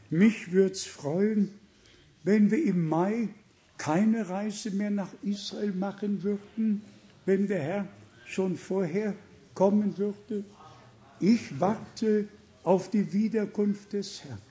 [0.10, 1.52] mich würde es freuen,
[2.24, 3.30] wenn wir im Mai
[3.78, 6.82] keine Reise mehr nach Israel machen würden,
[7.26, 7.88] wenn der Herr
[8.34, 9.16] schon vorher
[9.54, 10.44] kommen würde.
[11.20, 12.28] Ich warte
[12.64, 14.42] auf die Wiederkunft des Herrn.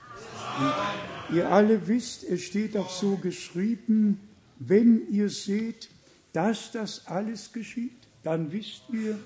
[0.59, 4.19] Und ihr alle wisst, es steht auch so geschrieben,
[4.59, 5.89] wenn ihr seht,
[6.31, 9.19] dass das alles geschieht, dann wisst ihr,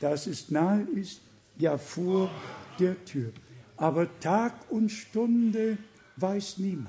[0.00, 1.20] dass es nahe ist,
[1.58, 2.30] ja vor
[2.78, 3.32] der Tür.
[3.76, 5.78] Aber Tag und Stunde
[6.16, 6.88] weiß niemand.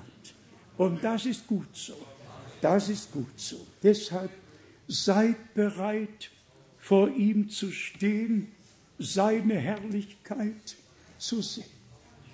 [0.77, 1.95] Und das ist gut so.
[2.61, 3.57] Das ist gut so.
[3.81, 4.31] Deshalb
[4.87, 6.31] seid bereit,
[6.85, 8.51] vor ihm zu stehen,
[8.99, 10.75] seine Herrlichkeit
[11.17, 11.65] zu sehen.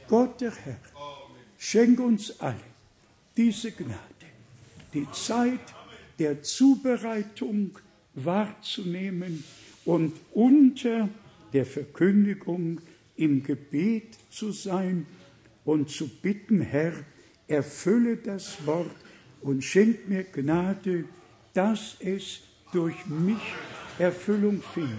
[0.10, 0.82] Gott der Herr,
[1.58, 2.60] schenk uns alle
[3.38, 3.96] diese Gnade,
[4.94, 5.74] die Zeit
[6.20, 7.80] der Zubereitung
[8.14, 9.42] wahrzunehmen
[9.86, 11.08] und unter
[11.54, 12.82] der Verkündigung
[13.16, 15.06] im Gebet zu sein
[15.64, 16.92] und zu bitten, Herr,
[17.48, 18.98] erfülle das Wort
[19.44, 21.06] und schenk mir Gnade,
[21.54, 22.42] dass es
[22.74, 23.40] durch mich
[24.02, 24.98] Erfüllung findet.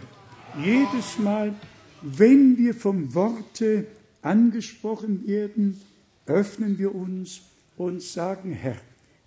[0.63, 1.55] Jedes Mal,
[2.03, 3.87] wenn wir vom Worte
[4.23, 5.81] angesprochen werden,
[6.27, 7.43] öffnen wir uns
[7.77, 8.77] und sagen, Herr,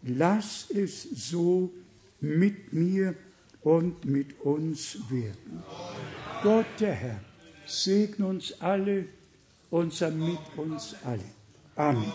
[0.03, 1.71] lass es so
[2.21, 3.15] mit mir
[3.61, 5.63] und mit uns werden.
[6.41, 7.19] Gott der Herr,
[7.65, 9.05] segne uns alle
[9.71, 11.25] und sei mit uns alle.
[11.75, 12.13] Amen.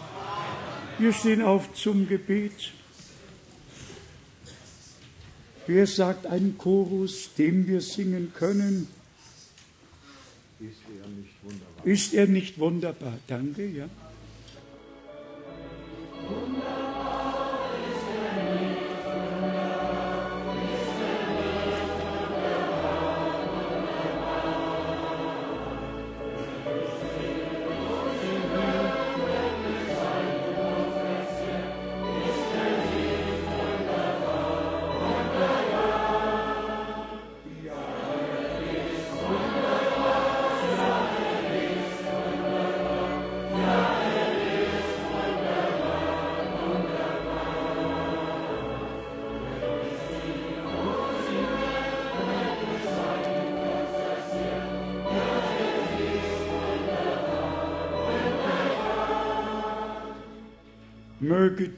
[0.99, 2.73] Wir stehen auf zum Gebet.
[5.67, 8.89] Wer sagt einen Chorus, den wir singen können?
[10.59, 11.87] Ist er nicht wunderbar?
[11.87, 13.19] Ist er nicht wunderbar?
[13.27, 13.89] Danke, ja.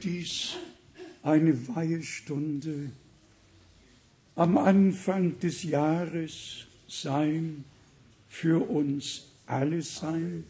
[0.03, 0.55] Dies
[1.21, 2.91] eine Weihestunde
[4.35, 7.63] am Anfang des Jahres sein,
[8.27, 10.43] für uns alle sein.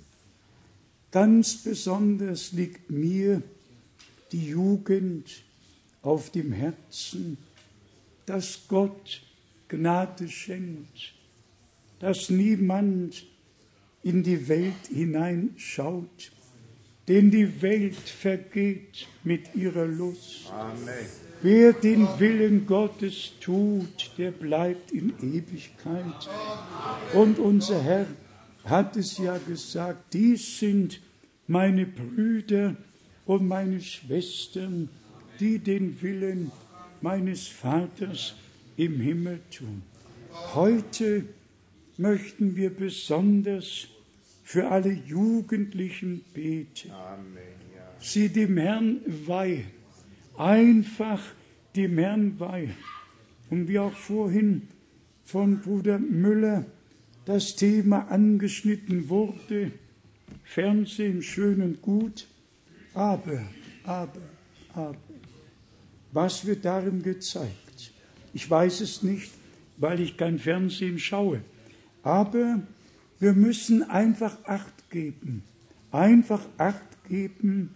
[1.12, 3.44] Ganz besonders liegt mir
[4.32, 5.44] die Jugend
[6.02, 7.38] auf dem Herzen,
[8.26, 9.22] dass Gott
[9.68, 11.14] Gnade schenkt,
[12.00, 13.26] dass niemand
[14.02, 16.32] in die Welt hineinschaut,
[17.08, 20.52] denn die Welt vergeht mit ihrer Lust.
[20.52, 21.06] Amen.
[21.42, 26.30] Wer den Willen Gottes tut, der bleibt in Ewigkeit.
[27.14, 28.06] Und unser Herr
[28.64, 31.02] hat es ja gesagt, dies sind
[31.48, 32.78] meine Brüder
[33.26, 34.88] und meine Schwestern,
[35.42, 36.52] die den Willen
[37.02, 38.36] meines Vaters
[38.78, 39.84] im Himmel tun.
[40.54, 41.26] Heute
[41.98, 43.88] möchten wir besonders
[44.54, 47.38] für alle Jugendlichen beten, Amen.
[47.76, 47.92] Ja.
[47.98, 49.66] sie dem Herrn weihen,
[50.38, 51.20] einfach
[51.76, 52.76] dem Herrn weihen.
[53.50, 54.68] Und wie auch vorhin
[55.24, 56.68] von Bruder Müller
[57.26, 59.72] das Thema angeschnitten wurde,
[60.44, 62.28] Fernsehen schön und gut,
[62.94, 63.42] aber,
[63.86, 64.22] aber,
[64.76, 64.98] aber,
[66.12, 67.92] was wird darin gezeigt?
[68.36, 69.32] Ich weiß es nicht,
[69.78, 71.42] weil ich kein Fernsehen schaue.
[72.04, 72.62] Aber
[73.24, 75.44] wir müssen einfach Acht geben,
[75.92, 77.72] einfach Acht geben,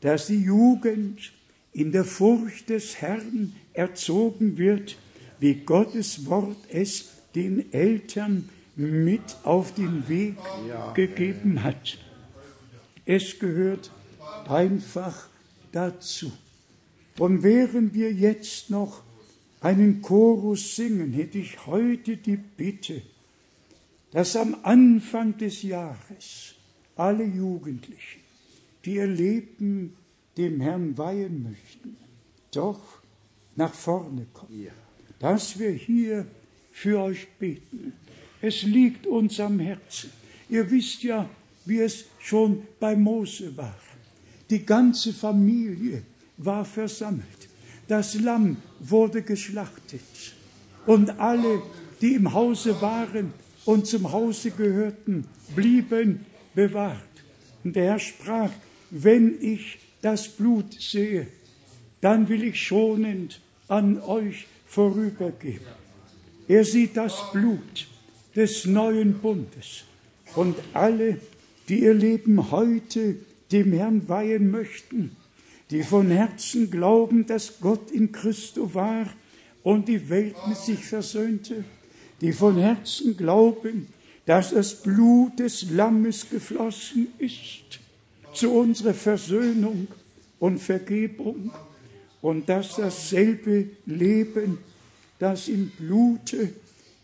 [0.00, 1.32] dass die Jugend
[1.72, 4.96] in der Furcht des Herrn erzogen wird,
[5.40, 10.36] wie Gottes Wort es den Eltern mit auf den Weg
[10.94, 11.98] gegeben hat.
[13.04, 13.90] Es gehört
[14.48, 15.28] einfach
[15.72, 16.30] dazu.
[17.18, 19.02] Und während wir jetzt noch
[19.60, 23.02] einen Chorus singen, hätte ich heute die Bitte,
[24.12, 26.54] dass am Anfang des Jahres
[26.96, 28.20] alle Jugendlichen,
[28.84, 29.96] die ihr Leben
[30.36, 31.96] dem Herrn weihen möchten,
[32.52, 32.80] doch
[33.56, 34.68] nach vorne kommen,
[35.18, 36.26] dass wir hier
[36.72, 37.92] für euch beten.
[38.40, 40.10] Es liegt uns am Herzen.
[40.48, 41.28] Ihr wisst ja,
[41.64, 43.78] wie es schon bei Mose war.
[44.50, 46.02] Die ganze Familie
[46.36, 47.48] war versammelt.
[47.88, 50.02] Das Lamm wurde geschlachtet.
[50.86, 51.62] Und alle,
[52.00, 53.32] die im Hause waren
[53.64, 56.98] und zum Hause gehörten, blieben bewahrt.
[57.64, 58.50] Und der Herr sprach,
[58.90, 61.28] wenn ich das Blut sehe,
[62.00, 65.60] dann will ich schonend an euch vorübergehen.
[66.48, 67.86] Er sieht das Blut
[68.34, 69.84] des neuen Bundes.
[70.34, 71.18] Und alle,
[71.68, 73.16] die ihr Leben heute
[73.52, 75.16] dem Herrn weihen möchten,
[75.70, 79.06] die von Herzen glauben, dass Gott in Christo war
[79.62, 81.64] und die Welt mit sich versöhnte,
[82.22, 83.88] die von Herzen glauben,
[84.26, 87.80] dass das Blut des Lammes geflossen ist
[88.32, 89.88] zu unserer Versöhnung
[90.38, 91.50] und Vergebung
[92.22, 94.58] und dass dasselbe Leben,
[95.18, 96.52] das im Blute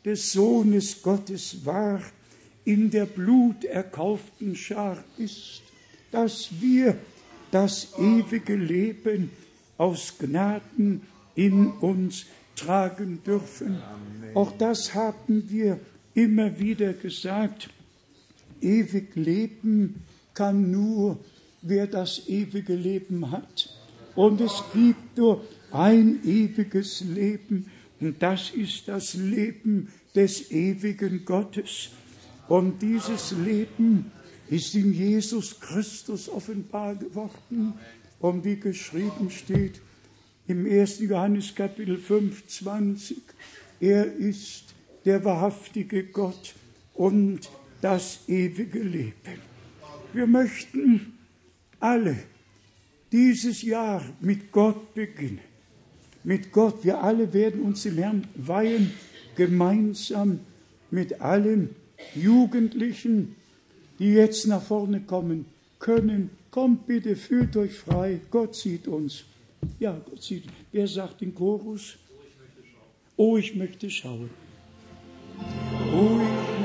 [0.05, 2.01] des Sohnes Gottes war,
[2.65, 5.63] in der bluterkauften Schar ist,
[6.13, 6.97] dass wir
[7.51, 9.31] das ewige Leben
[9.79, 11.03] aus Gnaden
[11.35, 12.27] in uns
[12.59, 13.79] tragen dürfen.
[14.35, 15.81] Auch das haben wir
[16.15, 17.71] immer wieder gesagt.
[18.61, 20.03] Ewig Leben
[20.35, 21.19] kann nur,
[21.63, 23.71] wer das ewige Leben hat.
[24.15, 27.71] Und es gibt nur ein ewiges Leben,
[28.01, 31.91] und das ist das Leben des ewigen Gottes.
[32.49, 34.13] Und dieses Leben
[34.49, 37.75] ist in Jesus Christus offenbar geworden.
[38.21, 39.81] Und wie geschrieben steht
[40.49, 41.01] im 1.
[41.01, 43.19] Johannes Kapitel 5, 20,
[43.81, 46.55] er ist der wahrhaftige Gott
[46.95, 47.51] und
[47.83, 49.13] das ewige Leben.
[50.15, 51.19] Wir möchten
[51.79, 52.17] alle
[53.13, 55.41] dieses Jahr mit Gott beginnen.
[56.25, 56.83] Mit Gott.
[56.83, 58.91] Wir alle werden uns dem Herrn weihen,
[59.37, 60.41] gemeinsam
[60.91, 61.77] mit allen
[62.15, 63.37] Jugendlichen,
[63.99, 65.45] die jetzt nach vorne kommen
[65.79, 66.31] können.
[66.51, 68.21] Kommt bitte, fühlt euch frei.
[68.31, 69.25] Gott sieht uns.
[69.79, 70.45] Ja, Gott sieht.
[70.73, 71.97] Wer sagt den Chorus?
[73.17, 74.31] Oh, ich möchte schauen.
[75.93, 76.58] Oh, ich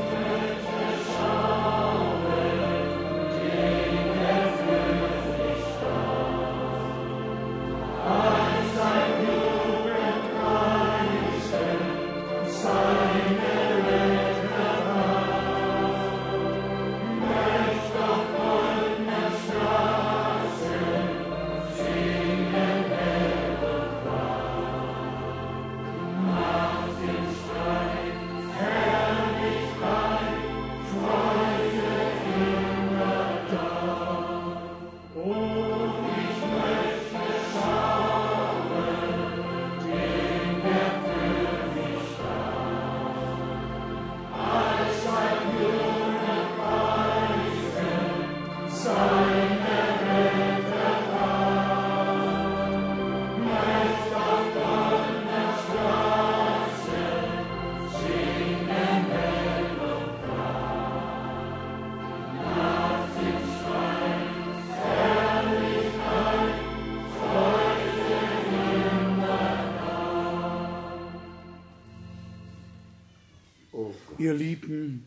[74.23, 75.03] Ihr Lieben,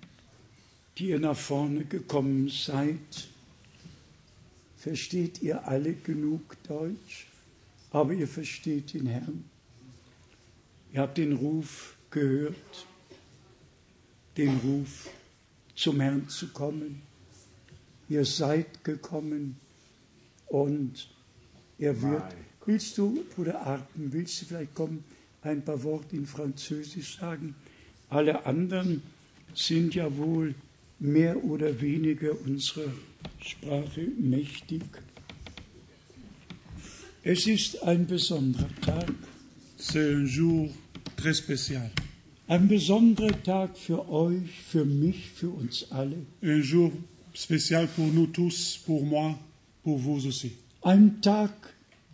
[0.99, 3.29] die ihr nach vorne gekommen seid,
[4.77, 7.27] versteht ihr alle genug Deutsch,
[7.93, 9.45] aber ihr versteht den Herrn.
[10.93, 12.87] Ihr habt den Ruf gehört,
[14.37, 15.09] den Ruf
[15.75, 17.01] zum Herrn zu kommen.
[18.11, 19.57] Ihr seid gekommen
[20.49, 21.09] und
[21.79, 22.37] er wird.
[22.67, 25.05] Willst du, Bruder Arpen, willst du vielleicht kommen,
[25.41, 27.55] ein paar Worte in Französisch sagen?
[28.09, 29.03] Alle anderen
[29.55, 30.55] sind ja wohl
[30.99, 32.93] mehr oder weniger unserer
[33.41, 34.83] Sprache mächtig.
[37.23, 39.13] Es ist ein besonderer Tag.
[39.79, 40.69] C'est un jour
[41.17, 41.91] très spécial.
[42.49, 46.25] Ein besonderer Tag für euch, für mich, für uns alle.
[46.43, 46.93] Un jour
[47.35, 49.37] spécial pour nous tous, pour moi,
[49.83, 50.53] pour vous aussi.
[50.83, 51.51] Ein Tag,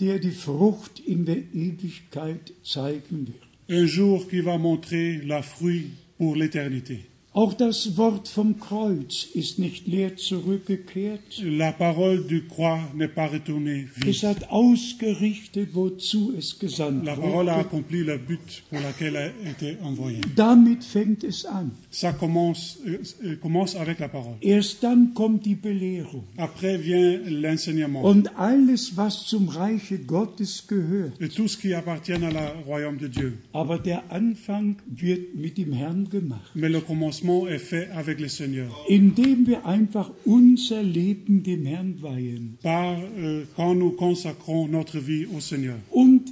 [0.01, 3.52] der die Frucht in der Ewigkeit zeigen wird.
[3.75, 7.07] Un jour qui va montrer la fruit pour l'éternité.
[7.35, 11.43] Auch das Wort vom Kreuz ist nicht leer zurückgekehrt.
[11.43, 14.29] La parole du croix n'est pas retournée Es vide.
[14.29, 17.61] hat ausgerichtet, wozu es gesandt La parole a wurde.
[17.67, 20.21] accompli le but pour lequel elle a été envoyée.
[20.37, 21.71] Damit fängt es an.
[21.91, 24.37] Ça commence, euh, euh, commence avec la parole.
[24.43, 26.25] Erst dann kommt die Belehrung.
[26.37, 28.03] Après vient l'enseignement.
[28.05, 31.19] Und alles, was zum Reiche Gottes gehört.
[31.19, 33.39] Et tout ce qui appartient à la royaume de Dieu.
[33.55, 38.29] Aber der Anfang wird mit dem Herrn gemacht, Mais le commencement est fait avec le
[38.29, 38.71] Seigneur.
[38.91, 45.27] indem wir einfach unser Leben dem Herrn weihen Par euh, quand nous consacrons notre vie
[45.27, 45.77] au Seigneur.
[45.91, 46.23] und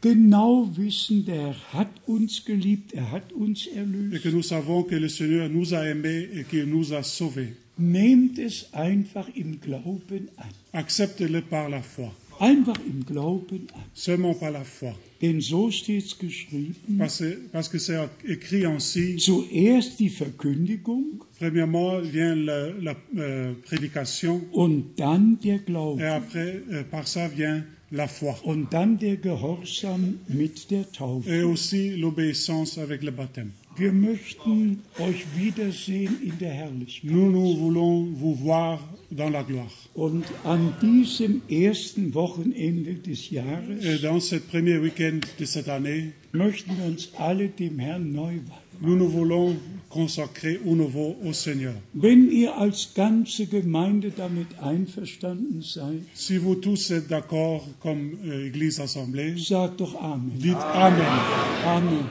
[0.00, 4.22] genau wissen, der Herr hat uns geliebt, er hat uns Et erlöst.
[4.22, 7.52] que nous savons que le Seigneur nous a aimés et qu'il nous a sauvés.
[7.80, 10.48] Nehmt es einfach im Glauben an.
[10.72, 12.10] Accepte-le par la foi.
[12.40, 13.82] Einfach im Glauben an.
[13.94, 14.94] Seulement par la foi.
[15.20, 16.98] Denn so steht es geschrieben.
[16.98, 19.16] Parce, parce que c'est écrit ainsi.
[19.16, 25.60] Zuerst die Verkündigung Premièrement vient la, la, euh, prédication und dann der
[25.98, 28.36] et après, euh, par ça vient la foi.
[28.44, 31.26] und dann der Gehorsam mit der Taufe.
[31.28, 33.50] Et aussi l'obéissance avec le baptême.
[33.78, 37.10] Wir möchten euch wiedersehen in der Herrlichkeit.
[37.12, 38.80] Nous, nous voulons vous voir
[39.10, 39.70] dans la gloire.
[39.94, 46.12] Und an diesem ersten Wochenende des Jahres Et dans ce premier week-end de cette année,
[46.32, 48.64] möchten wir uns alle dem Herrn neu weihen.
[48.80, 49.56] nous nous voulons
[49.88, 51.74] consacrer au nouveau au Seigneur.
[51.94, 58.46] Wenn ihr als ganze Gemeinde damit einverstanden seid, Si vous tous êtes d'accord comme euh,
[58.48, 60.32] Église assemblée, sagt doch Amen.
[60.36, 61.06] dites Amen.
[61.64, 62.04] Amen.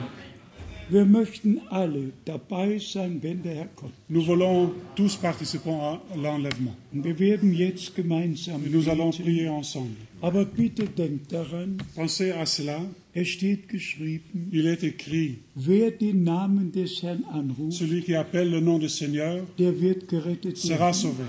[0.90, 3.92] Wir möchten alle dabei sein, wenn der Herr kommt.
[4.08, 6.74] Nous voulons tous participer à l'enlèvement.
[6.92, 9.96] Wir werden jetzt gemeinsam Et nous allons prier ensemble.
[10.22, 12.80] Aber bitte denkt daran, Pensez à cela.
[13.14, 18.50] es steht geschrieben, Il est écrit, wer den Namen des Herrn anruft, celui qui appelle
[18.50, 20.94] le nom du Seigneur der wird gerettet sera werden.
[20.94, 21.24] sauvé.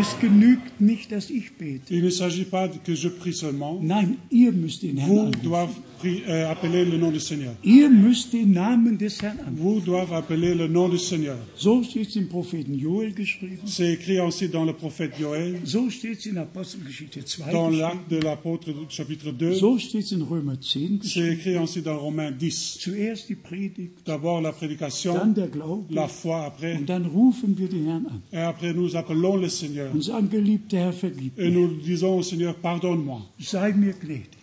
[0.00, 1.94] Es genügt nicht, dass ich bete.
[1.94, 3.80] Il ne s'agit pas que je prie seulement.
[3.80, 5.42] Nein, ihr müsst den Herrn Vous anrufen.
[5.44, 7.54] doivent euh, appeler le nom du Seigneur.
[7.64, 9.56] Ihr müsst den Namen des Herrn anrufen.
[9.56, 11.36] Vous doivent appeler le nom du Seigneur.
[11.56, 13.62] So steht es im Propheten Joel geschrieben.
[13.66, 18.18] C'est écrit aussi dans le prophète Joël, So steht in Apostelgeschichte 2 dans l'acte de
[18.18, 19.54] l'apôtre chapitre 2.
[19.54, 22.78] So steht es in Römer 10 C'est écrit aussi dans Romains 10.
[22.78, 27.56] Zuerst die Predigt, D'abord la dann prédication, der Glaube la foi après, und dann rufen
[27.58, 29.92] wir den Herrn an et après nous appelons le Seigneur.
[29.92, 33.22] und sagen, geliebter Herr, vergib Et nous disons au Seigneur, pardonne-moi.
[33.38, 34.35] Sei mir gnädig.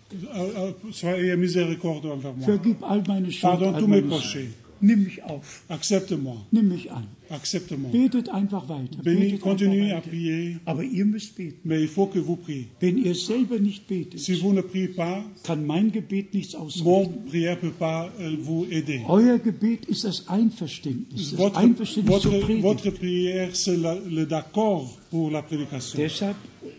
[0.92, 2.46] Soyez miséricordieux envers moi.
[2.46, 4.50] Vergib all meine Schuld, Pardonne tous mes péchés.
[4.82, 6.36] Nimm mich auf, Accepte-moi.
[6.52, 7.06] nimm mich an.
[7.34, 7.92] Accepte-moi.
[7.92, 9.02] Betet einfach weiter.
[9.04, 11.60] Betet continuez à prier, Aber ihr müsst beten.
[11.64, 12.68] mais il faut que vous priez.
[12.80, 16.62] Wenn ihr selber nicht betet, Si vous ne priez pas, kann mein Gebet nichts mon
[16.66, 17.26] ausrichten.
[17.28, 19.02] prière peut pas euh, vous aider.
[19.10, 22.64] Euer Gebet ist das Einverständnis, das Votre, Einverständnis zur votre, Predigt.
[22.64, 25.98] votre prière, c'est le d'accord pour la prédication.
[26.00, 26.36] Deshalb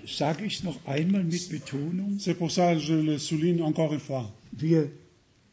[0.07, 2.17] sage ich noch einmal mit Betonung.
[2.19, 4.33] C'est pour ça que je le souligne encore une fois.
[4.53, 4.89] Wir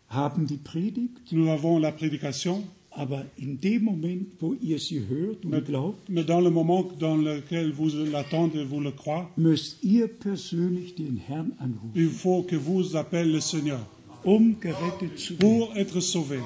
[0.09, 5.45] haben die Predigt, Nous avons la prédication, aber in dem Moment, wo ihr sie hört
[5.45, 10.07] und glaubt, mais dans le moment dans lequel vous l'attendez, vous le croyez, müsst ihr
[10.07, 13.79] persönlich den Herrn anrufen, il faut que vous appelez le Seigneur
[14.23, 15.39] um gerettet zu werden.
[15.39, 16.39] pour être sauvé.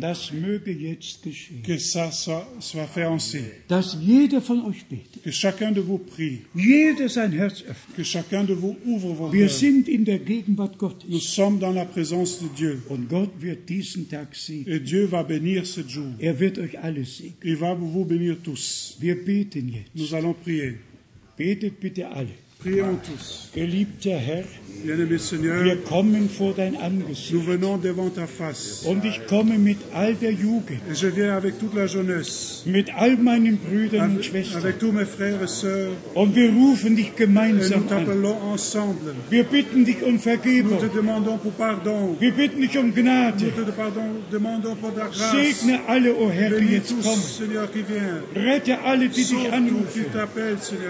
[0.00, 1.62] Das möge jetzt geschehen.
[1.62, 3.40] Que ça soit, soit fait ainsi.
[3.68, 6.40] Dass jeder von euch betet, Que chacun de vous prie.
[6.54, 7.94] jeder sein Herz öffnet.
[7.96, 11.72] Que chacun de vous ouvre vos Wir sind in der Gegenwart Nous Gottes sommes dans
[11.72, 12.82] la présence de Dieu.
[12.88, 14.66] und Gott wird diesen Tag segnen.
[14.68, 16.06] Et Dieu va bénir ce jour.
[16.18, 17.34] Er wird euch alle segnen.
[17.44, 18.96] Il va vous bénir tous.
[19.00, 19.90] Wir beten jetzt.
[19.94, 20.78] Nous allons prier.
[21.36, 22.28] Betet bitte alle.
[22.62, 23.48] Prions tous.
[23.54, 24.44] Geliebter Herr,
[24.84, 27.32] Bien-aimé Seigneur, wir kommen vor dein Angesicht.
[27.34, 28.82] nous venons devant ta face.
[28.86, 32.88] Und ich komme mit all der Jugend, Et je viens avec toute la jeunesse, mit
[32.96, 34.62] all meinen Brüdern und Schwestern.
[34.62, 38.52] avec tous mes frères et sœurs, Und wir rufen dich et gemeinsam nous an.
[38.52, 39.14] ensemble.
[39.30, 40.78] Wir bitten dich um Nous Vergebung.
[40.80, 42.16] te demandons pour pardon.
[42.18, 43.38] Wir bitten dich um Nous Gnade.
[43.54, 45.30] te pardon, demandons pour ta grâce.
[45.32, 47.22] Segne alle, o Herr, die jetzt tous, kommen.
[47.22, 48.22] Seigneur, qui vient.
[48.34, 50.06] Rette alle, die dich qui anrufen.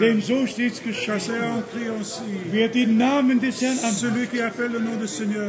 [0.01, 1.62] Denn so steht's Car c'est geschrieben.
[2.51, 4.33] Wer den Namen des Herrn anruft,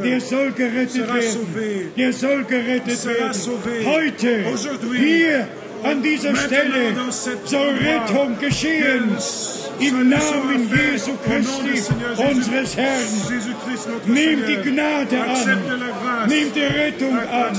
[0.03, 1.93] der soll gerettet werden.
[1.97, 3.85] Der soll gerettet werden.
[3.85, 4.43] Heute,
[4.95, 5.47] hier,
[5.83, 6.95] an dieser Stelle,
[7.45, 7.75] soll.
[7.75, 9.17] Rettung geschehen.
[9.79, 13.03] Im Namen Jesu Christi, unseres Herrn.
[14.05, 14.53] Nimm die.
[14.63, 16.27] Gnade an.
[16.27, 17.57] Nimm die Rettung an.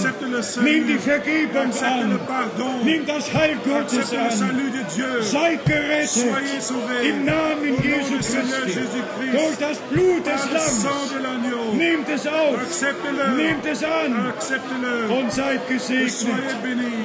[0.62, 2.20] Nimm die Vergebung an.
[2.84, 4.30] Nimm das Heil Gottes an.
[5.20, 6.24] Seid gerettet
[7.05, 8.80] im Namen Jesu Christi.
[9.32, 10.86] Durch das Blut des Lammes.
[11.76, 12.59] Nehmt es auf.
[13.36, 14.32] Nehmt es an.
[15.10, 16.12] Und seid gesegnet.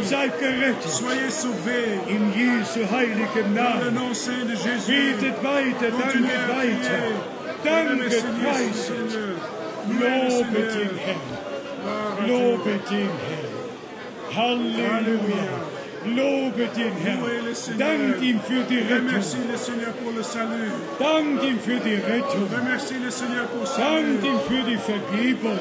[0.04, 1.09] Seid gerettet.
[1.10, 1.99] Soyez sauvés.
[2.10, 3.94] In Jesu heiligem Dans le Namen.
[3.95, 5.15] nom saint de Jésus.
[5.15, 6.77] Betet weiter, Continuez danket à weiter.
[6.80, 7.64] prier.
[7.64, 8.94] Bien-aimé Danket, Seigneur, preiset.
[8.94, 9.36] Seigneur.
[9.90, 10.76] Louez le Lobet Seigneur.
[10.76, 11.30] den Herrn.
[11.86, 12.34] Gloire à Dieu.
[12.34, 13.49] Lobet den Herrn.
[14.36, 15.69] Halleluja.
[16.18, 17.19] Lobet den Herrn.
[17.77, 19.22] Dankt ihm für die Rettung.
[20.99, 22.48] Dankt ihm für die Rettung.
[22.49, 22.81] Dankt
[23.76, 24.23] salut.
[24.23, 25.57] ihm für die Vergebung.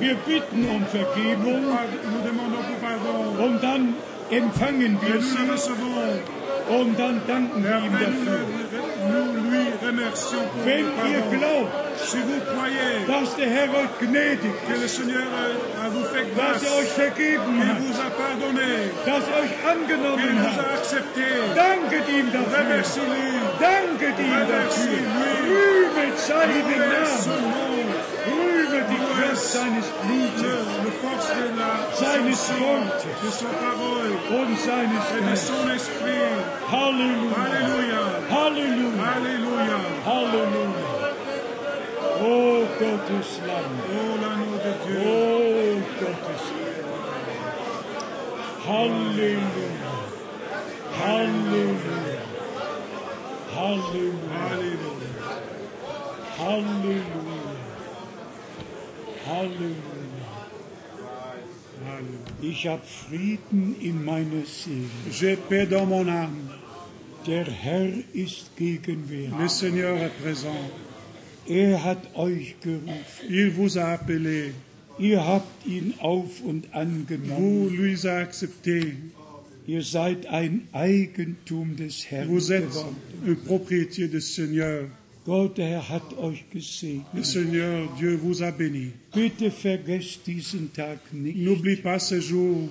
[0.00, 1.64] Wir bitten um Vergebung
[3.44, 3.94] und dann
[4.30, 5.36] empfangen wir sie
[6.78, 8.38] und dann danken wir ihm dafür.
[8.40, 8.66] le-
[9.08, 9.85] nous lui remercions pour
[10.64, 11.72] Wenn ihr glaubt,
[13.08, 14.52] dass der Herr euch gnädig
[15.92, 17.78] vous fait dass er euch vergeben hat,
[19.06, 20.58] dass er euch angenommen hat,
[21.54, 23.06] danket ihm dafür.
[23.60, 24.98] Danket ihm dafür.
[25.48, 27.85] Rühmet seinen Namen.
[29.16, 33.04] Nom, Rühmet die Kraft seines le, Blutes le force de la Seines son sang, Wortes.
[33.22, 35.46] de son parole und seines et de Geistes.
[35.48, 36.22] son esprit.
[36.72, 37.36] Halleluja.
[37.44, 39.04] Alléluia, Halleluja.
[39.16, 39.78] Alléluia.
[40.06, 40.86] Halleluja.
[42.18, 43.72] Oh Gottes Lamm.
[43.92, 44.98] Oh l'agneau de Dieu.
[45.04, 46.86] Oh Gottes Lamm.
[48.66, 49.90] Halleluja.
[50.98, 51.96] Halleluja.
[53.54, 54.38] Halleluja.
[54.50, 55.12] Alléluia.
[56.38, 57.35] Halleluja.
[59.26, 59.74] Halleluja.
[62.42, 64.88] Ich habe Frieden in meiner Seele.
[65.10, 66.50] J'ai paix dans mon âme.
[67.26, 69.32] Der Herr ist gegenwärtig.
[69.38, 70.70] Le Seigneur est présent.
[71.48, 73.28] Er hat euch gerufen.
[73.28, 74.52] Il vous a appelé.
[74.98, 77.68] Ihr habt ihn auf und Vous angenommen.
[77.76, 78.94] lui a accepté.
[79.66, 82.72] Ihr seid ein Eigentum des Herrn Vous êtes
[83.26, 84.84] un propriétaire du Seigneur.
[85.26, 87.24] Gott, der Herr hat euch Le gesegnet.
[87.24, 88.92] Seigneur, Dieu vous a béni.
[89.14, 91.36] Bitte vergesst diesen Tag nicht.
[91.38, 92.68] N'oublie pas ce jour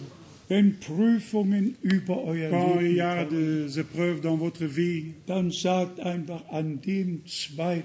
[0.47, 5.05] Wenn Prüfungen über euer quand il y Leben a kommen, des épreuves dans votre vie.
[5.25, 7.83] dann sagt einfach an dem 2.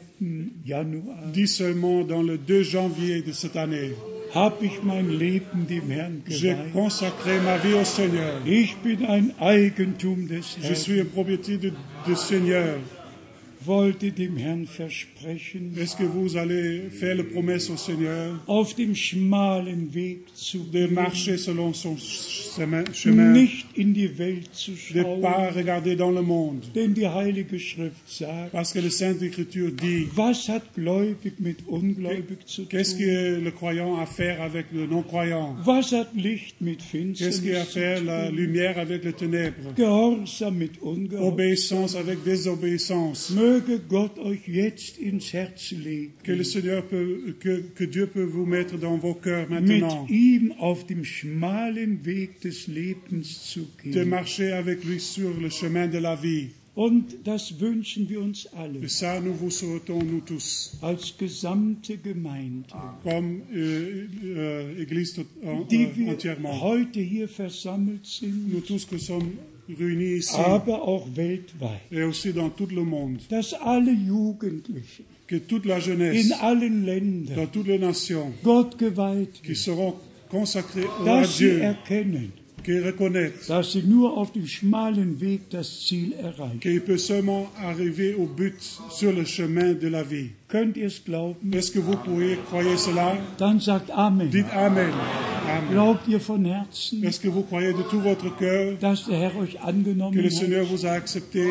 [0.67, 3.93] Januar, Dis seulement dans le 2 janvier de cette année,
[4.35, 6.73] habe ich mein Leben dem Herrn j'ai geweiht.
[6.75, 8.43] consacré ma vie au Seigneur.
[8.47, 10.77] Ich bin ein Eigentum des Je Herrn.
[10.77, 11.73] suis un propriétaire du
[12.07, 12.77] du Seigneur.
[15.77, 18.41] Est-ce que vous allez faire la promesse au Seigneur?
[18.47, 23.32] auf dem schmalen Weg zu de marcher selon son chemin, chemin.
[23.32, 26.62] Nicht in die Welt zu de ne pas regarder dans le monde?
[26.74, 31.59] denn die Heilige Schrift sagt, Parce que la Sainte Écriture dit was hat gläubig mit
[31.69, 35.57] ungläubig zu qu'est-ce que le croyant a à faire avec le non-croyant?
[35.65, 36.78] Was hat Licht mit
[37.16, 39.74] Qu'est-ce qu'il a à faire la lumière avec les ténèbres?
[39.77, 41.28] Gehorsam mit Ungehorsam.
[41.28, 43.31] Obéissance avec désobéissance.
[43.51, 48.25] Möge Gott euch jetzt ins Herz legen, Que le Seigneur peut, que, que Dieu peut
[48.25, 50.07] vous mettre dans vos cœurs mit maintenant.
[50.09, 54.09] ihm auf dem schmalen Weg des Lebens zu De gehen.
[54.09, 56.51] marcher avec lui sur le chemin de la vie.
[56.77, 62.65] Und das wünschen wir uns alle ça, nous vous souhaitons, nous tous, als gesamte Gemeinde,
[63.03, 69.01] comme euh, euh, Église en- die euh, wir heute hier versammelt sind, Nous tous qui
[69.01, 69.33] sommes
[69.79, 73.19] réunis ici aber auch weltweit, et aussi dans tout le monde.
[73.29, 78.77] dass alle Jugendlichen Que toute la jeunesse, in allen Ländern dans toutes les nations, Gott
[78.79, 79.95] geweiht qui seront
[80.29, 82.31] consacrées à Dieu, erkennen,
[82.62, 86.61] qui reconnaissent dass sie nur auf dem schmalen Weg das Ziel erreichen.
[86.61, 88.55] qu'il peut seulement arriver au but
[88.91, 90.31] sur le chemin de la vie.
[90.49, 91.53] Könnt ihr es glauben?
[91.53, 94.31] Est-ce que vous pourriez croire cela Dann sagt Amen.
[94.31, 94.91] Dites Amen.
[95.49, 95.70] Amen.
[95.73, 99.37] Glaubt ihr von Herzen, Est-ce que vous croyez de tout votre cœur dass der Herr
[99.37, 100.31] euch que angenommen le hat?
[100.31, 101.45] Seigneur vous a accepté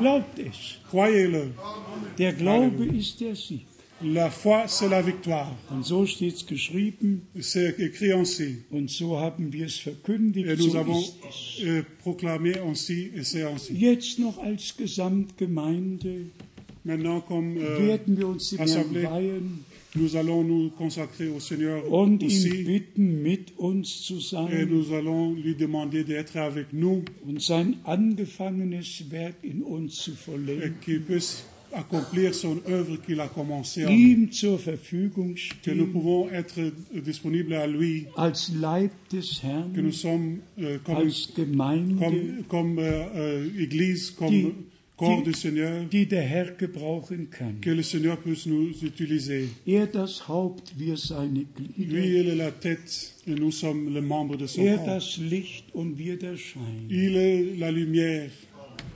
[0.00, 0.78] Glaubt es.
[0.90, 1.50] Croyez-le.
[2.18, 3.66] Der Glaube ist der Sieg.
[4.00, 5.56] La foi, c'est la victoire.
[5.70, 8.58] Und so steht es geschrieben C'est écrit ainsi.
[8.70, 10.46] und so haben wir es Et verkündigt.
[10.58, 11.02] nous So avons
[11.64, 13.74] euh, proclamé ainsi et c'est ainsi.
[13.74, 16.26] Jetzt noch als Gesamtgemeinde
[16.84, 19.02] Maintenant, comme euh, werden wir uns dem Herrn Assemblée.
[19.02, 19.64] weihen
[19.96, 24.66] nous allons nous consacrer au Seigneur und ihn aussi bitten, mit uns zu et sein
[24.70, 30.16] nous allons lui demander d'être avec nous und sein angefangenes Werk in uns zu et
[30.18, 31.42] vollenden, puisse
[31.72, 33.28] accomplir son œuvre qu'il a
[33.88, 39.20] ihm zur Verfügung Que nous pouvons être disponibles à lui, als Leib des
[39.74, 44.52] que nous sommes euh, comme, als Gemeinde, comme, comme euh, euh, Église, comme Die-
[44.96, 47.60] corps die- du Seigneur, die der Herr gebrauchen kann.
[47.60, 49.44] que le Seigneur puisse nous utiliser.
[49.66, 51.44] Er das Haupt, wir seine
[51.76, 54.86] Lui, il est la tête et nous sommes le membre de son Er corps.
[54.86, 56.86] das Licht und wir der Schein.
[56.88, 58.30] Il est la lumière,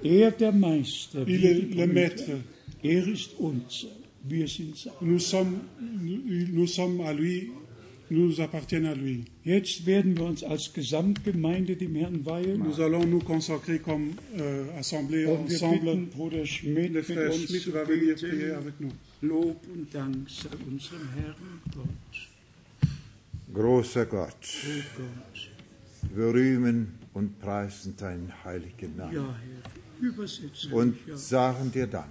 [0.03, 2.25] Er der Meister, il est le maître.
[2.83, 3.89] Er ist unser,
[4.25, 4.93] wir sind sein.
[5.01, 5.61] Nous sommes,
[6.53, 7.51] nous, sommes à lui,
[8.11, 9.25] nous appartiennent à lui.
[9.45, 12.59] Jetzt werden wir uns als Gesamtgemeinde dem Herrn weihen.
[12.59, 15.95] Nous allons nous consacrer comme euh, assemblée Und wir ensemble.
[15.97, 18.55] bitten Bruder Schmidt, Le mit frère uns Schmidt zu va venir prier beten.
[18.57, 18.93] avec nous.
[19.23, 22.29] Lob und Dank sei unserem Herrn Gott.
[23.55, 25.51] Großer Gott, Oh Gott.
[26.15, 29.82] wir rühmen und preisen deinen heiligen Namen Ja, Herr,
[30.73, 32.07] und sagen dir Dank.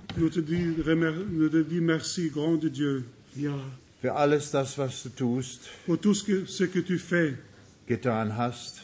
[4.02, 5.60] Für alles das, was du tust,
[7.88, 8.80] getan hast.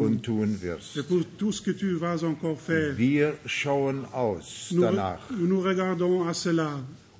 [0.00, 0.94] Und tun wirst.
[2.98, 5.20] Wir schauen aus danach.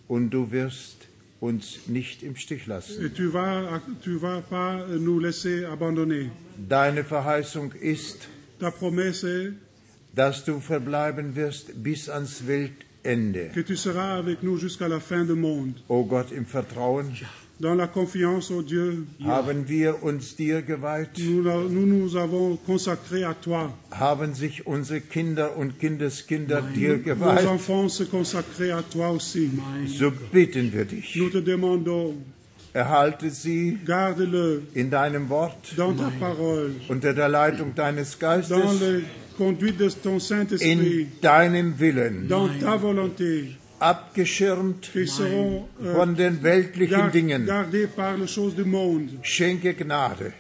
[0.09, 1.09] und du wirst
[1.41, 3.01] uns nicht im Stich lassen.
[6.69, 8.29] Deine Verheißung ist,
[10.15, 13.51] dass du verbleiben wirst bis ans Weltende.
[13.55, 15.75] que tu seras avec nous jusqu'à la fin du monde.
[15.89, 17.07] O Gott, im Vertrauen
[17.61, 23.23] Dans la confiance au Dieu, haben wir uns dir geweiht, nous nous, nous avons consacré
[23.23, 23.73] à toi.
[23.93, 27.47] haben sich unsere Kinder und Kindeskinder dir Nos geweiht.
[27.47, 29.51] enfants se consacrent à toi aussi.
[29.87, 32.15] So bitten wir dich, Nous te demandons,
[32.75, 39.03] erhalte sie garde-le in deinem Wort dans ta parole, unter der Leitung deines dans Geistes,
[40.61, 42.29] in deinem Willen,
[43.79, 47.49] abgeschirmt euh, von den weltlichen Dingen.
[49.23, 50.33] Schenke Gnade,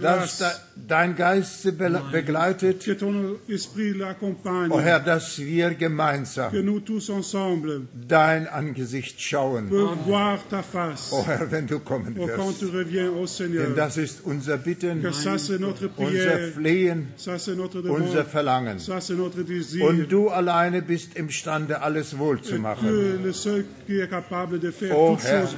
[0.00, 0.42] dass
[0.88, 6.52] dein Geist sie be begleitet, que ton esprit l'accompagne, o Herr, dass wir que gemeinsam
[6.64, 9.68] nous tous ensemble dein Angesicht schauen.
[9.68, 11.12] peut voir ta face.
[11.12, 13.40] O Herr, wenn du kommen Oh, quand tu wirst.
[13.40, 18.24] Denn das ist unser Bitten, que ça c'est notre unser Flehen, ça c'est notre unser
[18.24, 18.78] Verlangen.
[18.78, 19.84] ça c'est notre désir.
[19.84, 22.86] Und du alleine bist imstande, alles wohl zu Tu machen.
[22.88, 25.48] es le seul qui est capable de faire Oh, toutes Herr.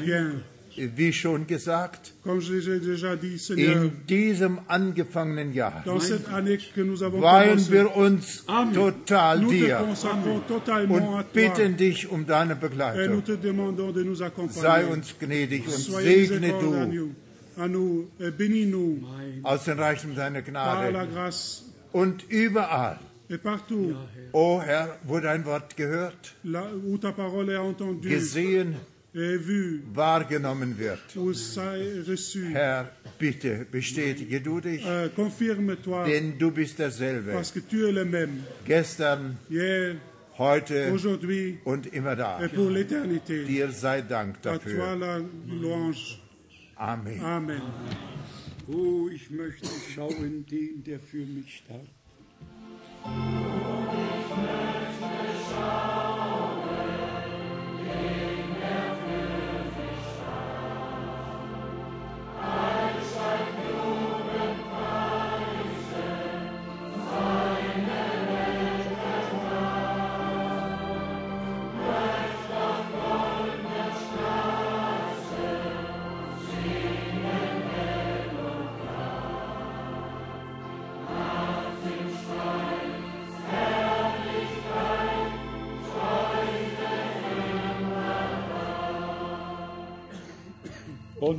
[0.96, 7.72] Wie schon gesagt, Comme je l'ai déjà dit, Seigneur, in diesem angefangenen Jahr weihen commencé,
[7.72, 8.44] wir uns
[8.74, 11.22] total dir und toi.
[11.32, 13.24] bitten dich um deine et nous Begleitung.
[13.24, 14.18] te demandons de nous
[14.50, 16.86] Sei uns gnädig und Soyez segne du.
[16.86, 17.14] nous,
[17.56, 19.00] à nous et bénis-nous.
[19.42, 20.94] Aus den Reichen deiner Gnade.
[21.92, 22.98] Und überall,
[23.30, 23.94] et partout.
[24.32, 28.08] O Herr, wo dein Wort gehört, là où ta parole est entendue.
[28.08, 28.76] gesehen, vue,
[29.94, 31.00] wahrgenommen wird.
[32.52, 34.84] Herr, bitte bestätige du dich,
[35.14, 37.32] Confirme-toi denn du bist derselbe.
[38.64, 39.38] Gestern,
[40.38, 40.92] heute
[41.64, 42.40] und immer da.
[42.46, 44.84] Dir sei Dank dafür.
[46.76, 47.20] Amen.
[47.20, 47.62] Amen.
[48.68, 51.86] Oh, ich möchte schauen den, der für mich starb.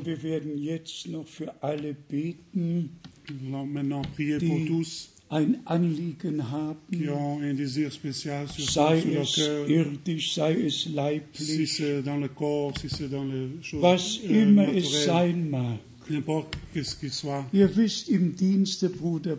[0.09, 4.83] Wir werden jetzt noch für alle beten, die
[5.29, 6.79] ein Anliegen haben,
[8.57, 9.37] sei es
[9.67, 11.79] irdisch, sei es leiblich,
[13.73, 15.79] was immer es sein mag.
[16.09, 17.45] n'importe qu'est-ce qu'il soit.
[17.53, 19.37] Ihr wisst, im Bruder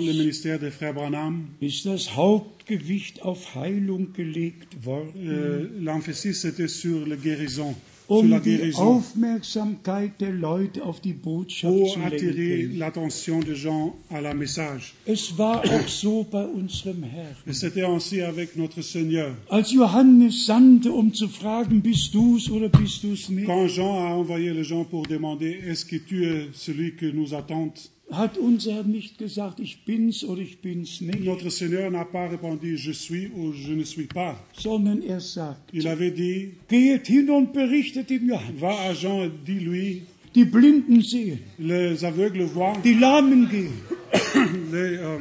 [0.00, 7.06] ministère des frères Branham, ist das Hauptgewicht auf Heilung gelegt worden, euh, l'emphasis était sur
[7.06, 7.74] la guérison,
[8.08, 13.94] um die guérison, Aufmerksamkeit der Leute auf die Botschaft pour zu attirer l'attention des gens
[14.10, 14.94] à la message.
[15.04, 17.36] Es war auch so bei unserem Herrn.
[17.46, 19.36] Et c'était ainsi avec notre Seigneur.
[19.48, 24.14] Als Johannes sandte, um zu fragen, bist du's oder bist du's nicht, Quand Jean a
[24.14, 27.74] envoyé les gens pour demander est-ce que tu es celui que nous attendons,
[28.10, 32.28] hat unser Herr nicht gesagt, ich bin's oder ich bin's nicht, notre Seigneur n'a pas
[32.30, 34.36] répondu je suis ou je ne suis pas.
[34.54, 38.58] sondern er sagt, Il avait dit geht hin und berichtet dem Johannes.
[38.60, 40.02] va à Jean et dis-lui
[40.34, 43.72] Die Blinden sehen, les aveugles voient, die Lahmen gehen.
[44.72, 45.18] les euh,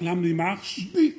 [0.00, 1.14] l'âme die marche, Wie-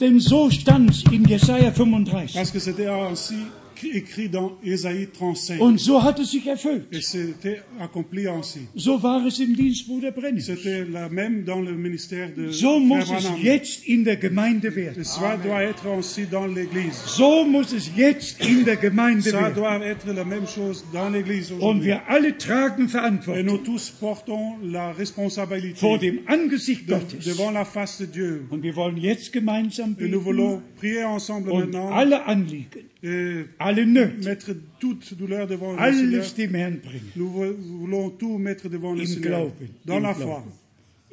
[0.00, 2.32] Denn so stand's in Jesaja 35.
[2.34, 3.34] parce que c'était ainsi
[3.82, 5.60] écrit dans Ésaïe 35.
[5.60, 6.84] Und so hat es sich erfüllt.
[6.92, 8.60] Et c'était accompli ainsi.
[8.74, 10.40] So war es im Dienst Bruder Brenner.
[10.40, 15.00] C'était la même dans le ministère de So muss es jetzt in der Gemeinde werden.
[15.00, 16.94] Et cela doit être ainsi dans l'Église.
[17.06, 19.54] So muss es jetzt in der Gemeinde Ça werden.
[19.54, 23.90] doit être la même chose dans l'Église Und wir alle tragen Et Verantwortung nous tous
[24.00, 27.24] portons la responsabilité vor dem Angesicht de- Gottes.
[27.24, 28.46] devant la face de Dieu.
[28.50, 32.84] Und wir wollen jetzt gemeinsam Et nous beten voulons prier ensemble und maintenant alle Anliegen,
[33.02, 36.20] et alle Nöte, mettre toute douleur devant le Seigneur.
[36.20, 37.10] alles dem Herrn bringen.
[37.16, 39.40] Nous vou- voulons tout mettre devant le Im Seigneur.
[39.40, 39.68] Glauben.
[39.84, 40.42] Dans la Glauben.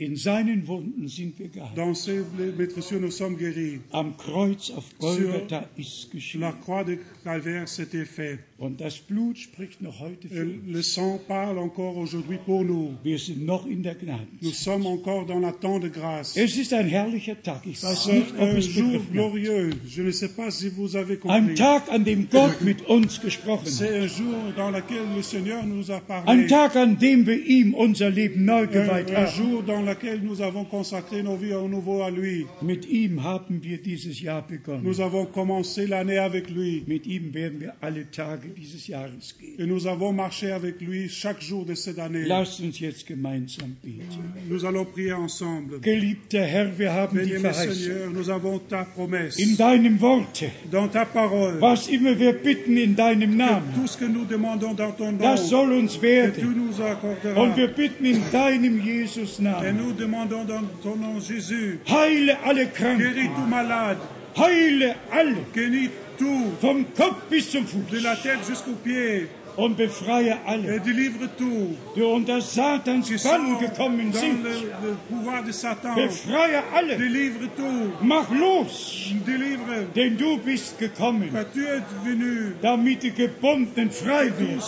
[0.01, 1.77] In seinen Wunden sind wir geheilt.
[1.77, 2.23] Dans ces
[2.57, 3.81] blessures, nous sommes guéris.
[3.91, 6.41] Am Kreuz auf Golgatha ist geschehen.
[6.41, 8.39] La croix de Calvaire, c'était fait.
[8.57, 10.67] Und das Blut spricht noch heute Et für uns.
[10.67, 12.95] le sang parle encore aujourd'hui pour nous.
[13.03, 13.95] Wir sind noch in der
[14.41, 16.35] Nous sommes encore dans la temps de grâce.
[16.35, 17.61] Es ist ein herrlicher Tag.
[17.67, 19.69] Ich weiß C'est nicht, ob un es jour glorieux.
[19.87, 21.55] Je ne sais pas si vous avez Ein compris.
[21.55, 23.71] Tag, an dem Gott mit uns gesprochen hat.
[23.71, 26.47] C'est un jour dans lequel le Seigneur nous a Ein parlé.
[26.47, 29.31] Tag, an dem wir ihm unser Leben neu Un, geweiht un haben.
[29.37, 32.45] jour dans lequel nous avons consacré nos vies à nouveau à lui.
[32.61, 34.83] Mit ihm haben wir dieses Jahr begonnen.
[34.83, 36.83] Nous avons commencé l'année avec lui.
[36.87, 39.55] Mit ihm werden wir alle Tage dieses Jahres gehen.
[39.59, 42.23] Et nous avons marché avec lui chaque jour de cette année.
[42.25, 44.21] Lasst uns jetzt gemeinsam beten.
[44.49, 45.79] Nous allons prier ensemble.
[45.81, 49.39] Geliebter Herr, wir haben die Bien-aimé Verheißung Seigneur, nous avons ta promesse.
[49.39, 50.49] in deinem Worte.
[50.71, 51.59] Dans ta parole.
[51.61, 55.17] Was immer wir bitten in deinem Namen, Tout ce que nous demandons dans ton nom,
[55.19, 57.41] das soll uns que tu nous accorderas.
[57.41, 59.39] Und wir bitten in deinem Jesus
[59.71, 63.29] Et nous demandons dans ton nom, Jésus, Heile alle guéris Kranken.
[63.35, 63.97] tout malade,
[64.35, 65.35] Heile alle.
[65.55, 68.03] guéris tout, Vom Kopf bis zum de Fuß.
[68.03, 69.27] la tête jusqu'aux pieds,
[69.57, 71.75] Und befreie et alle, délivre tout.
[71.95, 74.43] die unter Satans Bann gekommen sind.
[74.43, 74.49] le,
[74.89, 76.97] le pouvoir de Satan, Befreie alle.
[76.97, 83.11] délivre tout, Mach los, délivre, denn du bist gekommen, car tu es venu, damit die
[83.11, 84.59] Gebundenen frei werden.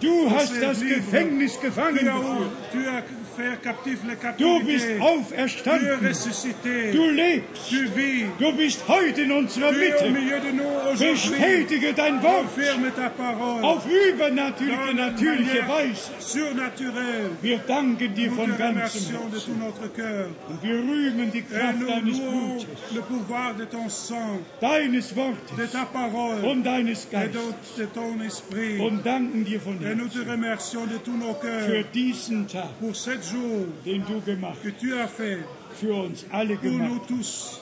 [0.00, 0.80] Du hast das.
[0.80, 2.08] Gefängnis gefangen
[4.38, 6.00] Du bist auferstanden.
[6.92, 7.72] Du lebst.
[8.38, 10.12] Du bist heute in unserer Mitte.
[10.98, 12.46] Bestätige dein Wort.
[13.62, 16.10] Auf übernatürliche, natürliche Weise.
[17.42, 19.16] Wir danken dir von ganzem Herzen.
[20.48, 22.66] Und wir rühmen die Kraft deines Blutes,
[24.60, 27.42] deines de Wortes und deines Geistes.
[28.80, 30.08] Und danken dir von Herzen.
[31.66, 32.70] für diesen Tag,
[33.84, 34.58] den du gemacht
[35.80, 37.02] für uns alle gemacht.
[37.08, 37.60] tous.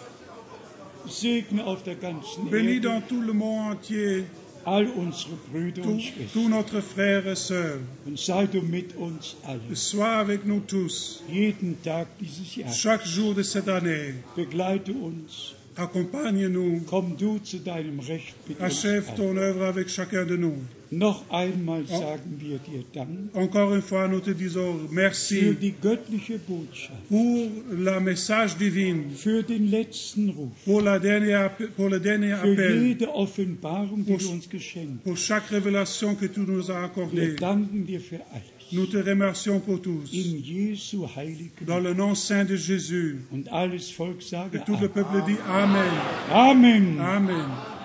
[1.08, 4.24] Segne auf der ganzen Bénis Erde dans tout le monde entier
[4.64, 7.86] all unsere Brüder und tous Schwestern.
[8.04, 9.74] Und sei du mit uns allen.
[9.74, 12.74] Sois avec nous tous, Jeden Tag dieses Jahres.
[12.74, 14.14] chaque jour de cette année.
[14.36, 15.54] Begleite uns.
[15.76, 20.56] Accompagne-nous, Komm du zu deinem Recht achève ton œuvre avec chacun de nous.
[20.90, 25.74] Noch einmal sagen wir dir Dank Encore une fois, nous te disons für merci die
[25.82, 31.88] göttliche Botschaft, pour le message divin, für den letzten Ruf, pour, la dernière, appe- pour
[31.90, 36.40] le dernier für appel, jede Offenbarung, die du uns geschenkt pour chaque révélation que tu
[36.40, 36.76] nous as.
[36.76, 37.36] Wir accordée.
[37.36, 38.44] danken dir für alles.
[38.72, 40.12] Nous te remercions pour tous.
[40.12, 44.76] In Jesu heiligen Dans le nom saint de Jésus, und alles Volk sage que tout
[44.80, 45.90] le peuple dit Amen.
[46.32, 46.98] Amen.
[47.00, 47.75] Amen.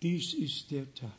[0.00, 1.10] Dies ist der Tag.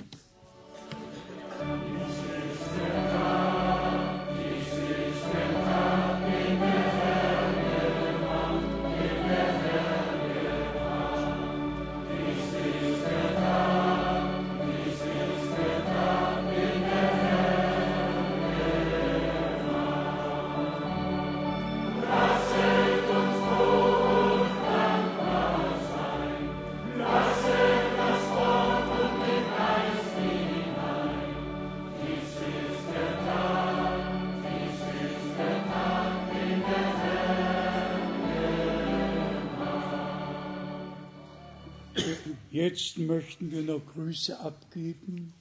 [42.69, 45.33] Jetzt möchten wir noch Grüße abgeben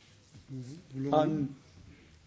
[0.94, 1.48] Voulons- an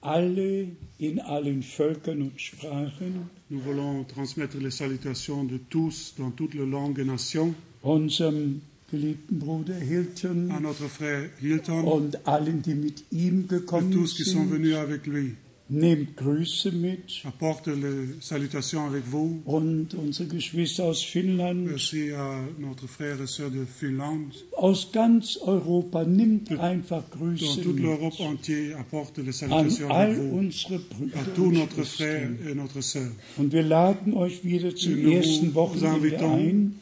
[0.02, 0.68] alle
[1.00, 6.66] in allen Völkern und Sprachen, Nous voulons transmettre les salutations de tous dans toutes les
[6.66, 7.54] langues et nations
[7.84, 8.62] unserem
[8.92, 14.24] geliebten Bruder à Hilton notre frère Hilton und allen, die mit ihm gekommen tous qui
[14.24, 14.52] sont sind.
[14.52, 15.36] venus avec lui.
[15.74, 19.42] Nehmt Grüße mit Apporte les salutations avec vous.
[19.46, 24.34] und unsere Geschwister aus Finnland, Merci à notre frère et sœur de Finlande.
[24.58, 26.04] aus ganz Europa.
[26.04, 30.38] Nimmt einfach Dans Grüße toute l'Europe mit entière, apporte les an salutations all avec vous.
[30.40, 33.10] unsere À Brüder tous und notre frère et notre sœur.
[33.38, 36.76] Und wir laden euch wieder zum ersten Wochenende ein.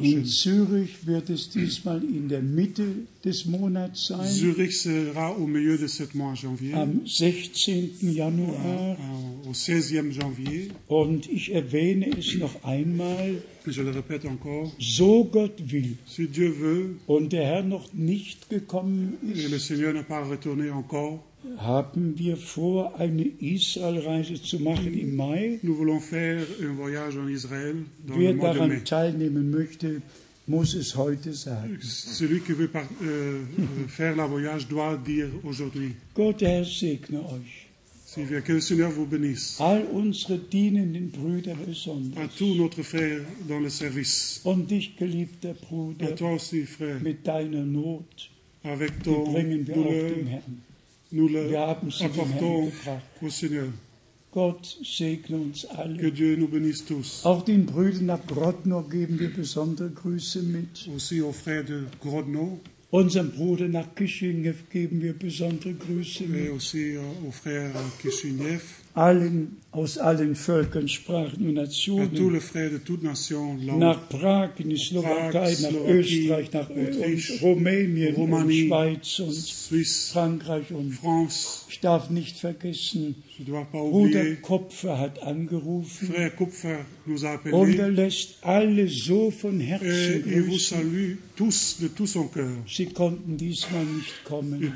[0.00, 0.24] In.
[0.24, 2.84] Zürich wird es diesmal in der Mitte
[3.24, 8.14] des Monats sein, Zurich sera au milieu de ce mois janvier, am 16.
[8.14, 8.96] Januar.
[9.44, 10.68] euh, au 16e janvier.
[10.86, 16.54] Und ich erwähne es noch einmal, Je le répète encore, so Gott will si Dieu
[16.58, 21.22] veut und der Herr noch nicht gekommen et le ist, Seigneur n'est pas retourné encore,
[21.58, 25.58] haben wir vor, eine Israelreise zu machen im Mai.
[25.62, 28.68] nous voulons faire un voyage en Israël dans Wer le mois de mai.
[28.68, 30.02] daran teilnehmen möchte,
[30.46, 31.78] muss es heute sagen.
[31.80, 35.94] Celui qui veut par- euh, euh, faire le voyage doit dire aujourd'hui.
[36.14, 37.64] Gott, der Herr, segne euch.
[38.16, 39.60] Vient, que le Seigneur vous bénisse.
[39.60, 42.28] All unsere dienenden Brüder À besonders.
[42.36, 44.40] tous notre frères dans le service.
[44.44, 46.98] Und dich, geliebter À Bruder, toi aussi, frère.
[47.00, 48.02] mit deiner Not,
[48.64, 50.62] Avec die ton bringen wir douleur, den Herrn.
[51.10, 53.02] Wir haben sie gebracht.
[54.30, 56.12] Gott segne uns alle.
[57.24, 60.86] Auch den Brüdern nach Grodno geben wir besondere Grüße mit.
[60.94, 62.60] Aussi aux frères de Grodno
[62.90, 66.50] Unserem Bruder nach Kishinev geben wir besondere Grüße et mit.
[66.50, 68.62] aussi euh, aux frères Kishinev.
[68.98, 72.10] Allen aus allen Völkern, Sprachen und Nationen.
[73.78, 80.72] Nach Prag, in die Slowakei, nach Österreich, nach und Rumänien, und Schweiz und Suisse, Frankreich
[80.72, 81.66] und France.
[81.68, 83.14] ich darf nicht vergessen,
[83.70, 84.34] Bruder.
[84.36, 86.78] Kopfer hat angerufen Kupfer
[87.52, 91.18] und er lässt alle so von Herzen grüßen.
[92.66, 94.72] Sie konnten diesmal nicht kommen.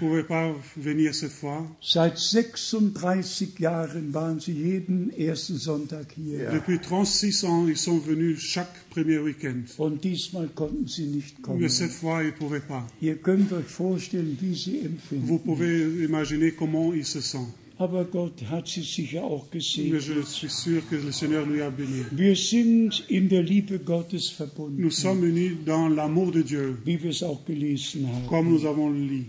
[1.80, 6.50] Seit 36 Jahren waren sie jeden ersten Sonntag hier.
[6.50, 9.64] Depuis 36 ans, ils sont venus chaque premier week-end.
[9.78, 11.60] Und diesmal konnten sie nicht kommen.
[11.60, 12.86] Mais cette fois, ils ne pouvaient pas.
[13.00, 14.80] Ihr könnt euch vorstellen, wie sie
[15.10, 17.46] Vous pouvez imaginer comment il se sent.
[17.78, 19.60] Aber Gott hat sie sicher auch Mais
[20.00, 22.04] je suis sûr que le Seigneur lui a béni.
[22.12, 24.34] Wir sind in der Liebe Gottes
[24.76, 28.26] Nous sommes unis dans l'amour de Dieu, wie wir es auch gelesen haben.
[28.28, 29.24] comme nous avons lu.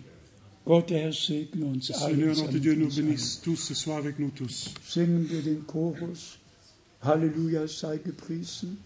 [0.65, 2.15] Gott, der Herr, segne uns Le alle.
[4.87, 6.37] Singen wir den Chorus.
[7.01, 8.77] Halleluja sei gepriesen.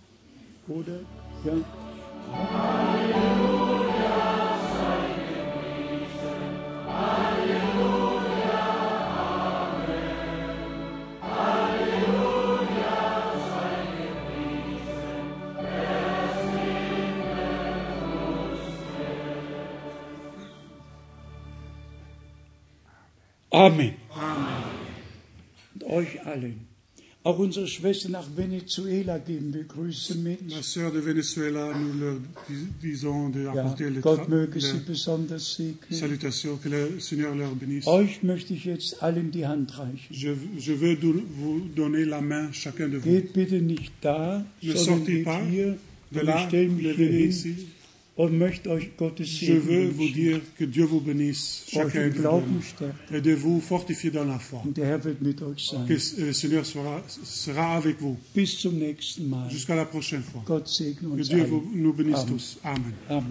[0.68, 1.00] Oder?
[1.46, 1.54] Ja.
[23.58, 23.94] Amen.
[25.74, 26.68] Und euch allen.
[27.24, 30.40] Auch unsere Schwester nach Venezuela geben wir Grüße mit.
[30.50, 34.80] La sœur de Venezuela, nous leur dis- disons de Ja, apporter les, Gott möge sie
[34.88, 35.92] besonders segnen.
[35.92, 37.86] salutations, que le Seigneur leur bénisse.
[37.88, 40.08] Euch möchte ich jetzt allen die Hand reichen.
[40.10, 40.96] Je, je veux
[41.42, 43.10] vous donner la main, chacun de vous.
[43.10, 45.76] Geht bitte nicht da, Ne sondern geht pas hier.
[46.12, 46.80] De là, hin
[47.30, 47.68] ici.
[48.18, 52.44] Je veux vous dire que Dieu vous bénisse, chacun de vous,
[53.14, 54.64] et de vous fortifier dans la foi.
[54.74, 58.18] Que le Seigneur sera, sera avec vous
[59.50, 60.44] jusqu'à la prochaine fois.
[60.48, 62.34] Que Dieu vous, nous bénisse Amen.
[62.34, 62.60] tous.
[62.64, 62.94] Amen.
[63.10, 63.24] Amen.